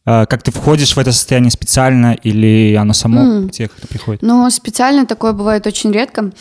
э, 0.08 0.26
как 0.26 0.42
ты 0.42 0.52
входишь 0.52 0.96
в 0.96 0.98
это 0.98 1.12
состояние 1.12 1.52
специально 1.52 2.14
или 2.14 2.74
оно 2.74 2.94
само 2.94 3.48
к 3.48 3.52
тебе 3.52 3.68
как-то 3.68 3.88
приходит? 3.88 4.24
Но 4.24 4.50
специально 4.50 5.06
такое 5.06 5.34
бывает 5.34 5.68
очень 5.68 5.92
редко. 5.92 6.32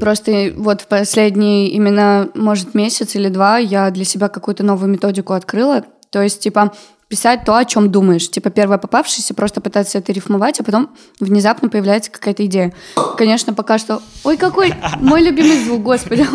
Просто 0.00 0.52
вот 0.56 0.80
в 0.80 0.86
последний 0.86 1.68
именно, 1.68 2.30
может, 2.34 2.74
месяц 2.74 3.14
или 3.14 3.28
два 3.28 3.58
я 3.58 3.90
для 3.90 4.04
себя 4.04 4.28
какую-то 4.28 4.62
новую 4.64 4.90
методику 4.90 5.34
открыла. 5.34 5.84
То 6.10 6.22
есть, 6.22 6.40
типа, 6.40 6.72
писать 7.08 7.44
то, 7.44 7.56
о 7.56 7.64
чем 7.64 7.90
думаешь. 7.90 8.30
Типа, 8.30 8.50
первое 8.50 8.78
попавшееся, 8.78 9.34
просто 9.34 9.60
пытаться 9.60 9.98
это 9.98 10.12
рифмовать, 10.12 10.60
а 10.60 10.64
потом 10.64 10.90
внезапно 11.18 11.68
появляется 11.68 12.10
какая-то 12.10 12.46
идея. 12.46 12.72
Конечно, 13.16 13.52
пока 13.52 13.78
что... 13.78 14.00
Ой, 14.24 14.36
какой 14.36 14.74
мой 15.00 15.20
любимый 15.22 15.62
звук, 15.64 15.82
господи. 15.82 16.26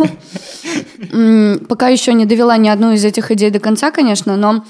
Пока 1.68 1.88
еще 1.88 2.14
не 2.14 2.26
довела 2.26 2.58
ни 2.58 2.68
одну 2.68 2.92
из 2.92 3.04
этих 3.04 3.32
идей 3.32 3.50
до 3.52 3.60
конца, 3.60 3.92
конечно, 3.92 4.36
но 4.36 4.66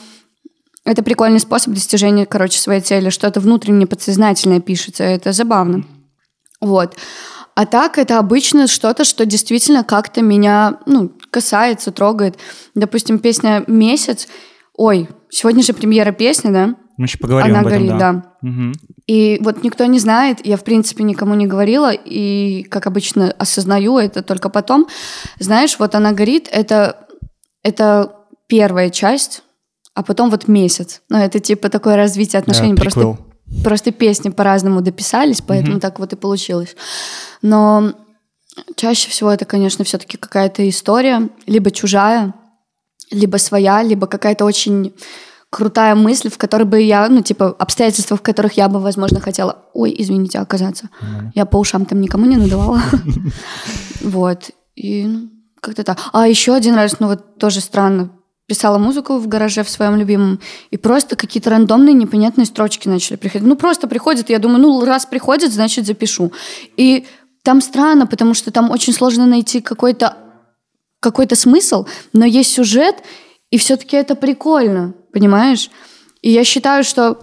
это 0.85 1.01
прикольный 1.01 1.39
способ 1.39 1.73
достижения, 1.73 2.27
короче, 2.27 2.59
своей 2.59 2.81
цели. 2.81 3.09
Что-то 3.09 3.39
внутренне 3.39 3.87
подсознательное 3.87 4.59
пишется. 4.59 5.03
Это 5.03 5.31
забавно. 5.31 5.83
Вот. 6.61 6.95
А 7.55 7.65
так 7.65 7.97
это 7.97 8.19
обычно 8.19 8.67
что-то, 8.67 9.05
что 9.05 9.25
действительно 9.25 9.85
как-то 9.85 10.21
меня 10.21 10.79
ну, 10.85 11.11
касается, 11.31 11.91
трогает. 11.91 12.37
Допустим, 12.75 13.17
песня 13.19 13.63
«Месяц». 13.67 14.27
Ой, 14.73 15.07
сегодня 15.29 15.63
же 15.63 15.71
премьера 15.71 16.11
песни, 16.11 16.51
да? 16.51 16.75
Мы 16.97 17.05
еще 17.05 17.17
поговорим 17.17 17.51
Она 17.51 17.61
об 17.61 17.67
этом, 17.67 17.79
горит, 17.79 17.97
да. 17.97 18.13
да. 18.13 18.23
Мгм. 18.41 18.73
И 19.07 19.37
вот 19.41 19.63
никто 19.63 19.85
не 19.85 19.99
знает, 19.99 20.45
я, 20.45 20.57
в 20.57 20.63
принципе, 20.65 21.03
никому 21.03 21.33
не 21.35 21.47
говорила, 21.47 21.91
и, 21.93 22.63
как 22.63 22.87
обычно, 22.87 23.33
осознаю 23.37 23.99
это 23.99 24.21
только 24.21 24.49
потом. 24.49 24.87
Знаешь, 25.39 25.77
вот 25.79 25.95
она 25.95 26.11
горит, 26.11 26.49
это, 26.51 27.07
это 27.63 28.15
первая 28.47 28.89
часть, 28.89 29.43
а 29.93 30.03
потом 30.03 30.29
вот 30.29 30.49
месяц. 30.49 31.01
Ну, 31.09 31.17
это 31.17 31.39
типа 31.39 31.69
такое 31.69 31.95
развитие 31.95 32.39
отношений. 32.39 32.73
Да, 32.73 32.81
приквел. 32.81 33.15
просто 33.15 33.34
песни 33.91 34.29
по-разному 34.29 34.81
дописались, 34.81 35.41
поэтому 35.41 35.73
Мгм. 35.73 35.79
так 35.81 35.99
вот 35.99 36.13
и 36.13 36.15
получилось. 36.15 36.75
Но 37.41 37.93
чаще 38.75 39.09
всего 39.09 39.31
это, 39.31 39.45
конечно, 39.45 39.83
все-таки 39.83 40.17
какая-то 40.17 40.67
история, 40.69 41.29
либо 41.47 41.71
чужая, 41.71 42.33
либо 43.11 43.37
своя, 43.37 43.83
либо 43.83 44.07
какая-то 44.07 44.45
очень 44.45 44.93
крутая 45.49 45.95
мысль, 45.95 46.29
в 46.29 46.37
которой 46.37 46.63
бы 46.63 46.81
я, 46.81 47.07
ну, 47.07 47.21
типа, 47.21 47.55
обстоятельства, 47.59 48.17
в 48.17 48.21
которых 48.21 48.53
я 48.53 48.67
бы, 48.67 48.79
возможно, 48.79 49.21
хотела, 49.21 49.63
ой, 49.73 49.95
извините, 49.97 50.39
оказаться. 50.39 50.89
Я 51.33 51.45
по 51.45 51.57
ушам 51.57 51.85
там 51.85 52.01
никому 52.01 52.25
не 52.25 52.35
надавала. 52.35 52.81
Вот. 54.01 54.51
И 54.75 55.07
как-то 55.61 55.83
так. 55.83 55.97
А 56.13 56.27
еще 56.27 56.53
один 56.53 56.75
раз, 56.75 56.99
ну 56.99 57.07
вот 57.07 57.39
тоже 57.39 57.61
странно, 57.61 58.11
писала 58.47 58.77
музыку 58.77 59.17
в 59.17 59.27
гараже 59.27 59.63
в 59.63 59.69
своем 59.69 59.95
любимом, 59.95 60.39
и 60.69 60.77
просто 60.77 61.15
какие-то 61.15 61.49
рандомные 61.49 61.93
непонятные 61.93 62.45
строчки 62.45 62.87
начали 62.87 63.15
приходить. 63.15 63.47
Ну, 63.47 63.55
просто 63.55 63.87
приходят, 63.87 64.29
я 64.29 64.39
думаю, 64.39 64.61
ну, 64.61 64.85
раз 64.85 65.05
приходит, 65.05 65.51
значит, 65.51 65.85
запишу. 65.85 66.31
И 66.77 67.05
там 67.43 67.61
странно, 67.61 68.07
потому 68.07 68.33
что 68.33 68.51
там 68.51 68.71
очень 68.71 68.93
сложно 68.93 69.25
найти 69.25 69.61
какой-то 69.61 70.17
какой-то 70.99 71.35
смысл, 71.35 71.85
но 72.13 72.25
есть 72.25 72.51
сюжет, 72.51 72.95
и 73.51 73.57
все-таки 73.57 73.95
это 73.95 74.15
прикольно, 74.15 74.95
понимаешь? 75.13 75.69
И 76.23 76.31
я 76.31 76.43
считаю, 76.43 76.83
что 76.83 77.19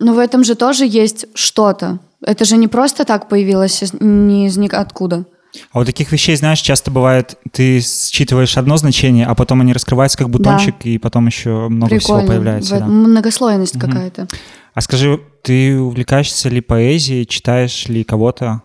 ну, 0.00 0.14
в 0.14 0.18
этом 0.18 0.42
же 0.42 0.56
тоже 0.56 0.84
есть 0.84 1.26
что-то. 1.34 2.00
Это 2.20 2.44
же 2.44 2.56
не 2.56 2.66
просто 2.66 3.04
так 3.04 3.28
появилось 3.28 3.84
не 4.00 4.46
из 4.46 4.56
ниоткуда. 4.56 5.26
А 5.72 5.80
у 5.80 5.84
таких 5.84 6.12
вещей, 6.12 6.36
знаешь, 6.36 6.60
часто 6.60 6.90
бывает, 6.90 7.38
ты 7.52 7.80
считываешь 7.80 8.56
одно 8.56 8.76
значение, 8.76 9.26
а 9.26 9.34
потом 9.34 9.60
они 9.60 9.72
раскрываются 9.72 10.18
как 10.18 10.30
бутончик, 10.30 10.74
да. 10.82 10.90
и 10.90 10.98
потом 10.98 11.26
еще 11.26 11.68
много 11.68 11.96
Прикольно. 11.96 12.20
всего 12.22 12.32
появляется. 12.32 12.76
В, 12.76 12.78
да. 12.80 12.86
Многослойность 12.86 13.76
угу. 13.76 13.86
какая-то. 13.86 14.28
А 14.74 14.80
скажи, 14.80 15.20
ты 15.42 15.78
увлекаешься 15.78 16.48
ли 16.48 16.60
поэзией, 16.60 17.26
читаешь 17.26 17.86
ли 17.86 18.04
кого-то? 18.04 18.62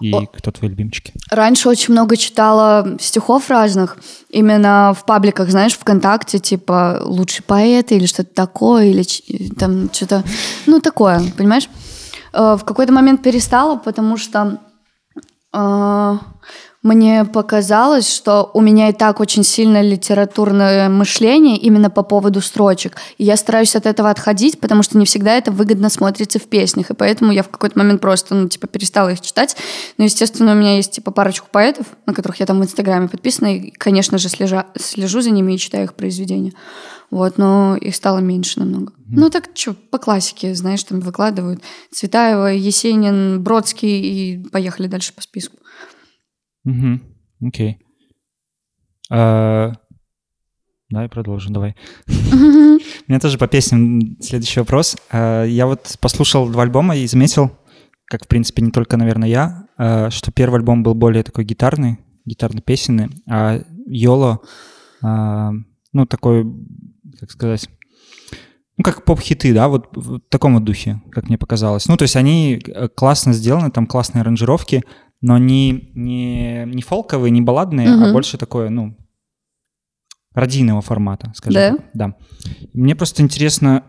И 0.00 0.12
О, 0.14 0.26
кто 0.26 0.50
твои 0.50 0.70
любимчики? 0.70 1.12
Раньше 1.30 1.68
очень 1.68 1.92
много 1.92 2.16
читала 2.16 2.96
стихов 2.98 3.50
разных, 3.50 3.98
именно 4.30 4.94
в 4.98 5.04
пабликах, 5.04 5.50
знаешь, 5.50 5.74
ВКонтакте, 5.74 6.38
типа 6.38 7.00
«Лучший 7.04 7.44
поэт» 7.44 7.92
или 7.92 8.06
что-то 8.06 8.34
такое, 8.34 8.86
или 8.86 9.04
там 9.58 9.92
что-то, 9.92 10.24
ну, 10.64 10.80
такое, 10.80 11.22
понимаешь? 11.36 11.68
Э, 12.32 12.56
в 12.58 12.64
какой-то 12.64 12.94
момент 12.94 13.22
перестала, 13.22 13.76
потому 13.76 14.16
что 14.16 14.60
э, 15.52 16.18
мне 16.82 17.26
показалось, 17.26 18.10
что 18.10 18.50
у 18.54 18.62
меня 18.62 18.88
и 18.88 18.94
так 18.94 19.20
очень 19.20 19.44
сильное 19.44 19.82
литературное 19.82 20.88
мышление 20.88 21.58
именно 21.58 21.90
по 21.90 22.02
поводу 22.02 22.40
строчек. 22.40 22.96
И 23.18 23.24
я 23.24 23.36
стараюсь 23.36 23.76
от 23.76 23.84
этого 23.84 24.08
отходить, 24.08 24.58
потому 24.60 24.82
что 24.82 24.96
не 24.96 25.04
всегда 25.04 25.36
это 25.36 25.50
выгодно 25.50 25.90
смотрится 25.90 26.38
в 26.38 26.44
песнях. 26.44 26.90
И 26.90 26.94
поэтому 26.94 27.32
я 27.32 27.42
в 27.42 27.50
какой-то 27.50 27.78
момент 27.78 28.00
просто, 28.00 28.34
ну, 28.34 28.48
типа, 28.48 28.66
перестала 28.66 29.10
их 29.10 29.20
читать. 29.20 29.56
Но, 29.98 30.04
естественно, 30.04 30.52
у 30.52 30.54
меня 30.54 30.76
есть, 30.76 30.92
типа, 30.92 31.10
парочку 31.10 31.48
поэтов, 31.52 31.86
на 32.06 32.14
которых 32.14 32.40
я 32.40 32.46
там 32.46 32.58
в 32.58 32.64
Инстаграме 32.64 33.08
подписана, 33.08 33.54
и, 33.54 33.70
конечно 33.72 34.16
же, 34.16 34.30
слежа, 34.30 34.66
слежу 34.78 35.20
за 35.20 35.30
ними 35.30 35.52
и 35.52 35.58
читаю 35.58 35.84
их 35.84 35.92
произведения. 35.92 36.54
Вот, 37.10 37.36
но 37.36 37.76
их 37.76 37.94
стало 37.94 38.18
меньше 38.18 38.60
намного. 38.60 38.92
Mm. 38.92 39.16
Ну 39.16 39.30
так 39.30 39.50
что, 39.52 39.74
по 39.74 39.98
классике, 39.98 40.54
знаешь, 40.54 40.84
там 40.84 41.00
выкладывают 41.00 41.60
Цветаева, 41.90 42.54
Есенин, 42.54 43.42
Бродский, 43.42 44.00
и 44.00 44.48
поехали 44.48 44.86
дальше 44.86 45.12
по 45.12 45.20
списку. 45.20 45.56
Угу. 46.64 47.00
Окей. 47.48 47.78
А... 49.10 49.72
Давай 50.90 51.08
продолжим, 51.08 51.52
давай. 51.52 51.76
У 52.08 52.12
меня 53.06 53.20
тоже 53.20 53.38
по 53.38 53.46
песням 53.46 54.20
следующий 54.20 54.58
вопрос. 54.58 54.96
А, 55.10 55.44
я 55.44 55.66
вот 55.66 55.96
послушал 56.00 56.48
два 56.48 56.62
альбома 56.64 56.96
и 56.96 57.06
заметил, 57.06 57.56
как, 58.06 58.24
в 58.24 58.28
принципе, 58.28 58.62
не 58.62 58.72
только, 58.72 58.96
наверное, 58.96 59.28
я, 59.28 59.66
а, 59.78 60.10
что 60.10 60.32
первый 60.32 60.56
альбом 60.58 60.82
был 60.82 60.94
более 60.94 61.22
такой 61.22 61.44
гитарный, 61.44 61.98
гитарно-песенный, 62.24 63.08
а 63.28 63.60
Йоло, 63.86 64.40
а, 65.00 65.52
ну, 65.92 66.06
такой, 66.06 66.44
как 67.20 67.30
сказать, 67.30 67.68
ну, 68.76 68.82
как 68.82 69.04
поп-хиты, 69.04 69.54
да, 69.54 69.68
вот 69.68 69.90
в 69.94 70.20
таком 70.28 70.54
вот 70.54 70.64
духе, 70.64 71.02
как 71.12 71.28
мне 71.28 71.38
показалось. 71.38 71.86
Ну, 71.86 71.96
то 71.96 72.02
есть 72.02 72.16
они 72.16 72.60
э, 72.66 72.88
классно 72.88 73.32
сделаны, 73.32 73.70
там 73.70 73.86
классные 73.86 74.22
аранжировки, 74.22 74.82
но 75.20 75.38
не, 75.38 75.90
не, 75.94 76.64
не 76.66 76.82
фолковые, 76.82 77.30
не 77.30 77.40
балладные, 77.40 77.94
угу. 77.94 78.04
а 78.04 78.12
больше 78.12 78.38
такое, 78.38 78.70
ну, 78.70 78.96
радийного 80.32 80.80
формата, 80.80 81.32
скажем 81.34 81.54
да? 81.54 81.70
так. 81.70 81.90
Да. 81.94 82.14
Мне 82.72 82.94
просто 82.94 83.22
интересно, 83.22 83.84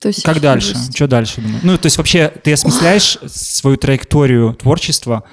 то 0.00 0.08
есть 0.08 0.22
как 0.22 0.40
дальше? 0.40 0.74
Что 0.94 1.06
дальше? 1.06 1.40
Думаю? 1.40 1.60
Ну, 1.62 1.78
то 1.78 1.86
есть 1.86 1.98
вообще 1.98 2.32
ты 2.42 2.52
осмысляешь 2.52 3.18
свою 3.26 3.76
траекторию 3.76 4.54
творчества, 4.54 5.24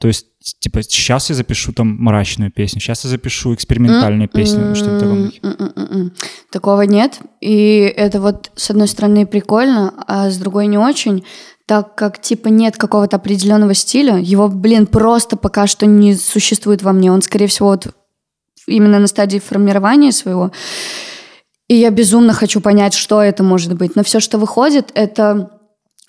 то 0.00 0.08
есть, 0.08 0.26
типа, 0.58 0.82
сейчас 0.82 1.28
я 1.30 1.36
запишу 1.36 1.72
там 1.72 1.96
мрачную 2.02 2.50
песню, 2.50 2.80
сейчас 2.80 3.04
я 3.04 3.10
запишу 3.10 3.54
экспериментальную 3.54 4.28
песню, 4.28 4.74
что 4.74 4.96
в 4.96 5.00
таком 5.00 5.24
духе. 5.26 6.12
Такого 6.50 6.82
нет. 6.82 7.20
И 7.40 7.92
это 7.96 8.20
вот, 8.20 8.50
с 8.56 8.70
одной 8.70 8.88
стороны, 8.88 9.26
прикольно, 9.26 9.94
а 10.06 10.30
с 10.30 10.38
другой 10.38 10.66
не 10.66 10.78
очень 10.78 11.24
так 11.66 11.94
как, 11.94 12.20
типа, 12.20 12.48
нет 12.48 12.76
какого-то 12.76 13.16
определенного 13.16 13.74
стиля, 13.74 14.18
его, 14.18 14.48
блин, 14.48 14.86
просто 14.86 15.36
пока 15.36 15.66
что 15.66 15.86
не 15.86 16.14
существует 16.14 16.82
во 16.82 16.92
мне. 16.92 17.10
Он, 17.10 17.22
скорее 17.22 17.46
всего, 17.46 17.68
вот 17.68 17.88
именно 18.66 18.98
на 18.98 19.06
стадии 19.06 19.38
формирования 19.38 20.12
своего. 20.12 20.52
И 21.68 21.74
я 21.74 21.90
безумно 21.90 22.34
хочу 22.34 22.60
понять, 22.60 22.92
что 22.92 23.22
это 23.22 23.42
может 23.42 23.74
быть. 23.74 23.96
Но 23.96 24.04
все, 24.04 24.20
что 24.20 24.38
выходит, 24.38 24.90
это 24.94 25.50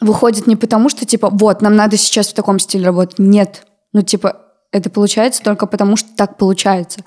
выходит 0.01 0.47
не 0.47 0.58
потому, 0.58 0.89
что, 0.89 1.06
типа, 1.06 1.30
вот, 1.32 1.62
нам 1.62 1.76
надо 1.76 1.95
сейчас 1.95 2.28
в 2.28 2.34
таком 2.34 2.60
стиле 2.60 2.86
работать. 2.86 3.20
Нет. 3.20 3.66
Ну, 3.93 4.01
типа, 4.01 4.41
это 4.72 4.89
получается 4.89 5.41
только 5.41 5.68
потому, 5.68 5.95
что 5.95 6.10
так 6.18 6.38
получается. 6.38 7.01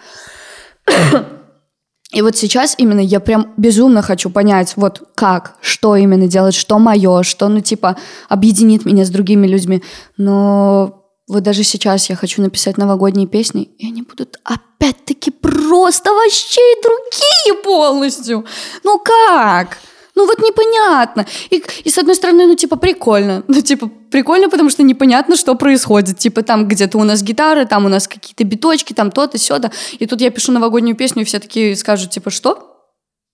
И 2.12 2.22
вот 2.22 2.36
сейчас 2.36 2.74
именно 2.78 3.00
я 3.00 3.20
прям 3.20 3.52
безумно 3.58 4.00
хочу 4.00 4.30
понять, 4.30 4.74
вот 4.76 5.02
как, 5.14 5.56
что 5.60 5.94
именно 5.94 6.26
делать, 6.26 6.54
что 6.54 6.78
мое, 6.78 7.22
что, 7.22 7.48
ну, 7.48 7.60
типа, 7.60 7.96
объединит 8.28 8.86
меня 8.86 9.04
с 9.04 9.10
другими 9.10 9.46
людьми. 9.46 9.82
Но 10.16 11.04
вот 11.28 11.42
даже 11.42 11.64
сейчас 11.64 12.08
я 12.08 12.16
хочу 12.16 12.40
написать 12.40 12.78
новогодние 12.78 13.26
песни, 13.26 13.64
и 13.64 13.86
они 13.86 14.00
будут 14.00 14.38
опять-таки 14.44 15.30
просто 15.30 16.10
вообще 16.10 16.62
другие 16.82 17.62
полностью. 17.62 18.46
Ну 18.84 18.98
как? 18.98 19.76
Ну 20.18 20.26
вот 20.26 20.40
непонятно. 20.40 21.26
И, 21.48 21.62
и 21.84 21.90
с 21.90 21.96
одной 21.96 22.16
стороны, 22.16 22.46
ну 22.48 22.56
типа 22.56 22.76
прикольно. 22.76 23.44
Ну 23.48 23.60
типа 23.60 23.88
прикольно, 24.10 24.50
потому 24.50 24.68
что 24.68 24.82
непонятно, 24.82 25.36
что 25.36 25.54
происходит. 25.54 26.18
Типа 26.18 26.42
там 26.42 26.66
где-то 26.66 26.98
у 26.98 27.04
нас 27.04 27.22
гитары, 27.22 27.66
там 27.66 27.86
у 27.86 27.88
нас 27.88 28.08
какие-то 28.08 28.42
биточки, 28.42 28.94
там 28.94 29.12
то-то, 29.12 29.38
сё-то. 29.38 29.70
И 30.00 30.06
тут 30.06 30.20
я 30.20 30.30
пишу 30.30 30.50
новогоднюю 30.50 30.96
песню, 30.96 31.22
и 31.22 31.24
все 31.24 31.38
такие 31.38 31.76
скажут, 31.76 32.10
типа, 32.10 32.30
что? 32.30 32.82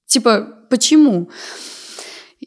Типа, 0.06 0.46
почему? 0.68 1.30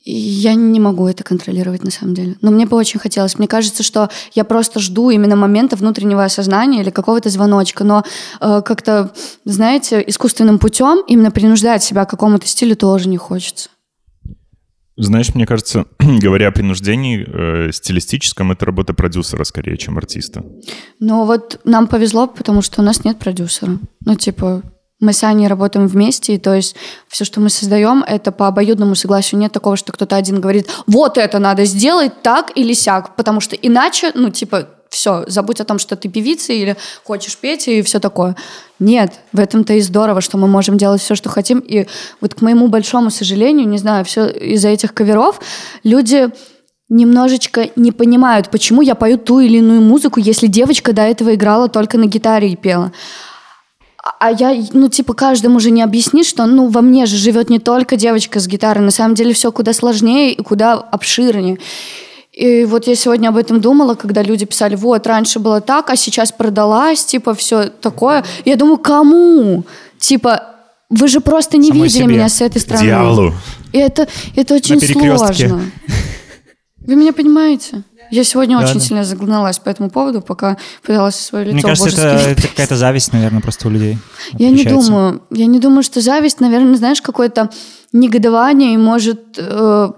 Я 0.06 0.54
не 0.54 0.80
могу 0.80 1.08
это 1.08 1.24
контролировать 1.24 1.84
на 1.84 1.90
самом 1.90 2.14
деле. 2.14 2.36
Но 2.42 2.52
мне 2.52 2.68
бы 2.68 2.78
очень 2.78 3.00
хотелось. 3.00 3.40
Мне 3.40 3.48
кажется, 3.48 3.82
что 3.82 4.10
я 4.36 4.44
просто 4.44 4.80
жду 4.80 5.10
именно 5.10 5.36
момента 5.36 5.76
внутреннего 5.76 6.24
осознания 6.24 6.82
или 6.82 6.92
какого-то 6.92 7.30
звоночка. 7.30 7.84
Но 7.84 8.04
э, 8.40 8.62
как-то, 8.64 9.12
знаете, 9.46 10.04
искусственным 10.06 10.60
путем 10.60 11.04
именно 11.08 11.32
принуждать 11.32 11.84
себя 11.84 12.06
к 12.06 12.12
какому-то 12.12 12.46
стилю 12.46 12.76
тоже 12.76 13.10
не 13.10 13.18
хочется. 13.18 13.70
Знаешь, 14.98 15.36
мне 15.36 15.46
кажется, 15.46 15.86
говоря 16.00 16.48
о 16.48 16.52
принуждении 16.52 17.24
э, 17.26 17.72
стилистическом, 17.72 18.52
это 18.52 18.66
работа 18.66 18.94
продюсера 18.94 19.44
скорее, 19.44 19.78
чем 19.78 19.98
артиста. 19.98 20.44
Ну 21.00 21.26
вот 21.26 21.60
нам 21.64 21.88
повезло, 21.88 22.28
потому 22.28 22.64
что 22.64 22.82
у 22.82 22.84
нас 22.84 23.06
нет 23.06 23.20
продюсера. 23.20 23.78
Ну 24.06 24.16
типа 24.16 24.64
мы 25.00 25.14
с 25.14 25.24
Аней 25.24 25.48
работаем 25.48 25.86
вместе, 25.86 26.34
и 26.34 26.38
то 26.40 26.56
есть 26.56 26.76
все, 27.08 27.24
что 27.24 27.40
мы 27.40 27.50
создаем, 27.50 28.04
это 28.08 28.32
по 28.32 28.48
обоюдному 28.48 28.96
согласию. 28.96 29.40
Нет 29.40 29.52
такого, 29.52 29.78
что 29.78 29.94
кто-то 29.94 30.16
один 30.16 30.42
говорит, 30.42 30.68
вот 30.88 31.20
это 31.20 31.38
надо 31.38 31.66
сделать 31.66 32.24
так 32.24 32.52
или 32.56 32.74
сяк, 32.74 33.16
потому 33.16 33.40
что 33.40 33.56
иначе, 33.56 34.12
ну 34.16 34.32
типа 34.32 34.70
все, 34.98 35.26
забудь 35.28 35.62
о 35.62 35.64
том, 35.64 35.78
что 35.78 35.96
ты 35.96 36.10
певица 36.10 36.54
или 36.54 36.76
хочешь 37.04 37.38
петь 37.38 37.68
и 37.68 37.84
все 37.84 38.00
такое. 38.00 38.36
Нет, 38.80 39.14
в 39.32 39.40
этом-то 39.40 39.74
и 39.74 39.82
здорово, 39.82 40.22
что 40.22 40.38
мы 40.38 40.48
можем 40.48 40.78
делать 40.78 41.02
все, 41.02 41.14
что 41.14 41.30
хотим. 41.30 41.60
И 41.60 41.86
вот 42.20 42.34
к 42.34 42.42
моему 42.42 42.68
большому 42.68 43.12
сожалению, 43.12 43.68
не 43.68 43.78
знаю, 43.78 44.04
все 44.06 44.28
из-за 44.28 44.70
этих 44.70 44.96
коверов 44.96 45.40
люди 45.84 46.30
немножечко 46.90 47.70
не 47.76 47.92
понимают, 47.92 48.50
почему 48.50 48.82
я 48.82 48.96
пою 48.96 49.20
ту 49.20 49.40
или 49.40 49.58
иную 49.58 49.82
музыку, 49.82 50.20
если 50.20 50.48
девочка 50.48 50.94
до 50.94 51.04
этого 51.04 51.36
играла 51.36 51.70
только 51.70 52.00
на 52.00 52.06
гитаре 52.06 52.50
и 52.50 52.56
пела. 52.56 52.92
А 54.20 54.32
я, 54.32 54.56
ну, 54.74 54.90
типа, 54.90 55.14
каждому 55.14 55.60
же 55.60 55.70
не 55.70 55.84
объяснишь, 55.84 56.28
что, 56.28 56.46
ну, 56.46 56.70
во 56.70 56.82
мне 56.82 57.06
же 57.06 57.18
живет 57.18 57.50
не 57.50 57.60
только 57.60 57.98
девочка 57.98 58.40
с 58.40 58.48
гитарой, 58.48 58.84
на 58.84 58.92
самом 58.92 59.16
деле 59.16 59.34
все 59.34 59.52
куда 59.52 59.74
сложнее 59.74 60.32
и 60.34 60.42
куда 60.42 60.74
обширнее. 60.74 61.60
И 62.38 62.66
вот 62.66 62.86
я 62.86 62.96
сегодня 62.96 63.30
об 63.30 63.38
этом 63.38 63.60
думала, 63.60 63.96
когда 63.96 64.22
люди 64.22 64.46
писали, 64.46 64.76
вот, 64.76 65.08
раньше 65.08 65.40
было 65.40 65.60
так, 65.60 65.90
а 65.90 65.96
сейчас 65.96 66.32
продалась, 66.32 67.04
типа, 67.04 67.34
все 67.34 67.64
такое. 67.70 68.24
Я 68.46 68.56
думаю, 68.56 68.78
кому? 68.78 69.66
Типа, 69.98 70.44
вы 70.88 71.08
же 71.08 71.20
просто 71.20 71.58
не 71.58 71.70
Самой 71.70 71.86
видели 71.86 72.04
себе. 72.04 72.14
меня 72.14 72.30
с 72.30 72.40
этой 72.40 72.62
стороны. 72.62 72.86
Дьяволу. 72.86 73.34
И 73.74 73.80
это, 73.80 74.08
это 74.36 74.54
очень 74.54 74.80
сложно. 74.80 75.62
Вы 76.86 76.96
меня 76.96 77.12
понимаете? 77.12 77.82
Я 78.12 78.24
сегодня 78.24 78.60
да, 78.60 78.66
очень 78.66 78.80
да. 78.80 78.86
сильно 78.86 79.04
загналась 79.04 79.58
по 79.58 79.70
этому 79.70 79.90
поводу, 79.90 80.22
пока 80.22 80.58
пыталась 80.84 81.16
свое 81.16 81.46
лицо 81.46 81.56
Мне 81.56 81.64
кажется, 81.64 82.08
это, 82.08 82.30
это 82.30 82.48
какая-то 82.50 82.78
зависть, 82.78 83.14
наверное, 83.14 83.42
просто 83.42 83.68
у 83.68 83.72
людей. 83.72 83.98
Я 84.34 84.52
не 84.52 84.64
думаю. 84.64 85.24
Я 85.32 85.48
не 85.48 85.60
думаю, 85.60 85.82
что 85.82 86.02
зависть, 86.02 86.40
наверное, 86.40 86.76
знаешь, 86.76 87.02
какое-то 87.02 87.50
негодование 87.94 88.76
и 88.76 88.78
может 88.78 89.38
э, 89.38 89.90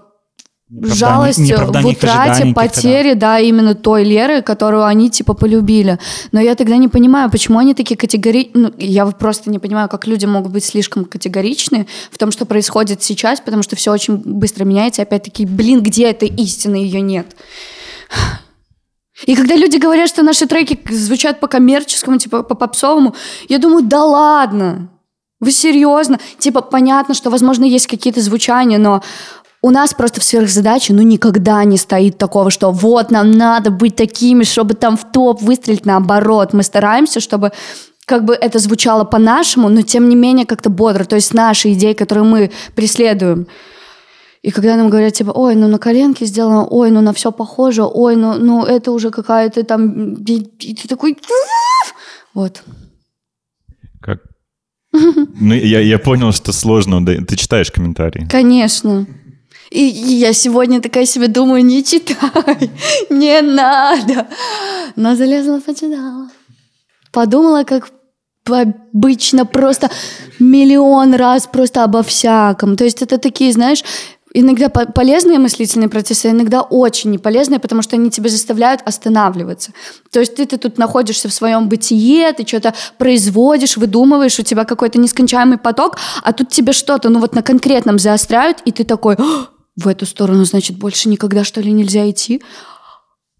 жалость 0.69 1.39
в 1.39 1.85
утрате, 1.85 2.53
потери, 2.53 3.13
да. 3.13 3.33
да, 3.33 3.39
именно 3.39 3.75
той 3.75 4.03
Леры, 4.03 4.41
которую 4.41 4.85
они 4.85 5.09
типа 5.09 5.33
полюбили. 5.33 5.99
Но 6.31 6.39
я 6.39 6.55
тогда 6.55 6.77
не 6.77 6.87
понимаю, 6.87 7.29
почему 7.31 7.59
они 7.59 7.73
такие 7.73 7.97
категоричны. 7.97 8.61
Ну, 8.61 8.73
я 8.77 9.05
просто 9.07 9.49
не 9.49 9.59
понимаю, 9.59 9.89
как 9.89 10.05
люди 10.05 10.25
могут 10.25 10.51
быть 10.51 10.63
слишком 10.63 11.05
категоричны 11.05 11.87
в 12.11 12.17
том, 12.17 12.31
что 12.31 12.45
происходит 12.45 13.01
сейчас, 13.01 13.41
потому 13.41 13.63
что 13.63 13.75
все 13.75 13.91
очень 13.91 14.17
быстро 14.17 14.65
меняется. 14.65 15.01
И 15.01 15.05
опять-таки, 15.05 15.45
блин, 15.45 15.81
где 15.81 16.09
эта 16.09 16.25
истина, 16.25 16.75
ее 16.75 17.01
нет. 17.01 17.35
И 19.25 19.35
когда 19.35 19.55
люди 19.55 19.77
говорят, 19.77 20.07
что 20.07 20.23
наши 20.23 20.45
треки 20.45 20.79
звучат 20.91 21.39
по 21.39 21.47
коммерческому, 21.47 22.17
типа 22.17 22.43
по 22.43 22.55
попсовому, 22.55 23.15
я 23.49 23.57
думаю, 23.57 23.83
да 23.83 24.03
ладно, 24.03 24.89
вы 25.39 25.51
серьезно? 25.51 26.19
Типа, 26.37 26.61
понятно, 26.61 27.13
что, 27.13 27.29
возможно, 27.29 27.63
есть 27.63 27.87
какие-то 27.87 28.19
звучания, 28.21 28.77
но 28.77 29.01
у 29.61 29.71
нас 29.71 29.93
просто 29.93 30.21
в 30.21 30.23
сверхзадаче, 30.23 30.93
ну, 30.93 31.01
никогда 31.01 31.63
не 31.65 31.77
стоит 31.77 32.17
такого, 32.17 32.49
что 32.49 32.71
вот, 32.71 33.11
нам 33.11 33.31
надо 33.31 33.71
быть 33.71 33.95
такими, 33.95 34.43
чтобы 34.43 34.73
там 34.73 34.95
в 34.95 35.11
топ 35.11 35.41
выстрелить, 35.41 35.85
наоборот. 35.85 36.53
Мы 36.53 36.63
стараемся, 36.63 37.19
чтобы 37.19 37.51
как 38.05 38.25
бы 38.25 38.33
это 38.33 38.59
звучало 38.59 39.03
по-нашему, 39.03 39.69
но 39.69 39.81
тем 39.81 40.09
не 40.09 40.15
менее 40.15 40.45
как-то 40.45 40.69
бодро. 40.69 41.03
То 41.03 41.15
есть 41.15 41.33
наши 41.33 41.73
идеи, 41.73 41.93
которые 41.93 42.23
мы 42.23 42.51
преследуем. 42.73 43.47
И 44.41 44.51
когда 44.51 44.77
нам 44.77 44.89
говорят, 44.89 45.13
типа, 45.13 45.31
ой, 45.31 45.55
ну 45.55 45.67
на 45.67 45.77
коленке 45.77 46.25
сделано, 46.25 46.65
ой, 46.65 46.91
ну 46.91 47.01
на 47.01 47.11
все 47.11 47.31
похоже, 47.31 47.83
ой, 47.83 48.15
ну, 48.15 48.35
ну 48.35 48.63
это 48.63 48.91
уже 48.91 49.11
какая-то 49.11 49.63
там... 49.63 50.13
И 50.13 50.73
ты 50.73 50.87
такой... 50.87 51.17
Вот. 52.33 52.63
Как? 54.01 54.19
Ну, 54.93 55.53
я, 55.53 55.81
я 55.81 55.99
понял, 55.99 56.31
что 56.31 56.53
сложно. 56.53 57.05
Ты 57.05 57.35
читаешь 57.35 57.69
комментарии? 57.69 58.27
Конечно. 58.31 59.05
И, 59.69 59.81
я 59.83 60.33
сегодня 60.33 60.81
такая 60.81 61.05
себе 61.05 61.27
думаю, 61.27 61.63
не 61.63 61.83
читай, 61.83 62.71
не 63.09 63.41
надо. 63.41 64.27
Но 64.95 65.15
залезла, 65.15 65.59
почитала. 65.59 66.29
Подумала, 67.11 67.63
как 67.63 67.91
обычно 68.45 69.45
просто 69.45 69.89
миллион 70.39 71.13
раз 71.13 71.47
просто 71.47 71.83
обо 71.83 72.01
всяком. 72.01 72.75
То 72.75 72.83
есть 72.83 73.03
это 73.03 73.19
такие, 73.19 73.53
знаешь, 73.53 73.83
иногда 74.33 74.69
полезные 74.69 75.39
мыслительные 75.39 75.89
процессы, 75.89 76.29
иногда 76.29 76.61
очень 76.61 77.11
неполезные, 77.11 77.59
потому 77.59 77.81
что 77.81 77.95
они 77.95 78.09
тебя 78.09 78.29
заставляют 78.29 78.81
останавливаться. 78.85 79.71
То 80.11 80.19
есть 80.19 80.35
ты, 80.35 80.45
ты 80.45 80.57
тут 80.57 80.77
находишься 80.77 81.29
в 81.29 81.33
своем 81.33 81.69
бытие, 81.69 82.31
ты 82.33 82.45
что-то 82.45 82.73
производишь, 82.97 83.77
выдумываешь, 83.77 84.39
у 84.39 84.43
тебя 84.43 84.65
какой-то 84.65 84.99
нескончаемый 84.99 85.57
поток, 85.57 85.97
а 86.23 86.33
тут 86.33 86.49
тебе 86.49 86.73
что-то, 86.73 87.09
ну 87.09 87.19
вот 87.19 87.35
на 87.35 87.41
конкретном 87.41 87.99
заостряют, 87.99 88.61
и 88.65 88.71
ты 88.71 88.83
такой, 88.83 89.17
в 89.79 89.87
эту 89.87 90.05
сторону, 90.05 90.45
значит, 90.45 90.77
больше 90.77 91.09
никогда, 91.09 91.43
что 91.43 91.61
ли, 91.61 91.71
нельзя 91.71 92.09
идти? 92.09 92.41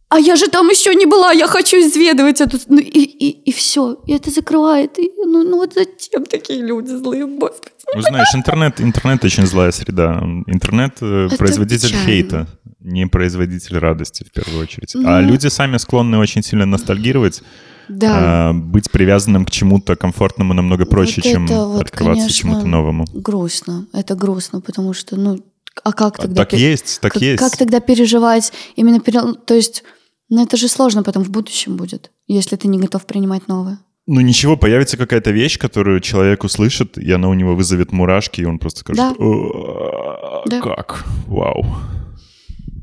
а 0.10 0.20
я 0.20 0.36
же 0.36 0.48
там 0.48 0.68
еще 0.70 0.96
не 0.96 1.06
была, 1.06 1.32
я 1.32 1.48
хочу 1.48 1.78
изведывать 1.78 2.42
эту... 2.42 2.58
Ну, 2.68 2.80
и, 2.80 3.04
и, 3.04 3.30
и 3.30 3.52
все, 3.52 4.02
и 4.08 4.14
это 4.14 4.32
закрывает. 4.32 4.98
И, 4.98 5.12
ну, 5.18 5.44
ну 5.44 5.58
вот 5.58 5.76
зачем 5.76 6.26
такие 6.26 6.66
люди 6.66 6.88
злые, 6.88 7.28
господи? 7.28 7.74
Ну, 7.96 8.02
знаешь, 8.02 8.34
интернет, 8.34 8.82
интернет 8.82 9.24
очень 9.24 9.46
злая 9.46 9.72
среда. 9.72 10.20
Интернет 10.48 10.98
э, 11.02 11.28
это 11.28 11.38
производитель 11.38 11.90
печально. 11.90 12.06
хейта, 12.06 12.48
не 12.80 13.06
производитель 13.06 13.78
радости 13.78 14.24
в 14.24 14.32
первую 14.32 14.64
очередь. 14.64 14.96
Ну... 14.96 15.08
А 15.08 15.22
люди 15.22 15.48
сами 15.48 15.78
склонны 15.78 16.18
очень 16.18 16.42
сильно 16.42 16.66
ностальгировать. 16.66 17.44
Да. 17.88 18.50
А, 18.50 18.54
быть 18.54 18.90
привязанным 18.90 19.46
к 19.46 19.52
чему-то 19.52 19.96
комфортному 19.96 20.54
намного 20.54 20.86
проще, 20.86 21.22
вот 21.24 21.32
чем 21.32 21.48
вот, 21.48 21.82
открываться 21.82 22.34
чему-то 22.34 22.66
новому. 22.66 23.06
Грустно. 23.14 23.86
Это 23.94 24.16
грустно, 24.16 24.60
потому 24.62 24.94
что, 24.94 25.18
ну, 25.18 25.40
а 25.84 25.94
как 25.94 26.20
а 26.20 26.22
тогда? 26.24 26.36
Так 26.44 26.52
пер... 26.52 26.60
есть, 26.60 27.00
так 27.02 27.14
как, 27.14 27.22
есть. 27.22 27.40
Как 27.40 27.58
тогда 27.58 27.80
переживать? 27.80 28.52
Именно, 28.76 29.00
пере... 29.00 29.22
то 29.46 29.54
есть 29.54 29.84
но 30.30 30.44
это 30.44 30.58
же 30.58 30.68
сложно 30.68 31.04
потом 31.04 31.24
в 31.24 31.32
будущем 31.32 31.76
будет, 31.76 32.12
если 32.28 32.56
ты 32.56 32.68
не 32.68 32.78
готов 32.78 33.06
принимать 33.06 33.48
новое. 33.48 33.80
Ну 34.06 34.22
ничего, 34.22 34.58
появится 34.58 34.98
какая-то 34.98 35.32
вещь, 35.32 35.60
которую 35.60 36.00
человек 36.02 36.44
услышит, 36.44 36.98
и 36.98 37.12
она 37.12 37.30
у 37.30 37.34
него 37.34 37.56
вызовет 37.56 37.92
мурашки, 37.92 38.42
и 38.42 38.46
он 38.46 38.58
просто 38.58 38.80
скажет, 38.82 39.16
да. 39.20 40.44
да. 40.46 40.62
как, 40.62 41.06
вау. 41.28 41.66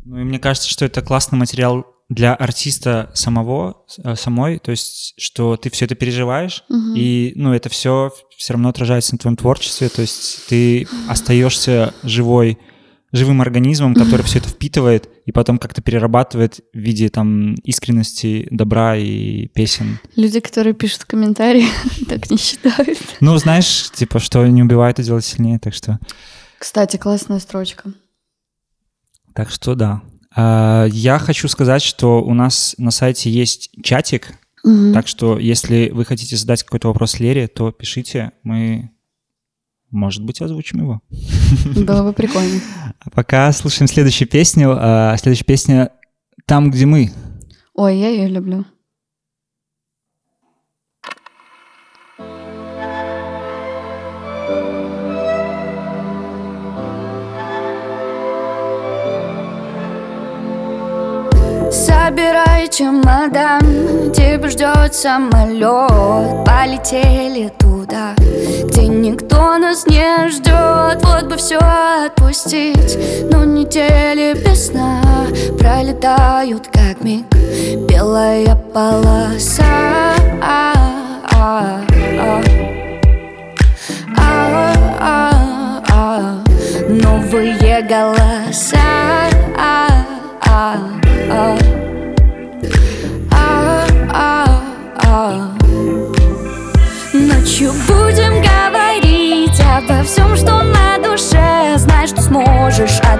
Ну 0.04 0.20
и 0.20 0.24
мне 0.24 0.38
кажется, 0.38 0.68
что 0.68 0.84
это 0.84 1.02
классный 1.02 1.38
материал 1.38 1.84
для 2.08 2.34
артиста 2.34 3.10
самого, 3.14 3.84
э, 4.04 4.14
самой, 4.14 4.60
то 4.60 4.70
есть, 4.70 5.14
что 5.18 5.56
ты 5.56 5.70
все 5.70 5.86
это 5.86 5.96
переживаешь, 5.96 6.62
угу. 6.68 6.94
и, 6.94 7.32
ну, 7.34 7.52
это 7.52 7.68
все 7.68 8.12
все 8.36 8.52
равно 8.52 8.68
отражается 8.68 9.14
на 9.14 9.18
твоем 9.18 9.36
творчестве, 9.36 9.88
то 9.88 10.02
есть 10.02 10.46
ты 10.46 10.86
остаешься 11.08 11.92
живой 12.04 12.58
живым 13.12 13.40
организмом, 13.40 13.94
который 13.94 14.22
все 14.22 14.38
это 14.38 14.48
впитывает 14.48 15.08
и 15.24 15.32
потом 15.32 15.58
как-то 15.58 15.82
перерабатывает 15.82 16.60
в 16.72 16.78
виде 16.78 17.08
там 17.08 17.54
искренности, 17.54 18.46
добра 18.50 18.96
и 18.96 19.46
песен. 19.48 19.98
Люди, 20.16 20.40
которые 20.40 20.74
пишут 20.74 21.04
комментарии, 21.04 21.66
так 22.08 22.30
не 22.30 22.36
считают. 22.36 22.98
Ну, 23.20 23.36
знаешь, 23.38 23.90
типа, 23.92 24.18
что 24.18 24.46
не 24.46 24.62
убивает, 24.62 24.98
а 24.98 25.02
делает 25.02 25.24
сильнее, 25.24 25.58
так 25.58 25.74
что... 25.74 25.98
Кстати, 26.58 26.96
классная 26.96 27.38
строчка. 27.38 27.92
Так 29.34 29.50
что 29.50 29.74
да. 29.74 30.02
А, 30.34 30.86
я 30.86 31.18
хочу 31.18 31.48
сказать, 31.48 31.82
что 31.82 32.22
у 32.22 32.34
нас 32.34 32.74
на 32.78 32.90
сайте 32.90 33.30
есть 33.30 33.70
чатик, 33.82 34.32
угу. 34.64 34.92
так 34.92 35.06
что 35.06 35.38
если 35.38 35.90
вы 35.90 36.04
хотите 36.04 36.36
задать 36.36 36.62
какой-то 36.62 36.88
вопрос 36.88 37.20
Лере, 37.20 37.46
то 37.46 37.70
пишите, 37.72 38.32
мы 38.42 38.90
может 39.96 40.22
быть, 40.24 40.40
озвучим 40.40 40.80
его. 40.80 41.00
Было 41.74 42.02
бы 42.04 42.12
прикольно. 42.12 42.60
А 43.00 43.10
пока 43.14 43.50
слушаем 43.52 43.88
следующую 43.88 44.28
песню. 44.28 44.76
А 44.78 45.16
следующая 45.16 45.44
песня 45.44 45.90
«Там, 46.44 46.70
где 46.70 46.86
мы». 46.86 47.10
Ой, 47.74 47.98
я 47.98 48.08
ее 48.10 48.28
люблю. 48.28 48.64
Собирай 61.70 62.68
чемодан, 62.68 64.12
тебя 64.12 64.48
ждет 64.48 64.94
самолет 64.94 66.44
Полетели 66.46 67.52
туда, 67.58 68.14
где 68.68 68.86
никто 68.88 69.58
нас 69.58 69.86
не 69.86 70.28
ждет 70.28 71.02
Вот 71.04 71.26
бы 71.26 71.36
все 71.36 71.58
отпустить, 71.58 72.98
но 73.30 73.44
недели 73.44 74.34
без 74.34 74.68
сна 74.68 75.02
Пролетают 75.58 76.68
как 76.68 77.02
миг, 77.02 77.26
белая 77.88 78.54
полоса. 78.72 79.64
Новые 86.88 87.82
голоса 87.82 88.76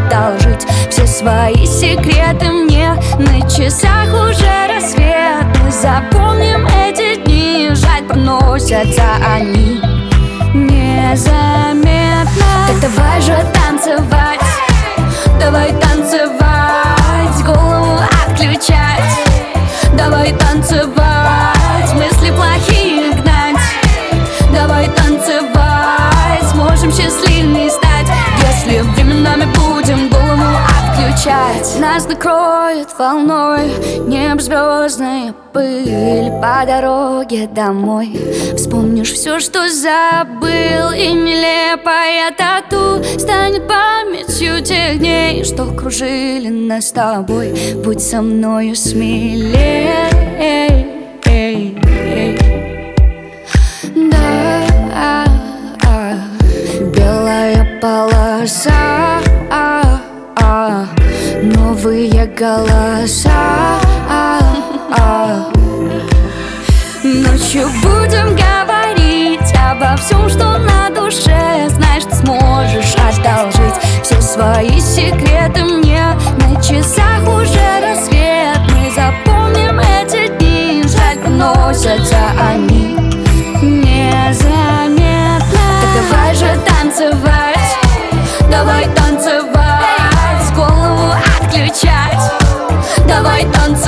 одолжить 0.07 0.67
все 0.91 1.07
свои 1.07 1.67
секреты 1.67 2.51
мне. 2.51 2.95
На 3.19 3.41
часах 3.49 4.09
уже 4.09 4.67
рассвет 4.69 5.47
Мы 5.63 5.71
запомним 5.71 6.67
эти 6.67 7.17
дни. 7.23 7.71
Жаль, 7.73 8.05
проносятся 8.05 9.05
они 9.25 9.81
незаметно. 10.55 12.27
Так 12.69 12.81
давай 12.81 13.21
же 13.21 13.37
танцевать 13.55 14.41
Давай 15.39 15.73
танцевать, 15.73 17.45
голову 17.45 18.01
отключать. 18.27 19.05
Давай 19.97 20.33
танцевать, 20.33 21.95
мысли 21.95 22.31
плохие 22.31 23.13
гнать. 23.13 23.57
Давай 24.53 24.89
танцевать, 24.89 26.43
сможем 26.51 26.91
счастливыми 26.91 27.69
стать. 27.69 28.09
Если 28.67 28.81
временами 28.81 29.47
будем 29.87 30.09
голову 30.09 30.43
отключать. 30.68 31.78
Нас 31.78 32.09
накроет 32.09 32.89
волной 32.99 33.70
небо 34.07 34.41
звездная 34.41 35.32
пыль. 35.53 36.30
По 36.43 36.66
дороге 36.66 37.47
домой 37.47 38.18
Вспомнишь 38.57 39.12
все, 39.12 39.39
что 39.39 39.68
забыл. 39.68 40.91
И 40.91 41.12
нелепая 41.12 42.32
тату 42.32 43.03
Станет 43.18 43.68
памятью 43.68 44.62
тех 44.62 44.99
дней 44.99 45.45
Что 45.45 45.66
кружили 45.66 46.49
нас 46.49 46.89
с 46.89 46.93
тобой. 46.93 47.55
Будь 47.84 48.03
со 48.03 48.22
мною 48.22 48.74
смелее 48.74 50.11
Да, 53.95 55.24
белая 56.93 57.80
полоса 57.80 59.16
Новые 61.77 62.27
голоса. 62.29 63.79
Ночью 67.05 67.68
будем 67.83 68.35
говорить 68.35 69.55
обо 69.70 69.95
всем, 69.99 70.27
что 70.31 70.57
на 70.57 70.89
душе. 70.89 71.68
Знаешь, 71.68 72.05
ты 72.05 72.14
сможешь 72.16 72.95
одолжить 72.95 73.74
все 74.03 74.22
свои 74.22 74.81
секреты 74.81 75.64
мне. 75.64 76.16
На 76.39 76.62
часах 76.62 77.20
уже 77.29 77.81
рассвет, 77.83 78.59
мы 78.70 78.91
запомним 78.95 79.79
эти 79.79 80.29
дни. 80.39 80.83
Жаль, 80.83 81.18
проносятся 81.18 82.16
они 82.41 82.97
незаметно. 83.61 84.97
Так 85.83 85.91
давай 86.11 86.35
же 86.35 86.59
танцевать, 86.66 87.77
давай 88.51 88.87
танцевать 88.95 89.45
fight 93.37 93.53
dance 93.53 93.86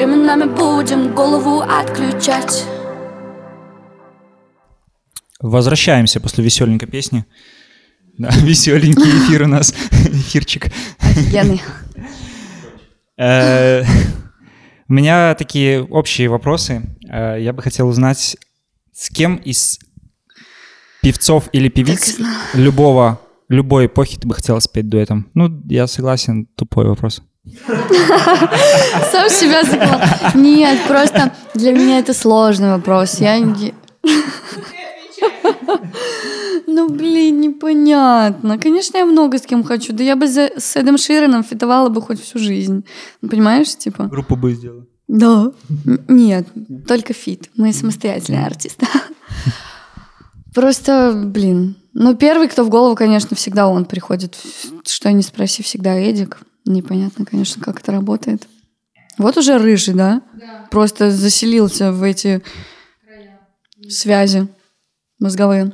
временами 0.00 0.44
будем 0.44 1.14
голову 1.14 1.60
отключать 1.60 2.64
Возвращаемся 5.40 6.20
после 6.20 6.44
веселенькой 6.44 6.88
песни. 6.88 7.24
Да, 8.18 8.30
веселенький 8.42 9.10
эфир 9.26 9.42
у 9.42 9.46
нас, 9.46 9.72
эфирчик. 9.90 10.66
Офигенный. 11.00 11.60
Э, 13.18 13.82
У 14.88 14.92
меня 14.92 15.34
такие 15.34 15.82
общие 15.82 16.28
вопросы. 16.28 16.82
Э, 17.10 17.36
Я 17.38 17.52
бы 17.54 17.62
хотел 17.62 17.88
узнать, 17.88 18.36
с 18.92 19.08
кем 19.10 19.36
из 19.36 19.78
певцов 21.02 21.48
или 21.52 21.68
певиц 21.68 22.18
любого, 22.54 23.20
любой 23.48 23.86
эпохи 23.86 24.18
ты 24.18 24.28
бы 24.28 24.34
хотела 24.34 24.60
спеть 24.60 24.88
дуэтом? 24.88 25.30
Ну, 25.34 25.62
я 25.68 25.86
согласен, 25.86 26.46
тупой 26.56 26.86
вопрос. 26.86 27.22
Сам 29.10 29.28
себя 29.28 29.62
закрыл. 29.64 30.40
Нет, 30.40 30.78
просто 30.86 31.32
для 31.54 31.72
меня 31.72 31.98
это 31.98 32.12
сложный 32.14 32.70
вопрос. 32.70 33.20
Я 33.20 33.38
не... 33.38 33.74
Ну, 36.66 36.88
блин, 36.88 37.40
непонятно. 37.40 38.58
Конечно, 38.58 38.98
я 38.98 39.04
много 39.06 39.38
с 39.38 39.42
кем 39.42 39.64
хочу. 39.64 39.92
Да 39.92 40.04
я 40.04 40.14
бы 40.16 40.26
за- 40.28 40.52
с 40.56 40.76
Эдом 40.76 40.98
Ширеном 40.98 41.42
фитовала 41.42 41.88
бы 41.88 42.00
хоть 42.00 42.20
всю 42.22 42.38
жизнь. 42.38 42.84
Ну, 43.22 43.28
Понимаешь, 43.28 43.76
типа? 43.76 44.04
Группу 44.04 44.36
бы 44.36 44.52
сделал. 44.54 44.86
Да. 45.08 45.50
Нет, 46.08 46.46
только 46.86 47.12
фит. 47.12 47.50
Мы 47.56 47.72
самостоятельные 47.72 48.46
артисты. 48.46 48.86
Просто, 50.54 51.12
блин. 51.26 51.74
Ну, 51.92 52.14
первый, 52.14 52.48
кто 52.48 52.62
в 52.64 52.68
голову, 52.68 52.94
конечно, 52.94 53.36
всегда 53.36 53.66
он 53.66 53.84
приходит. 53.84 54.36
Что 54.86 55.10
ни 55.12 55.22
спроси, 55.22 55.62
всегда 55.62 55.94
Эдик. 55.94 56.38
Непонятно, 56.70 57.24
конечно, 57.24 57.60
как 57.62 57.80
это 57.80 57.90
работает. 57.90 58.46
Вот 59.18 59.36
уже 59.36 59.58
рыжий, 59.58 59.94
да? 59.94 60.22
Просто 60.70 61.10
заселился 61.10 61.90
в 61.90 62.02
эти 62.04 62.42
связи 63.88 64.46
мозговые. 65.18 65.72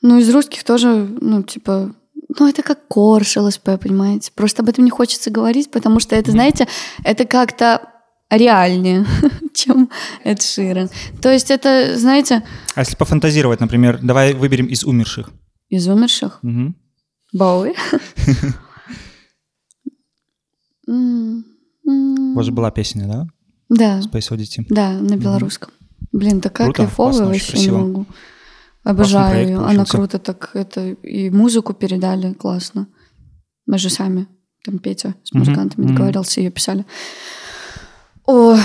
Ну, 0.00 0.18
из 0.18 0.30
русских 0.30 0.64
тоже, 0.64 0.88
ну, 1.20 1.42
типа, 1.42 1.94
ну, 2.38 2.48
это 2.48 2.62
как 2.62 2.88
корж 2.88 3.36
ЛСП, 3.36 3.78
понимаете? 3.80 4.32
Просто 4.34 4.62
об 4.62 4.70
этом 4.70 4.84
не 4.84 4.90
хочется 4.90 5.30
говорить, 5.30 5.70
потому 5.70 6.00
что 6.00 6.16
это, 6.16 6.30
знаете, 6.30 6.66
это 7.04 7.26
как-то 7.26 7.82
реальнее, 8.30 9.04
чем 9.54 9.90
Эд 10.24 10.40
Ширен. 10.40 10.88
То 11.20 11.30
есть 11.30 11.50
это, 11.50 11.98
знаете, 11.98 12.42
А 12.74 12.80
если 12.80 12.96
пофантазировать, 12.96 13.60
например, 13.60 13.98
давай 14.02 14.32
выберем 14.32 14.66
из 14.66 14.84
умерших. 14.84 15.30
из 15.68 15.86
умерших 15.86 16.38
Мгм. 16.42 16.76
Боуи. 17.34 17.74
У 20.86 22.34
вас 22.34 22.46
же 22.46 22.52
была 22.52 22.70
песня, 22.70 23.06
да? 23.06 23.26
Да, 23.68 24.00
Space 24.00 24.30
Oddity. 24.30 24.66
да, 24.68 24.92
на 24.92 25.16
белорусском. 25.16 25.70
Блин, 26.12 26.40
такая 26.40 26.68
Круто, 26.68 26.82
кайфовая, 26.82 27.26
вообще 27.26 27.58
не 27.58 27.70
могу. 27.70 28.06
Обожаю 28.84 29.30
проект 29.32 29.50
ее. 29.50 29.58
Она 29.58 29.84
круто 29.84 30.18
так 30.18 30.50
это 30.54 30.90
и 30.90 31.30
музыку 31.30 31.72
передали 31.72 32.34
классно. 32.34 32.86
Мы 33.66 33.78
же 33.78 33.88
сами, 33.88 34.28
там 34.64 34.78
Петя 34.78 35.14
с 35.24 35.32
музыкантами 35.32 35.86
мгм. 35.86 35.94
договорился, 35.94 36.40
ее 36.40 36.50
писали. 36.50 36.84
О, 38.26 38.56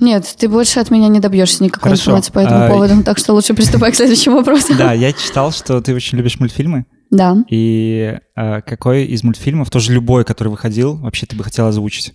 нет, 0.00 0.34
ты 0.38 0.48
больше 0.48 0.80
от 0.80 0.90
меня 0.90 1.08
не 1.08 1.20
добьешься 1.20 1.62
никакой 1.62 1.90
Хорошо. 1.90 2.02
информации 2.02 2.32
по 2.32 2.38
этому 2.38 2.64
А, 2.64 2.68
поводу, 2.68 3.02
так 3.04 3.18
что 3.18 3.32
лучше 3.34 3.54
приступай 3.54 3.92
к 3.92 3.96
следующему 3.96 4.36
вопросу. 4.36 4.74
Да, 4.76 4.92
я 4.92 5.12
читал, 5.12 5.52
что 5.52 5.80
ты 5.80 5.94
очень 5.94 6.18
любишь 6.18 6.38
мультфильмы. 6.38 6.86
Да. 7.14 7.36
И 7.48 8.18
э, 8.36 8.60
какой 8.62 9.04
из 9.04 9.22
мультфильмов, 9.22 9.70
тоже 9.70 9.92
любой, 9.92 10.24
который 10.24 10.48
выходил, 10.48 10.96
вообще 10.96 11.26
ты 11.26 11.36
бы 11.36 11.44
хотела 11.44 11.68
озвучить? 11.68 12.12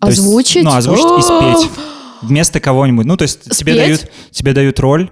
То 0.00 0.08
есть, 0.08 0.20
Озвучить? 0.20 0.64
ну, 0.64 0.72
озвучить 0.72 1.18
и 1.18 1.22
спеть. 1.22 1.70
Вместо 2.22 2.60
кого-нибудь. 2.60 3.04
Ну, 3.04 3.16
то 3.16 3.22
есть 3.22 3.50
тебе 3.50 3.74
дают, 3.74 4.10
тебе 4.30 4.52
дают 4.52 4.78
роль 4.80 5.10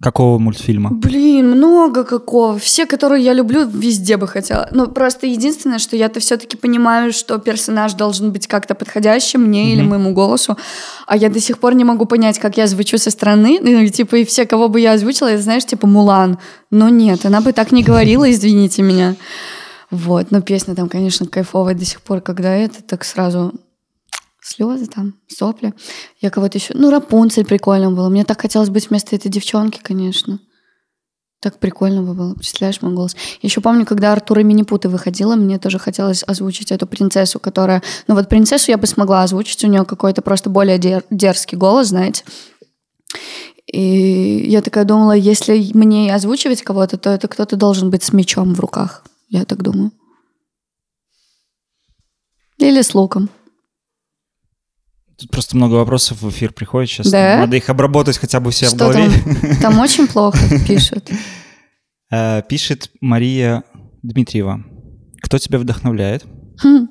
какого 0.00 0.38
мультфильма? 0.38 0.90
Блин, 0.90 1.50
много 1.52 2.04
какого. 2.04 2.58
Все, 2.58 2.86
которые 2.86 3.24
я 3.24 3.32
люблю, 3.32 3.66
везде 3.66 4.16
бы 4.16 4.28
хотела. 4.28 4.68
Ну, 4.72 4.86
просто 4.88 5.26
единственное, 5.26 5.78
что 5.78 5.96
я-то 5.96 6.20
все-таки 6.20 6.56
понимаю, 6.56 7.12
что 7.12 7.38
персонаж 7.38 7.94
должен 7.94 8.30
быть 8.32 8.46
как-то 8.46 8.74
подходящим 8.74 9.42
мне 9.42 9.72
или 9.72 9.80
Мгм. 9.80 9.90
моему 9.90 10.12
голосу. 10.14 10.56
А 11.06 11.16
я 11.16 11.28
до 11.28 11.40
сих 11.40 11.58
пор 11.58 11.74
не 11.74 11.84
могу 11.84 12.04
понять, 12.06 12.38
как 12.38 12.56
я 12.56 12.66
звучу 12.66 12.98
со 12.98 13.10
стороны. 13.10 13.58
Ну, 13.62 13.86
типа, 13.88 14.16
и 14.16 14.24
все, 14.24 14.46
кого 14.46 14.68
бы 14.68 14.80
я 14.80 14.92
озвучила, 14.92 15.28
это, 15.28 15.42
знаешь, 15.42 15.64
типа 15.64 15.86
Мулан. 15.86 16.38
Но 16.70 16.88
нет, 16.88 17.24
она 17.24 17.40
бы 17.40 17.52
так 17.52 17.72
не 17.72 17.82
говорила, 17.82 18.30
извините 18.30 18.82
меня. 18.82 19.16
Вот, 19.90 20.30
но 20.30 20.40
песня 20.40 20.74
там, 20.74 20.88
конечно, 20.88 21.26
кайфовая 21.26 21.74
до 21.74 21.84
сих 21.84 22.00
пор, 22.02 22.20
когда 22.20 22.54
это, 22.54 22.82
так 22.82 23.04
сразу 23.04 23.52
слезы 24.46 24.86
там, 24.86 25.14
сопли. 25.26 25.74
Я 26.20 26.30
кого-то 26.30 26.58
еще... 26.58 26.72
Ну, 26.74 26.90
Рапунцель 26.90 27.44
прикольно 27.44 27.90
было. 27.90 28.08
Мне 28.08 28.24
так 28.24 28.40
хотелось 28.40 28.70
быть 28.70 28.88
вместо 28.90 29.16
этой 29.16 29.28
девчонки, 29.28 29.80
конечно. 29.82 30.38
Так 31.40 31.58
прикольно 31.58 32.02
бы 32.02 32.14
было. 32.14 32.34
Представляешь 32.34 32.80
мой 32.80 32.94
голос? 32.94 33.16
Еще 33.42 33.60
помню, 33.60 33.84
когда 33.84 34.12
Артура 34.12 34.40
Минипуты 34.40 34.88
выходила, 34.88 35.36
мне 35.36 35.58
тоже 35.58 35.78
хотелось 35.78 36.22
озвучить 36.22 36.72
эту 36.72 36.86
принцессу, 36.86 37.40
которая... 37.40 37.82
Ну 38.06 38.14
вот 38.14 38.28
принцессу 38.28 38.70
я 38.70 38.78
бы 38.78 38.86
смогла 38.86 39.22
озвучить, 39.22 39.64
у 39.64 39.68
нее 39.68 39.84
какой-то 39.84 40.22
просто 40.22 40.48
более 40.48 40.78
дер- 40.78 41.04
дерзкий 41.10 41.56
голос, 41.56 41.88
знаете. 41.88 42.24
И 43.66 44.46
я 44.48 44.62
такая 44.62 44.84
думала, 44.84 45.12
если 45.12 45.72
мне 45.74 46.14
озвучивать 46.14 46.62
кого-то, 46.62 46.96
то 46.96 47.10
это 47.10 47.26
кто-то 47.26 47.56
должен 47.56 47.90
быть 47.90 48.04
с 48.04 48.12
мечом 48.12 48.54
в 48.54 48.60
руках. 48.60 49.04
Я 49.28 49.44
так 49.44 49.62
думаю. 49.62 49.90
Или 52.58 52.80
с 52.80 52.94
луком. 52.94 53.28
Тут 55.18 55.30
просто 55.30 55.56
много 55.56 55.74
вопросов 55.74 56.20
в 56.20 56.28
эфир 56.28 56.52
приходит 56.52 56.90
сейчас. 56.90 57.10
Да? 57.10 57.38
Надо 57.38 57.56
их 57.56 57.68
обработать 57.70 58.18
хотя 58.18 58.38
бы 58.38 58.52
себя 58.52 58.70
в 58.70 58.74
голове. 58.74 59.10
там? 59.10 59.56
Там 59.62 59.78
очень 59.80 60.06
плохо 60.06 60.38
пишут. 60.66 61.10
Э, 62.10 62.42
Пишет 62.42 62.90
Мария 63.00 63.64
Дмитриева. 64.02 64.62
Кто 65.22 65.38
тебя 65.38 65.58
вдохновляет? 65.58 66.24
Хм. 66.62 66.88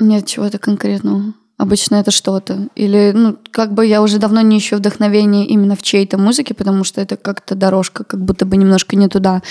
Нет 0.00 0.26
чего-то 0.26 0.58
конкретного. 0.58 1.34
Обычно 1.56 1.96
это 1.96 2.10
что-то. 2.10 2.68
Или, 2.74 3.12
ну, 3.14 3.36
как 3.50 3.74
бы 3.74 3.86
я 3.86 4.02
уже 4.02 4.18
давно 4.18 4.40
не 4.40 4.58
ищу 4.58 4.76
вдохновения 4.76 5.46
именно 5.46 5.76
в 5.76 5.82
чьей-то 5.82 6.16
музыке, 6.18 6.54
потому 6.54 6.84
что 6.84 7.00
это 7.00 7.16
как-то 7.16 7.54
дорожка, 7.54 8.02
как 8.02 8.24
будто 8.24 8.46
бы 8.46 8.56
немножко 8.56 8.96
не 8.96 9.08
туда. 9.08 9.42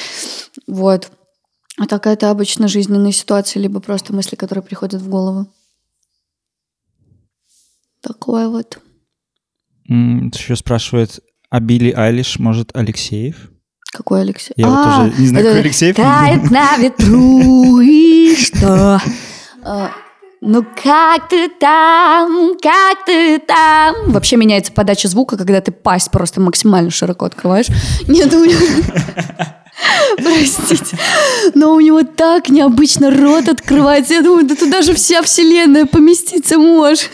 Вот. 0.67 1.11
А 1.77 1.85
так 1.85 2.07
это 2.07 2.31
обычно 2.31 2.67
жизненные 2.67 3.13
ситуации, 3.13 3.59
либо 3.59 3.79
просто 3.79 4.13
мысли, 4.13 4.35
которые 4.35 4.63
приходят 4.63 5.01
в 5.01 5.07
голову. 5.07 5.47
Такое 8.01 8.47
вот. 8.47 8.79
Еще 9.87 10.55
спрашивает, 10.55 11.19
а 11.49 11.59
Билли 11.59 11.91
Айлиш, 11.91 12.37
может, 12.39 12.75
Алексеев? 12.75 13.49
Какой 13.91 14.21
Алексей? 14.21 14.53
Я 14.55 14.67
вот 14.67 14.77
А, 14.77 14.83
тоже 15.07 15.19
не 15.21 15.27
знаю, 15.27 15.45
какой 15.45 15.59
Алексеев. 15.61 15.95
Тает 15.95 16.51
на 16.51 16.77
ветру 16.77 17.79
и 17.79 18.35
что? 18.39 19.01
А, 19.63 19.91
Ну 20.41 20.63
как 20.63 21.27
ты 21.29 21.49
там, 21.49 22.55
как 22.61 23.05
ты 23.05 23.39
там? 23.39 24.11
Вообще 24.11 24.37
меняется 24.37 24.71
подача 24.71 25.07
звука, 25.07 25.37
когда 25.37 25.59
ты 25.59 25.71
пасть 25.71 26.11
просто 26.11 26.39
максимально 26.39 26.91
широко 26.91 27.25
открываешь. 27.25 27.67
Нет, 28.07 28.31
у 28.33 28.45
него... 28.45 28.59
Простите. 30.17 30.97
Но 31.55 31.73
у 31.73 31.79
него 31.79 32.03
так 32.03 32.49
необычно 32.49 33.11
рот 33.11 33.47
открывается. 33.47 34.13
Я 34.13 34.21
думаю, 34.21 34.45
да 34.45 34.55
туда 34.55 34.81
же 34.81 34.93
вся 34.93 35.21
вселенная 35.21 35.85
поместиться 35.85 36.57
может. 36.57 37.11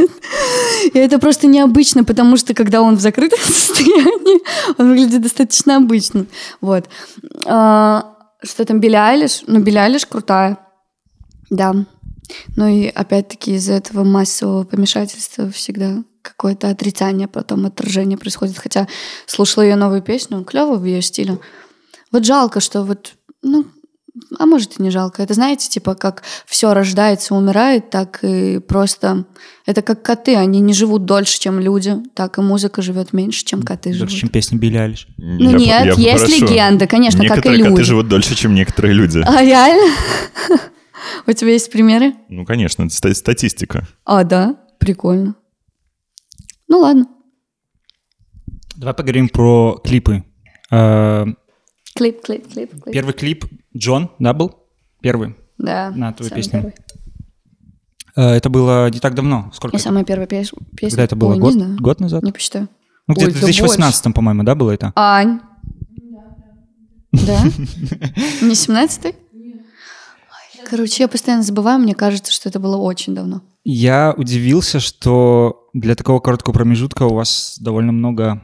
И 0.93 0.97
это 0.97 1.19
просто 1.19 1.47
необычно, 1.47 2.03
потому 2.03 2.37
что 2.37 2.53
когда 2.53 2.81
он 2.81 2.95
в 2.95 2.99
закрытом 3.01 3.39
состоянии, 3.43 4.41
он 4.77 4.89
выглядит 4.89 5.21
достаточно 5.21 5.77
обычно. 5.77 6.25
Вот. 6.61 6.85
А, 7.45 8.15
Что 8.43 8.65
там, 8.65 8.79
Билли 8.79 8.95
Айлиш? 8.95 9.43
Ну, 9.47 9.59
Билли 9.59 9.77
Айлиш 9.77 10.05
крутая. 10.05 10.57
Да. 11.49 11.73
Ну 12.55 12.67
и 12.67 12.87
опять-таки 12.87 13.55
из-за 13.55 13.73
этого 13.73 14.03
массового 14.03 14.63
помешательства 14.63 15.51
всегда 15.51 16.03
какое-то 16.23 16.69
отрицание, 16.69 17.27
потом 17.27 17.67
отражение 17.67 18.17
происходит. 18.17 18.57
Хотя 18.57 18.87
слушала 19.27 19.63
ее 19.63 19.75
новую 19.75 20.01
песню, 20.01 20.43
клево 20.43 20.75
в 20.75 20.85
ее 20.85 21.03
стиле. 21.03 21.37
Вот 22.15 22.25
жалко, 22.25 22.61
что 22.61 22.83
вот, 22.85 23.15
ну, 23.41 23.65
а 24.39 24.45
может 24.45 24.79
и 24.79 24.81
не 24.81 24.89
жалко. 24.89 25.21
Это 25.21 25.33
знаете, 25.33 25.67
типа 25.67 25.95
как 25.95 26.23
все 26.45 26.73
рождается, 26.73 27.35
умирает, 27.35 27.89
так 27.89 28.19
и 28.23 28.59
просто... 28.59 29.25
Это 29.65 29.81
как 29.81 30.01
коты, 30.01 30.37
они 30.37 30.61
не 30.61 30.73
живут 30.73 31.03
дольше, 31.03 31.37
чем 31.37 31.59
люди, 31.59 31.97
так 32.13 32.37
и 32.37 32.41
музыка 32.41 32.81
живет 32.81 33.11
меньше, 33.11 33.43
чем 33.43 33.63
коты 33.63 33.91
живут. 33.91 34.07
Дольше, 34.07 34.21
чем 34.21 34.29
песня 34.29 34.57
Билли. 34.57 34.95
Ну 35.17 35.57
Я- 35.59 35.83
нет, 35.83 35.97
я 35.97 36.11
есть 36.13 36.23
попрошу. 36.23 36.53
легенда, 36.53 36.87
конечно, 36.87 37.19
как 37.19 37.27
и 37.27 37.31
Некоторые 37.49 37.59
коты 37.63 37.69
люди. 37.71 37.83
живут 37.83 38.07
дольше, 38.07 38.35
чем 38.35 38.55
некоторые 38.55 38.93
люди. 38.93 39.19
А 39.19 39.41
реально? 39.41 39.93
У 41.27 41.33
тебя 41.33 41.51
есть 41.51 41.69
примеры? 41.69 42.13
Ну, 42.29 42.45
конечно, 42.45 42.83
это 42.83 42.95
ста- 42.95 43.13
статистика. 43.13 43.85
А, 44.05 44.23
да? 44.23 44.55
Прикольно. 44.79 45.35
Ну 46.69 46.79
ладно. 46.79 47.07
Давай 48.77 48.93
поговорим 48.93 49.27
про 49.27 49.81
клипы. 49.83 50.23
Клип, 51.95 52.21
клип, 52.21 52.51
клип, 52.51 52.71
клип. 52.71 52.93
Первый 52.93 53.13
клип 53.13 53.45
Джон, 53.75 54.09
да, 54.19 54.33
был? 54.33 54.53
Первый 55.01 55.35
Да. 55.57 55.91
на 55.95 56.11
твою 56.11 56.29
песню. 56.31 56.51
первый. 56.51 56.73
Э, 58.17 58.35
Это 58.35 58.49
было 58.49 58.89
не 58.89 58.99
так 58.99 59.15
давно. 59.15 59.49
Сколько? 59.53 59.77
И 59.77 59.79
самая 59.79 60.03
первая 60.03 60.27
пес- 60.27 60.51
песня. 60.75 60.89
Когда 60.89 61.03
это 61.03 61.15
было? 61.15 61.33
Ой, 61.33 61.39
год, 61.39 61.55
год 61.79 61.99
назад? 62.01 62.23
Не 62.23 62.33
посчитаю. 62.33 62.67
Ну, 63.07 63.13
где-то 63.13 63.31
в 63.31 63.33
да 63.35 63.39
2018, 63.41 64.13
по-моему, 64.13 64.43
да, 64.43 64.55
было 64.55 64.71
это? 64.71 64.91
Ань. 64.95 65.39
Да? 67.13 67.43
Не 68.41 68.51
17-й? 68.55 69.15
Ой, 69.33 70.65
Короче, 70.69 71.03
я 71.03 71.07
постоянно 71.07 71.43
забываю, 71.43 71.79
мне 71.79 71.95
кажется, 71.95 72.31
что 72.33 72.49
это 72.49 72.59
было 72.59 72.75
очень 72.75 73.15
давно. 73.15 73.41
Я 73.63 74.13
удивился, 74.17 74.79
что 74.81 75.69
для 75.73 75.95
такого 75.95 76.19
короткого 76.19 76.53
промежутка 76.53 77.03
у 77.03 77.13
вас 77.13 77.57
довольно 77.61 77.91
много 77.93 78.41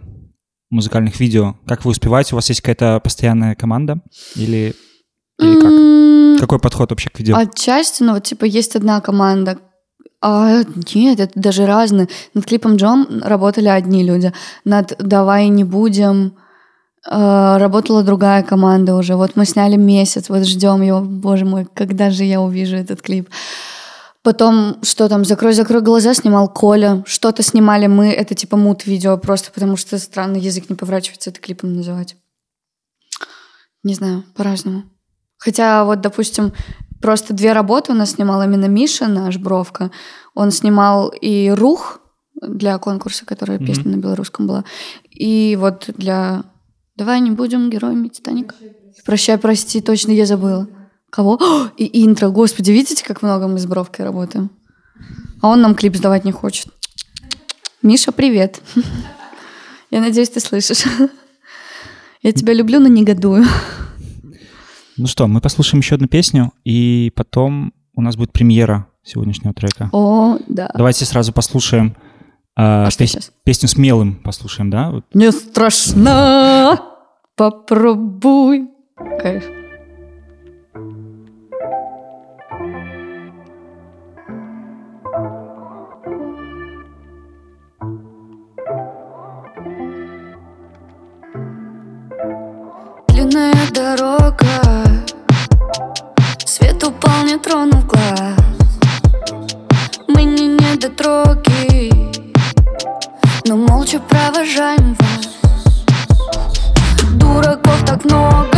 музыкальных 0.72 1.20
видео. 1.20 1.56
Как 1.68 1.86
вы 1.86 1.92
успеваете? 1.92 2.34
У 2.34 2.38
вас 2.38 2.50
есть 2.50 2.62
какая-то 2.62 3.00
постоянная 3.04 3.54
команда? 3.56 4.02
Или, 4.36 4.74
или 5.40 5.56
как? 5.56 5.72
М, 5.72 6.38
Какой 6.40 6.60
подход 6.60 6.90
вообще 6.90 7.10
к 7.10 7.20
видео? 7.20 7.36
Отчасти, 7.38 8.02
ну 8.04 8.14
вот 8.14 8.24
типа 8.24 8.46
есть 8.46 8.76
одна 8.76 9.00
команда. 9.02 9.60
А, 10.24 10.62
нет, 10.94 11.20
это 11.20 11.32
даже 11.36 11.66
разные. 11.66 12.08
Над 12.34 12.46
клипом 12.46 12.76
Джом 12.76 13.22
работали 13.24 13.68
одни 13.68 14.04
люди. 14.04 14.32
Над 14.66 14.96
«Давай 15.00 15.48
не 15.50 15.64
будем» 15.64 16.36
э, 17.10 17.58
работала 17.58 18.04
другая 18.04 18.44
команда 18.44 18.96
уже. 18.96 19.16
Вот 19.16 19.36
мы 19.36 19.46
сняли 19.46 19.78
месяц, 19.78 20.30
вот 20.30 20.46
ждем 20.46 20.84
его. 20.84 21.02
Боже 21.02 21.46
мой, 21.46 21.66
когда 21.74 22.12
же 22.12 22.24
я 22.24 22.40
увижу 22.40 22.76
этот 22.76 23.02
клип? 23.02 23.30
Потом, 24.24 24.78
что 24.84 25.10
там, 25.10 25.26
«Закрой, 25.26 25.54
закрой 25.54 25.82
глаза» 25.82 26.14
снимал 26.14 26.48
Коля. 26.48 27.04
Что-то 27.08 27.42
снимали 27.42 27.88
мы, 27.88 28.12
это 28.12 28.36
типа 28.36 28.56
мут-видео 28.56 29.18
просто, 29.18 29.52
потому 29.52 29.78
что 29.78 29.98
странно 29.98 30.38
язык 30.38 30.70
не 30.70 30.76
поворачивается 30.76 31.32
это 31.32 31.40
клипом 31.40 31.74
называть. 31.76 32.16
Не 33.84 33.96
знаю, 33.96 34.24
по-разному. 34.36 34.84
Хотя 35.38 35.86
вот, 35.86 36.02
допустим, 36.02 36.54
просто 37.02 37.34
две 37.34 37.52
работы 37.52 37.94
у 37.94 37.96
нас 37.96 38.12
снимал 38.12 38.44
именно 38.44 38.66
Миша, 38.66 39.08
наш 39.08 39.38
Бровка. 39.38 39.90
Он 40.36 40.52
снимал 40.52 41.10
и 41.10 41.50
«Рух» 41.50 42.00
для 42.42 42.78
конкурса, 42.78 43.26
которая 43.26 43.58
Мгм. 43.58 43.66
песня 43.66 43.92
на 43.92 44.00
белорусском 44.00 44.46
была, 44.46 44.66
и 45.10 45.58
вот 45.60 45.90
для 45.98 46.44
«Давай 46.96 47.22
не 47.22 47.32
будем 47.32 47.72
героями 47.72 48.08
Титаника». 48.08 48.54
«Прощай, 49.04 49.38
прости», 49.40 49.82
точно 49.82 50.12
я 50.12 50.28
забыла. 50.28 50.68
Кого? 51.12 51.38
О, 51.40 51.70
и 51.78 52.04
интро. 52.06 52.30
Господи, 52.30 52.72
видите, 52.72 53.04
как 53.06 53.22
много 53.22 53.48
мы 53.48 53.60
с 53.60 53.66
Бровкой 53.68 54.06
работаем? 54.06 54.50
А 55.42 55.50
он 55.50 55.62
нам 55.62 55.76
клип 55.76 55.96
сдавать 55.96 56.26
не 56.26 56.32
хочет. 56.32 56.68
Миша, 57.84 58.12
привет. 58.12 58.62
Я 59.92 60.02
надеюсь, 60.02 60.30
ты 60.30 60.40
слышишь. 60.40 60.86
Я 62.24 62.32
тебя 62.32 62.54
люблю, 62.54 62.80
но 62.80 62.88
негодую. 62.88 63.46
Ну 64.98 65.08
что, 65.08 65.26
мы 65.28 65.42
послушаем 65.42 65.80
еще 65.82 65.96
одну 65.96 66.08
песню, 66.08 66.52
и 66.64 67.12
потом 67.16 67.74
у 67.96 68.02
нас 68.02 68.18
будет 68.18 68.32
премьера 68.34 68.88
сегодняшнего 69.04 69.52
трека. 69.54 69.90
О, 69.94 70.38
да. 70.48 70.70
Давайте 70.76 71.06
сразу 71.06 71.34
послушаем 71.34 71.96
А 72.56 72.92
что 72.92 73.06
пес- 73.06 73.32
песню 73.44 73.68
«Смелым» 73.68 74.16
послушаем, 74.16 74.70
да? 74.70 75.02
Не 75.16 75.32
страшно, 75.32 76.80
попробуй. 77.36 78.68
Кайф. 79.22 79.46
Дорога. 93.82 94.62
Свет 96.46 96.84
упал, 96.84 97.24
не 97.26 97.38
тронув 97.38 97.86
глаз. 97.88 98.38
Мы 100.08 100.24
не 100.24 100.48
недотроги 100.48 101.92
Но 103.46 103.56
молча 103.56 104.00
провожаем 104.00 104.96
вас. 105.00 105.84
Дураков 107.14 107.84
так 107.86 108.06
много 108.06 108.51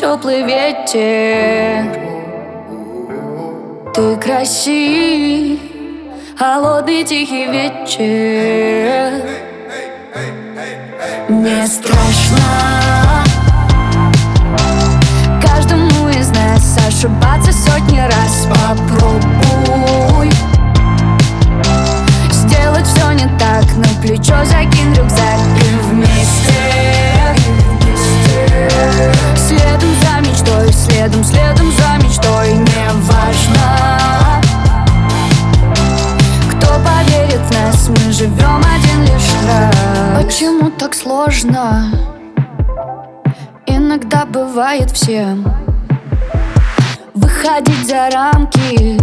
теплый 0.00 0.42
ветер. 0.44 1.84
Ты 3.94 4.16
красив, 4.16 5.60
холодный 6.38 7.04
тихий 7.04 7.46
вечер. 7.46 9.22
Не 11.28 11.66
страшно. 11.66 12.38
Каждому 15.42 16.08
из 16.08 16.30
нас 16.30 16.78
ошибаться 16.88 17.52
сотни 17.52 17.98
раз. 17.98 18.48
Попробуй 18.48 20.30
Сделать 22.32 22.86
все 22.86 23.12
не 23.12 23.28
так. 23.38 23.64
На 23.76 24.00
плечо 24.00 24.44
закинь 24.46 24.94
рюкзак 24.94 25.40
И 25.60 25.74
вместе 25.90 27.09
Следом 29.36 29.90
за 30.02 30.20
мечтой 30.20 30.72
Следом, 30.72 31.24
следом 31.24 31.72
за 31.72 32.04
мечтой 32.04 32.52
Неважно. 32.52 34.40
Кто 36.50 36.68
поверит 36.80 37.40
в 37.40 37.52
нас 37.52 37.88
Мы 37.88 38.12
живем 38.12 38.58
один 38.58 39.02
лишь 39.02 39.32
раз. 39.46 40.24
Почему 40.24 40.70
так 40.70 40.94
сложно? 40.94 41.92
Иногда 43.66 44.24
бывает 44.24 44.90
всем. 44.90 45.44
Выходить 47.14 47.86
за 47.86 48.10
рамки. 48.10 48.98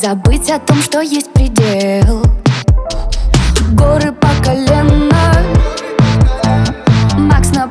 Забыть 0.00 0.50
о 0.50 0.58
том, 0.58 0.80
что 0.82 1.00
есть 1.00 1.32
предел. 1.32 2.22
Горы 3.72 4.12
по 4.12 4.28
колено 4.44 4.79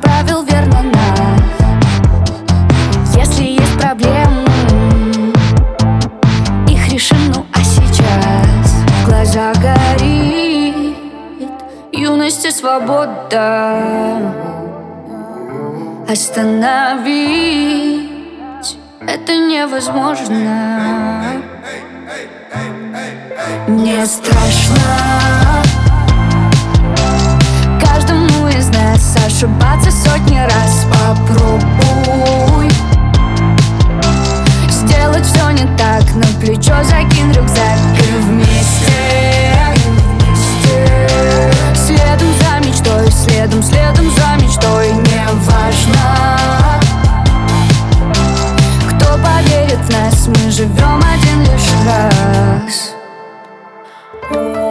направил 0.00 0.42
верно 0.42 0.82
нас. 0.82 1.40
Если 3.14 3.44
есть 3.44 3.78
проблемы 3.78 5.32
Их 6.68 6.92
решим, 6.92 7.30
ну 7.34 7.46
а 7.52 7.62
сейчас 7.62 8.74
В 9.02 9.06
глазах 9.06 9.56
горит 9.58 10.96
Юность 11.92 12.44
и 12.44 12.50
свобода. 12.50 14.18
Остановить 16.08 18.08
Это 19.00 19.36
невозможно. 19.36 21.42
Не 23.68 24.04
страшно 24.06 25.20
Нас 28.72 29.16
ошибаться 29.26 29.90
сотни 29.90 30.38
раз 30.38 30.86
Попробуй. 30.90 32.70
Сделать 34.68 35.24
все 35.24 35.50
не 35.50 35.76
так 35.76 36.02
На 36.14 36.26
плечо 36.40 36.74
закинь 36.84 37.32
рюкзак. 37.32 37.78
И 37.98 38.22
вместе 38.22 39.00
Следом 41.74 42.28
за 42.40 42.68
мечтой 42.68 43.10
Следом, 43.10 43.62
следом 43.62 44.10
за 44.10 44.44
мечтой. 44.44 44.92
Неважно 44.92 46.38
Кто 48.90 49.18
поверит 49.18 49.78
в 49.78 49.90
нас 49.90 50.26
Мы 50.28 50.50
живем 50.50 51.02
один 51.02 51.42
лишь 51.42 51.72
раз. 51.86 52.94
Не 54.30 54.69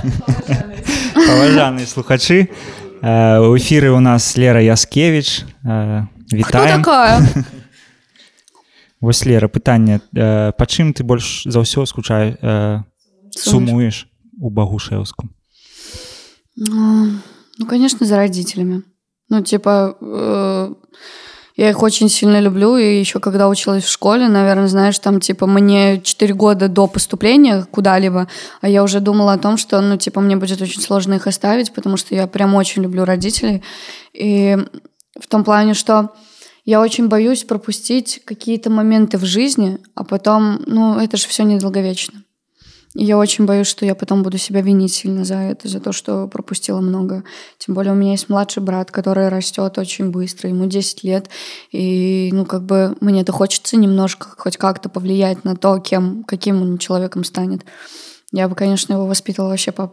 паважаныя 1.14 1.86
слухачы 1.86 2.48
Э, 3.02 3.40
у 3.40 3.56
эфіры 3.56 3.92
у 3.92 4.00
нас 4.00 4.36
лера 4.36 4.60
яскевич 4.60 5.44
Э, 5.64 6.04
вітаем 6.32 6.84
вось 9.00 9.24
лера 9.24 9.48
пытанне 9.48 10.00
э, 10.12 10.52
па 10.52 10.66
чым 10.66 10.92
ты 10.92 11.02
больш 11.02 11.44
за 11.44 11.60
ўсё 11.60 11.86
скучаю 11.86 12.36
э, 12.42 12.82
сумуеш 13.32 14.06
у 14.38 14.50
багушеўску 14.50 15.28
Ну, 16.56 17.12
ну, 17.56 17.66
конечно, 17.66 18.04
за 18.04 18.16
родителями. 18.16 18.82
Ну, 19.30 19.42
типа, 19.42 19.96
э, 19.98 20.74
я 21.60 21.68
их 21.68 21.82
очень 21.82 22.08
сильно 22.08 22.40
люблю, 22.40 22.78
и 22.78 22.98
еще 22.98 23.20
когда 23.20 23.46
училась 23.46 23.84
в 23.84 23.90
школе, 23.90 24.28
наверное, 24.28 24.66
знаешь, 24.66 24.98
там, 24.98 25.20
типа, 25.20 25.46
мне 25.46 26.00
4 26.00 26.32
года 26.32 26.68
до 26.68 26.86
поступления 26.86 27.66
куда-либо, 27.70 28.28
а 28.62 28.68
я 28.70 28.82
уже 28.82 29.00
думала 29.00 29.34
о 29.34 29.38
том, 29.38 29.58
что, 29.58 29.78
ну, 29.82 29.98
типа, 29.98 30.22
мне 30.22 30.36
будет 30.36 30.62
очень 30.62 30.80
сложно 30.80 31.12
их 31.14 31.26
оставить, 31.26 31.74
потому 31.74 31.98
что 31.98 32.14
я 32.14 32.26
прям 32.26 32.54
очень 32.54 32.82
люблю 32.82 33.04
родителей. 33.04 33.62
И 34.14 34.56
в 35.20 35.26
том 35.26 35.44
плане, 35.44 35.74
что 35.74 36.14
я 36.64 36.80
очень 36.80 37.08
боюсь 37.08 37.44
пропустить 37.44 38.22
какие-то 38.24 38.70
моменты 38.70 39.18
в 39.18 39.26
жизни, 39.26 39.80
а 39.94 40.04
потом, 40.04 40.62
ну, 40.64 40.98
это 40.98 41.18
же 41.18 41.28
все 41.28 41.42
недолговечно. 41.42 42.22
Я 42.94 43.18
очень 43.18 43.46
боюсь, 43.46 43.68
что 43.68 43.86
я 43.86 43.94
потом 43.94 44.24
буду 44.24 44.36
себя 44.36 44.62
винить 44.62 44.92
сильно 44.92 45.24
за 45.24 45.36
это, 45.36 45.68
за 45.68 45.78
то, 45.78 45.92
что 45.92 46.26
пропустила 46.26 46.80
много. 46.80 47.22
Тем 47.58 47.76
более 47.76 47.92
у 47.92 47.96
меня 47.96 48.12
есть 48.12 48.28
младший 48.28 48.64
брат, 48.64 48.90
который 48.90 49.28
растет 49.28 49.78
очень 49.78 50.10
быстро, 50.10 50.50
ему 50.50 50.66
10 50.66 51.04
лет. 51.04 51.30
И, 51.70 52.30
ну, 52.32 52.44
как 52.44 52.64
бы 52.64 52.96
мне 53.00 53.22
это 53.22 53.30
хочется 53.30 53.76
немножко 53.76 54.28
хоть 54.36 54.56
как-то 54.56 54.88
повлиять 54.88 55.44
на 55.44 55.56
то, 55.56 55.78
кем, 55.78 56.24
каким 56.24 56.62
он 56.62 56.78
человеком 56.78 57.22
станет. 57.22 57.64
Я 58.32 58.48
бы, 58.48 58.56
конечно, 58.56 58.92
его 58.92 59.06
воспитывала 59.06 59.50
вообще 59.50 59.70
по... 59.70 59.92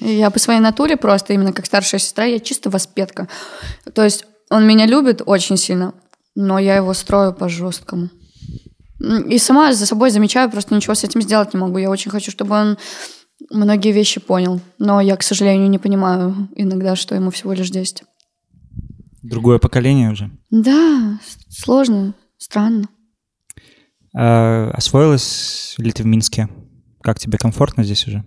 Я 0.00 0.30
по 0.30 0.40
своей 0.40 0.60
натуре 0.60 0.96
просто, 0.96 1.34
именно 1.34 1.52
как 1.52 1.66
старшая 1.66 2.00
сестра, 2.00 2.24
я 2.24 2.40
чисто 2.40 2.70
воспетка. 2.70 3.28
То 3.94 4.02
есть 4.02 4.24
он 4.50 4.66
меня 4.66 4.86
любит 4.86 5.22
очень 5.24 5.56
сильно, 5.56 5.94
но 6.34 6.58
я 6.58 6.76
его 6.76 6.94
строю 6.94 7.32
по-жесткому. 7.32 8.08
И 9.28 9.38
сама 9.38 9.72
за 9.72 9.86
собой 9.86 10.10
замечаю, 10.10 10.50
просто 10.50 10.74
ничего 10.74 10.94
с 10.94 11.04
этим 11.04 11.22
сделать 11.22 11.54
не 11.54 11.60
могу. 11.60 11.78
Я 11.78 11.90
очень 11.90 12.10
хочу, 12.10 12.30
чтобы 12.30 12.54
он 12.54 12.78
многие 13.50 13.92
вещи 13.92 14.20
понял. 14.20 14.60
Но 14.78 15.00
я, 15.00 15.16
к 15.16 15.22
сожалению, 15.22 15.68
не 15.68 15.78
понимаю 15.78 16.48
иногда, 16.54 16.94
что 16.94 17.14
ему 17.14 17.30
всего 17.30 17.52
лишь 17.52 17.70
10. 17.70 18.04
другое 19.22 19.58
пакаленне 19.58 20.10
уже 20.10 20.30
Да, 20.50 21.18
сложно, 21.48 22.14
странно. 22.38 22.88
Э, 24.14 24.70
освоилась 24.70 25.74
ли 25.78 25.90
ты 25.90 26.02
в 26.02 26.06
минске 26.06 26.48
как 27.02 27.18
тебе 27.18 27.36
комфортно 27.36 27.84
здесь 27.84 28.06
уже 28.06 28.24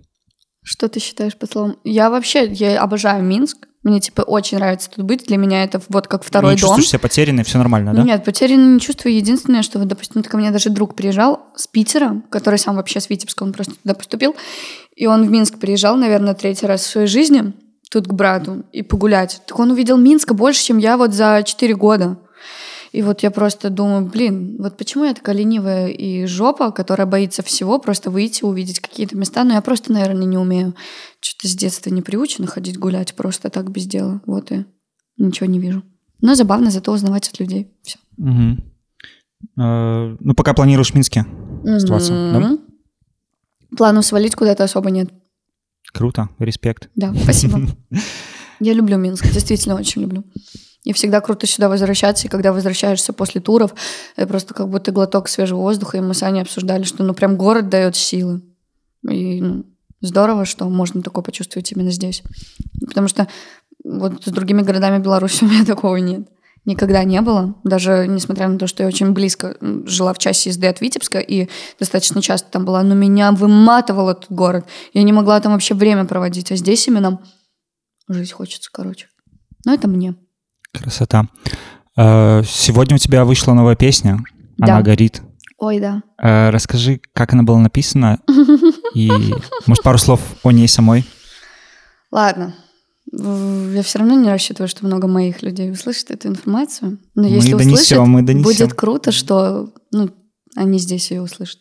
Что 0.62 0.88
ты 0.88 1.00
считаешь 1.00 1.36
по 1.36 1.46
словам? 1.46 1.76
Я 1.82 2.10
вообще, 2.10 2.50
я 2.52 2.80
обожаю 2.82 3.24
Минск. 3.24 3.66
Мне, 3.86 4.00
типа, 4.00 4.22
очень 4.22 4.58
нравится 4.58 4.90
тут 4.90 5.04
быть. 5.04 5.28
Для 5.28 5.36
меня 5.36 5.62
это 5.62 5.80
вот 5.90 6.08
как 6.08 6.24
второй 6.24 6.54
не 6.54 6.60
дом. 6.60 6.70
чувствуешь 6.70 6.88
себя 6.88 6.98
потерянной 6.98 7.44
все 7.44 7.56
нормально 7.56 7.94
да 7.94 8.02
Нет, 8.02 8.24
потерянно 8.24 8.74
не 8.74 8.80
чувствую. 8.80 9.14
Единственное, 9.14 9.62
что 9.62 9.78
вот, 9.78 9.86
допустим, 9.86 10.24
ко 10.24 10.36
мне 10.36 10.50
даже 10.50 10.70
друг 10.70 10.96
приезжал 10.96 11.46
с 11.54 11.68
Питера, 11.68 12.20
который 12.28 12.58
сам 12.58 12.74
вообще 12.74 12.98
с 12.98 13.08
Витебска, 13.08 13.44
он 13.44 13.52
просто 13.52 13.74
туда 13.76 13.94
поступил, 13.94 14.34
и 14.96 15.06
он 15.06 15.24
в 15.24 15.30
Минск 15.30 15.60
приезжал, 15.60 15.94
наверное, 15.94 16.34
третий 16.34 16.66
раз 16.66 16.80
в 16.80 16.86
своей 16.88 17.06
жизни, 17.06 17.52
тут 17.88 18.08
к 18.08 18.12
брату, 18.12 18.64
и 18.72 18.82
погулять. 18.82 19.40
Так 19.46 19.56
он 19.56 19.70
увидел 19.70 19.96
Минска 19.98 20.34
больше, 20.34 20.64
чем 20.64 20.78
я 20.78 20.96
вот 20.96 21.14
за 21.14 21.44
4 21.44 21.76
года. 21.76 22.18
И 22.96 23.02
вот 23.02 23.22
я 23.22 23.30
просто 23.30 23.68
думаю, 23.68 24.06
блин, 24.06 24.56
вот 24.58 24.78
почему 24.78 25.04
я 25.04 25.12
такая 25.12 25.36
ленивая 25.36 25.88
и 25.88 26.24
жопа, 26.24 26.72
которая 26.72 27.06
боится 27.06 27.42
всего, 27.42 27.78
просто 27.78 28.10
выйти, 28.10 28.42
увидеть 28.42 28.80
какие-то 28.80 29.18
места, 29.18 29.44
но 29.44 29.52
я 29.52 29.60
просто, 29.60 29.92
наверное, 29.92 30.24
не 30.24 30.38
умею. 30.38 30.74
Что-то 31.20 31.46
с 31.46 31.54
детства 31.54 31.90
не 31.90 32.00
приучена 32.00 32.46
ходить 32.46 32.78
гулять 32.78 33.14
просто 33.14 33.50
так 33.50 33.70
без 33.70 33.84
дела. 33.84 34.22
Вот 34.24 34.50
и 34.50 34.64
ничего 35.18 35.46
не 35.46 35.58
вижу. 35.58 35.82
Но 36.22 36.34
забавно 36.34 36.70
зато 36.70 36.90
узнавать 36.90 37.28
от 37.28 37.38
людей. 37.38 37.70
Все. 37.82 37.98
Мгм. 38.16 38.64
Э, 39.58 40.16
ну 40.18 40.32
пока 40.34 40.54
планируешь 40.54 40.92
в 40.92 40.94
минске 40.94 41.26
оставаться, 41.66 42.12
да? 42.12 42.58
Планов 43.76 44.06
свалить 44.06 44.36
куда-то 44.36 44.64
особо 44.64 44.90
нет. 44.90 45.10
круто 45.92 46.30
респект 46.38 46.88
Да, 46.94 47.12
спасибо. 47.14 47.60
Я 48.58 48.72
люблю 48.72 48.96
Минск, 48.96 49.30
действительно 49.30 49.74
очень 49.74 50.00
люблю. 50.00 50.24
И 50.86 50.92
всегда 50.92 51.20
круто 51.20 51.48
сюда 51.48 51.68
возвращаться, 51.68 52.28
и 52.28 52.30
когда 52.30 52.52
возвращаешься 52.52 53.12
после 53.12 53.40
туров, 53.40 53.74
это 54.14 54.28
просто 54.28 54.54
как 54.54 54.68
будто 54.68 54.92
глоток 54.92 55.28
свежего 55.28 55.58
воздуха, 55.58 55.98
и 55.98 56.00
мы 56.00 56.14
с 56.14 56.22
Аней 56.22 56.42
обсуждали, 56.42 56.84
что 56.84 57.02
ну 57.02 57.12
прям 57.12 57.36
город 57.36 57.68
дает 57.68 57.96
силы. 57.96 58.40
И 59.10 59.40
ну, 59.40 59.66
здорово, 60.00 60.44
что 60.44 60.68
можно 60.68 61.02
такое 61.02 61.24
почувствовать 61.24 61.72
именно 61.72 61.90
здесь. 61.90 62.22
Потому 62.86 63.08
что 63.08 63.26
вот 63.84 64.24
с 64.24 64.30
другими 64.30 64.62
городами 64.62 65.02
Беларуси 65.02 65.42
у 65.42 65.48
меня 65.48 65.64
такого 65.64 65.96
нет. 65.96 66.28
Никогда 66.64 67.02
не 67.02 67.20
было. 67.20 67.56
Даже 67.64 68.06
несмотря 68.06 68.46
на 68.46 68.56
то, 68.56 68.68
что 68.68 68.84
я 68.84 68.88
очень 68.88 69.10
близко 69.10 69.56
жила 69.86 70.14
в 70.14 70.18
часе 70.18 70.50
езды 70.50 70.68
от 70.68 70.80
Витебска 70.80 71.18
и 71.18 71.48
достаточно 71.80 72.22
часто 72.22 72.48
там 72.48 72.64
была, 72.64 72.84
но 72.84 72.94
меня 72.94 73.32
выматывал 73.32 74.10
этот 74.10 74.30
город. 74.30 74.66
Я 74.92 75.02
не 75.02 75.12
могла 75.12 75.40
там 75.40 75.50
вообще 75.50 75.74
время 75.74 76.04
проводить. 76.04 76.52
А 76.52 76.56
здесь 76.56 76.86
именно 76.86 77.20
жить 78.08 78.30
хочется, 78.30 78.70
короче. 78.72 79.08
Но 79.64 79.74
это 79.74 79.88
мне. 79.88 80.14
Красота 80.78 81.26
Э, 81.98 82.42
сегодня 82.46 82.96
у 82.96 82.98
тебя 82.98 83.24
вышла 83.24 83.54
новая 83.54 83.74
песня 83.74 84.18
она 84.60 84.76
Да. 84.78 84.82
горит 84.82 85.22
Ой, 85.58 85.80
да. 85.80 86.02
Э, 86.22 86.50
расскажи 86.50 87.00
как 87.14 87.32
она 87.32 87.42
была 87.42 87.58
написана 87.58 88.20
и 88.94 89.10
может 89.66 89.82
пару 89.82 89.96
слов 89.96 90.20
о 90.42 90.50
ней 90.52 90.68
самой 90.68 91.04
Ладно. 92.12 92.54
Я 93.12 93.82
все 93.82 93.98
равно 93.98 94.14
не 94.14 94.28
рассчитываю, 94.28 94.68
что 94.68 94.84
много 94.84 95.06
моих 95.08 95.42
людей 95.42 95.70
услышит 95.70 96.10
эту 96.10 96.28
информацию. 96.28 96.98
Но 97.14 97.22
Мы 97.22 97.28
если 97.28 97.52
донесем, 97.52 97.72
услышат, 97.74 98.06
мы 98.08 98.22
донесем. 98.22 98.42
будет 98.42 98.74
круто, 98.74 99.10
что 99.12 99.72
ну, 99.92 100.10
они 100.54 100.78
здесь 100.78 101.10
ее 101.10 101.22
услышат. 101.22 101.60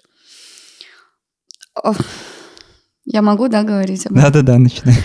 Я 3.05 3.21
могу, 3.21 3.47
да, 3.47 3.63
говорить 3.63 4.05
об 4.07 4.13
этом? 4.13 4.23
да-да-да 4.23 4.57
начинай 4.57 4.95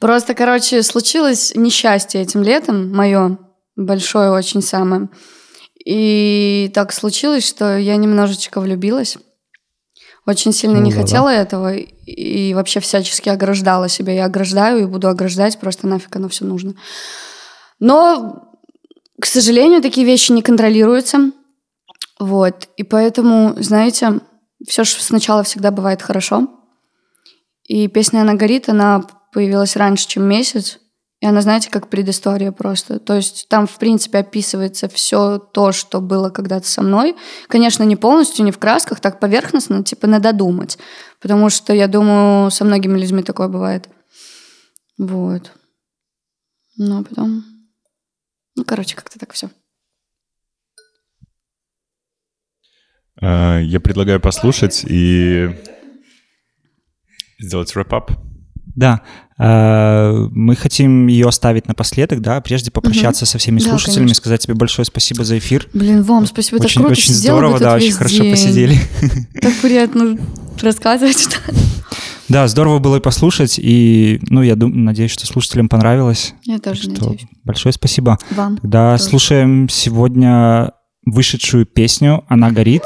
Просто, 0.00 0.34
короче, 0.34 0.82
случилось 0.82 1.52
несчастье 1.54 2.20
этим 2.20 2.42
летом, 2.42 2.92
мое 2.94 3.38
большое 3.76 4.30
очень 4.30 4.62
самое. 4.62 5.08
И 5.84 6.70
так 6.74 6.92
случилось, 6.92 7.46
что 7.46 7.78
я 7.78 7.96
немножечко 7.96 8.60
влюбилась. 8.60 9.18
Очень 10.26 10.52
сильно 10.52 10.78
не 10.78 10.90
Ну 10.90 10.90
да, 10.90 10.96
да. 10.96 11.02
хотела 11.02 11.28
этого 11.28 11.74
и 11.74 12.52
вообще 12.54 12.80
всячески 12.80 13.28
ограждала 13.28 13.88
себя. 13.88 14.12
Я 14.12 14.24
ограждаю 14.24 14.82
и 14.82 14.86
буду 14.86 15.08
ограждать, 15.08 15.60
просто 15.60 15.86
нафиг 15.86 16.14
оно 16.16 16.28
все 16.28 16.44
нужно. 16.44 16.74
Но, 17.78 18.50
к 19.20 19.26
сожалению, 19.26 19.80
такие 19.80 20.04
вещи 20.04 20.32
не 20.32 20.42
контролируются. 20.42 21.30
Вот. 22.18 22.68
И 22.76 22.82
поэтому, 22.82 23.54
знаете, 23.62 24.20
все 24.66 24.82
же 24.82 25.00
сначала 25.00 25.44
всегда 25.44 25.70
бывает 25.70 26.02
хорошо. 26.02 26.48
И 27.64 27.86
песня 27.88 28.20
«Она 28.20 28.34
горит», 28.34 28.68
она 28.68 29.04
появилась 29.32 29.76
раньше, 29.76 30.08
чем 30.08 30.24
месяц. 30.24 30.78
И 31.26 31.28
она, 31.28 31.40
знаете, 31.40 31.70
как 31.70 31.88
предыстория 31.88 32.52
просто. 32.52 33.00
То 33.00 33.14
есть 33.14 33.48
там, 33.48 33.66
в 33.66 33.78
принципе, 33.78 34.18
описывается 34.18 34.88
все 34.88 35.38
то, 35.38 35.72
что 35.72 36.00
было 36.00 36.30
когда-то 36.30 36.68
со 36.68 36.82
мной. 36.82 37.16
Конечно, 37.48 37.82
не 37.82 37.96
полностью, 37.96 38.44
не 38.44 38.52
в 38.52 38.58
красках, 38.58 39.00
так 39.00 39.18
поверхностно, 39.18 39.82
типа 39.82 40.06
надо 40.06 40.32
думать. 40.32 40.78
Потому 41.20 41.50
что, 41.50 41.72
я 41.72 41.88
думаю, 41.88 42.52
со 42.52 42.64
многими 42.64 42.96
людьми 42.96 43.24
такое 43.24 43.48
бывает. 43.48 43.88
Вот. 44.98 45.50
Ну, 46.76 47.00
а 47.00 47.02
потом... 47.02 47.44
Ну, 48.54 48.64
короче, 48.64 48.94
как-то 48.94 49.18
так 49.18 49.32
все. 49.32 49.50
Э, 53.20 53.60
Я 53.64 53.80
предлагаю 53.80 54.20
послушать 54.20 54.84
и 54.88 55.48
сделать 57.40 57.74
рэп-ап. 57.74 58.12
Да, 58.76 59.02
мы 59.38 60.56
хотим 60.56 61.08
ее 61.08 61.28
оставить 61.28 61.68
напоследок, 61.68 62.20
да, 62.22 62.40
прежде 62.40 62.70
попрощаться 62.70 63.26
со 63.26 63.36
всеми 63.38 63.60
Да, 63.60 63.68
слушателями, 63.70 64.06
конечно. 64.06 64.14
сказать 64.22 64.40
тебе 64.42 64.54
большое 64.54 64.86
спасибо 64.86 65.24
за 65.24 65.36
эфир. 65.38 65.68
Блин, 65.74 66.02
вам 66.02 66.26
спасибо, 66.26 66.56
очень 66.56 66.68
так 66.68 66.74
круто 66.86 66.92
очень 66.92 67.12
здорово, 67.14 67.58
да, 67.58 67.74
очень 67.74 67.92
хорошо 67.92 68.22
день. 68.22 68.30
посидели. 68.32 68.80
Так 69.42 69.52
приятно 69.62 70.16
рассказывать, 70.62 71.20
что 71.20 71.36
Да, 72.28 72.48
здорово 72.48 72.80
было 72.80 72.96
и 72.96 73.00
послушать, 73.00 73.56
и, 73.58 74.18
ну, 74.30 74.42
я 74.42 74.56
дум- 74.56 74.84
надеюсь, 74.84 75.12
что 75.12 75.26
слушателям 75.26 75.68
понравилось. 75.68 76.34
Я 76.44 76.58
тоже 76.58 76.82
Что 76.82 76.90
надеюсь. 77.04 77.20
большое 77.44 77.72
спасибо. 77.72 78.18
Вам. 78.30 78.56
Тоже. 78.56 78.98
слушаем 78.98 79.68
сегодня 79.68 80.72
вышедшую 81.04 81.66
песню 81.66 82.24
«Она 82.26 82.50
горит». 82.50 82.82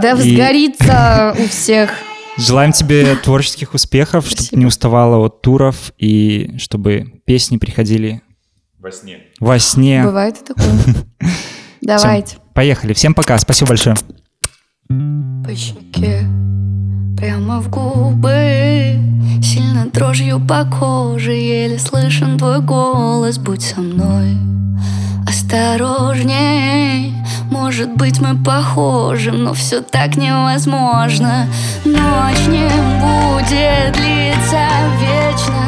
Да 0.00 0.12
И- 0.12 0.14
взгорится 0.14 1.34
у 1.36 1.48
всех. 1.48 1.90
Желаем 2.36 2.72
тебе 2.72 3.14
творческих 3.22 3.74
успехов, 3.74 4.26
чтобы 4.26 4.60
не 4.60 4.66
уставала 4.66 5.24
от 5.24 5.42
туров, 5.42 5.92
и 5.98 6.54
чтобы 6.58 7.20
песни 7.24 7.56
приходили 7.58 8.22
Во 8.78 8.90
сне. 8.90 9.20
во 9.40 9.58
сне. 9.58 10.02
Бывает 10.04 10.40
и 10.40 10.44
такое. 10.54 10.74
Давайте. 11.80 12.36
Поехали. 12.54 12.92
Всем 12.92 13.14
пока. 13.14 13.38
Спасибо 13.38 13.68
большое. 13.70 13.96
По 14.88 15.54
щеке 15.54 16.20
прямо 17.16 17.60
в 17.60 17.70
губы 17.70 18.98
Сильно 19.42 19.86
дрожью 19.86 20.40
по 20.46 20.64
коже 20.66 21.32
Еле 21.32 21.78
слышен 21.78 22.36
твой 22.38 22.60
голос 22.60 23.38
Будь 23.38 23.62
со 23.62 23.80
мной 23.80 24.36
осторожней. 25.54 27.14
Может 27.50 27.94
быть 27.96 28.20
мы 28.20 28.34
похожи 28.36 29.30
Но 29.30 29.54
все 29.54 29.80
так 29.80 30.16
невозможно. 30.16 31.46
Ночь 31.84 32.46
не 32.48 32.68
будет 33.00 33.92
длиться 33.92 34.66
вечно. 35.00 35.64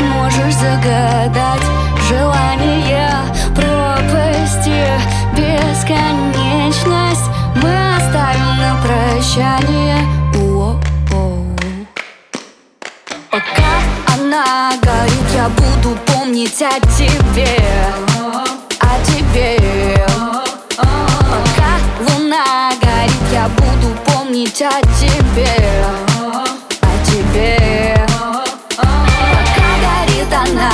Можешь 0.00 0.54
загадать 0.54 1.62
желание 2.08 3.10
пропасти. 3.54 4.86
Бесконечность 5.34 7.28
мы 7.56 7.96
оставим 7.96 8.56
на 8.58 8.76
прощание. 8.82 9.96
Пока 13.30 14.14
она 14.14 14.72
горит, 14.82 15.28
я 15.34 15.48
буду 15.48 15.96
помнить 16.06 16.62
о 16.62 16.80
тебе 16.96 17.58
тебе. 19.04 20.06
Пока 20.76 21.78
луна 22.00 22.72
горит, 22.80 23.22
я 23.32 23.48
буду 23.48 23.96
помнить 24.06 24.62
о 24.62 24.80
тебе. 24.98 25.84
О 26.82 27.06
тебе. 27.06 28.06
Пока 28.76 29.68
горит 29.82 30.32
она, 30.32 30.70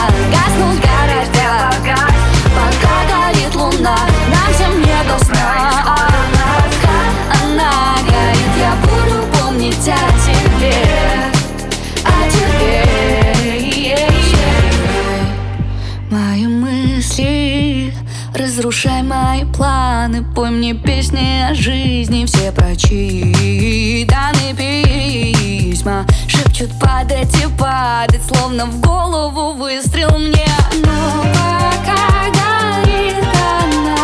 планы 20.14 20.24
Пой 20.34 20.50
мне 20.50 20.74
песни 20.74 21.50
о 21.50 21.54
жизни. 21.54 22.26
Все 22.26 22.52
прочитаны 22.52 24.54
письма 24.56 26.06
Шепчут 26.28 26.70
падать 26.80 27.34
и 27.42 27.46
падать 27.58 28.22
Словно 28.26 28.66
в 28.66 28.80
голову 28.80 29.54
выстрел 29.54 30.18
мне. 30.18 30.46
Но 30.84 31.24
пока 31.32 32.28
горит 32.30 33.16
она 33.62 33.96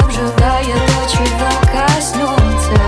Обжигает 0.00 0.80
то, 0.86 0.98
чего 1.10 1.50
коснется 1.72 2.80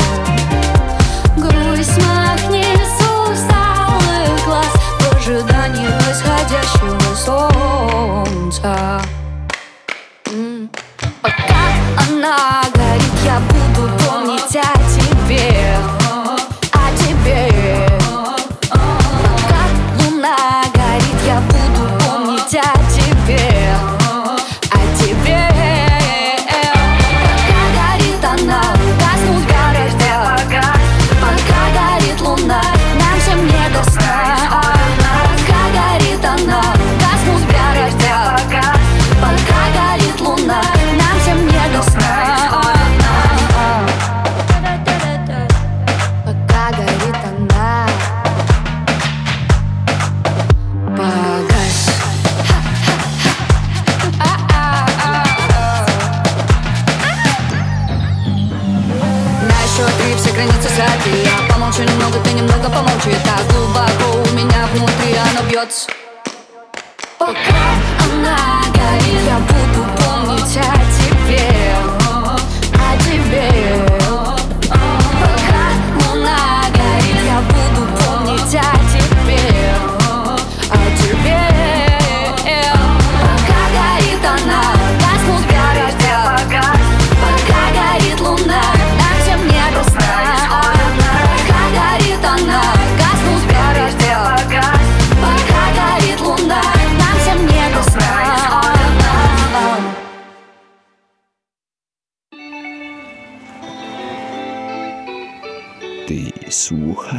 Грусть 1.37 1.99
махни 2.07 2.65
с 2.77 2.99
усталых 3.31 4.35
глаз 4.45 4.73
В 4.99 5.01
ожидании 5.17 5.89
восходящего 6.09 7.15
солнца. 7.15 8.75
Пока 11.23 11.63
она 12.09 12.60
я 13.25 13.41
буду 13.41 13.60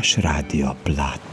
naš 0.01 0.15
radio 0.17 0.73
plat. 0.83 1.30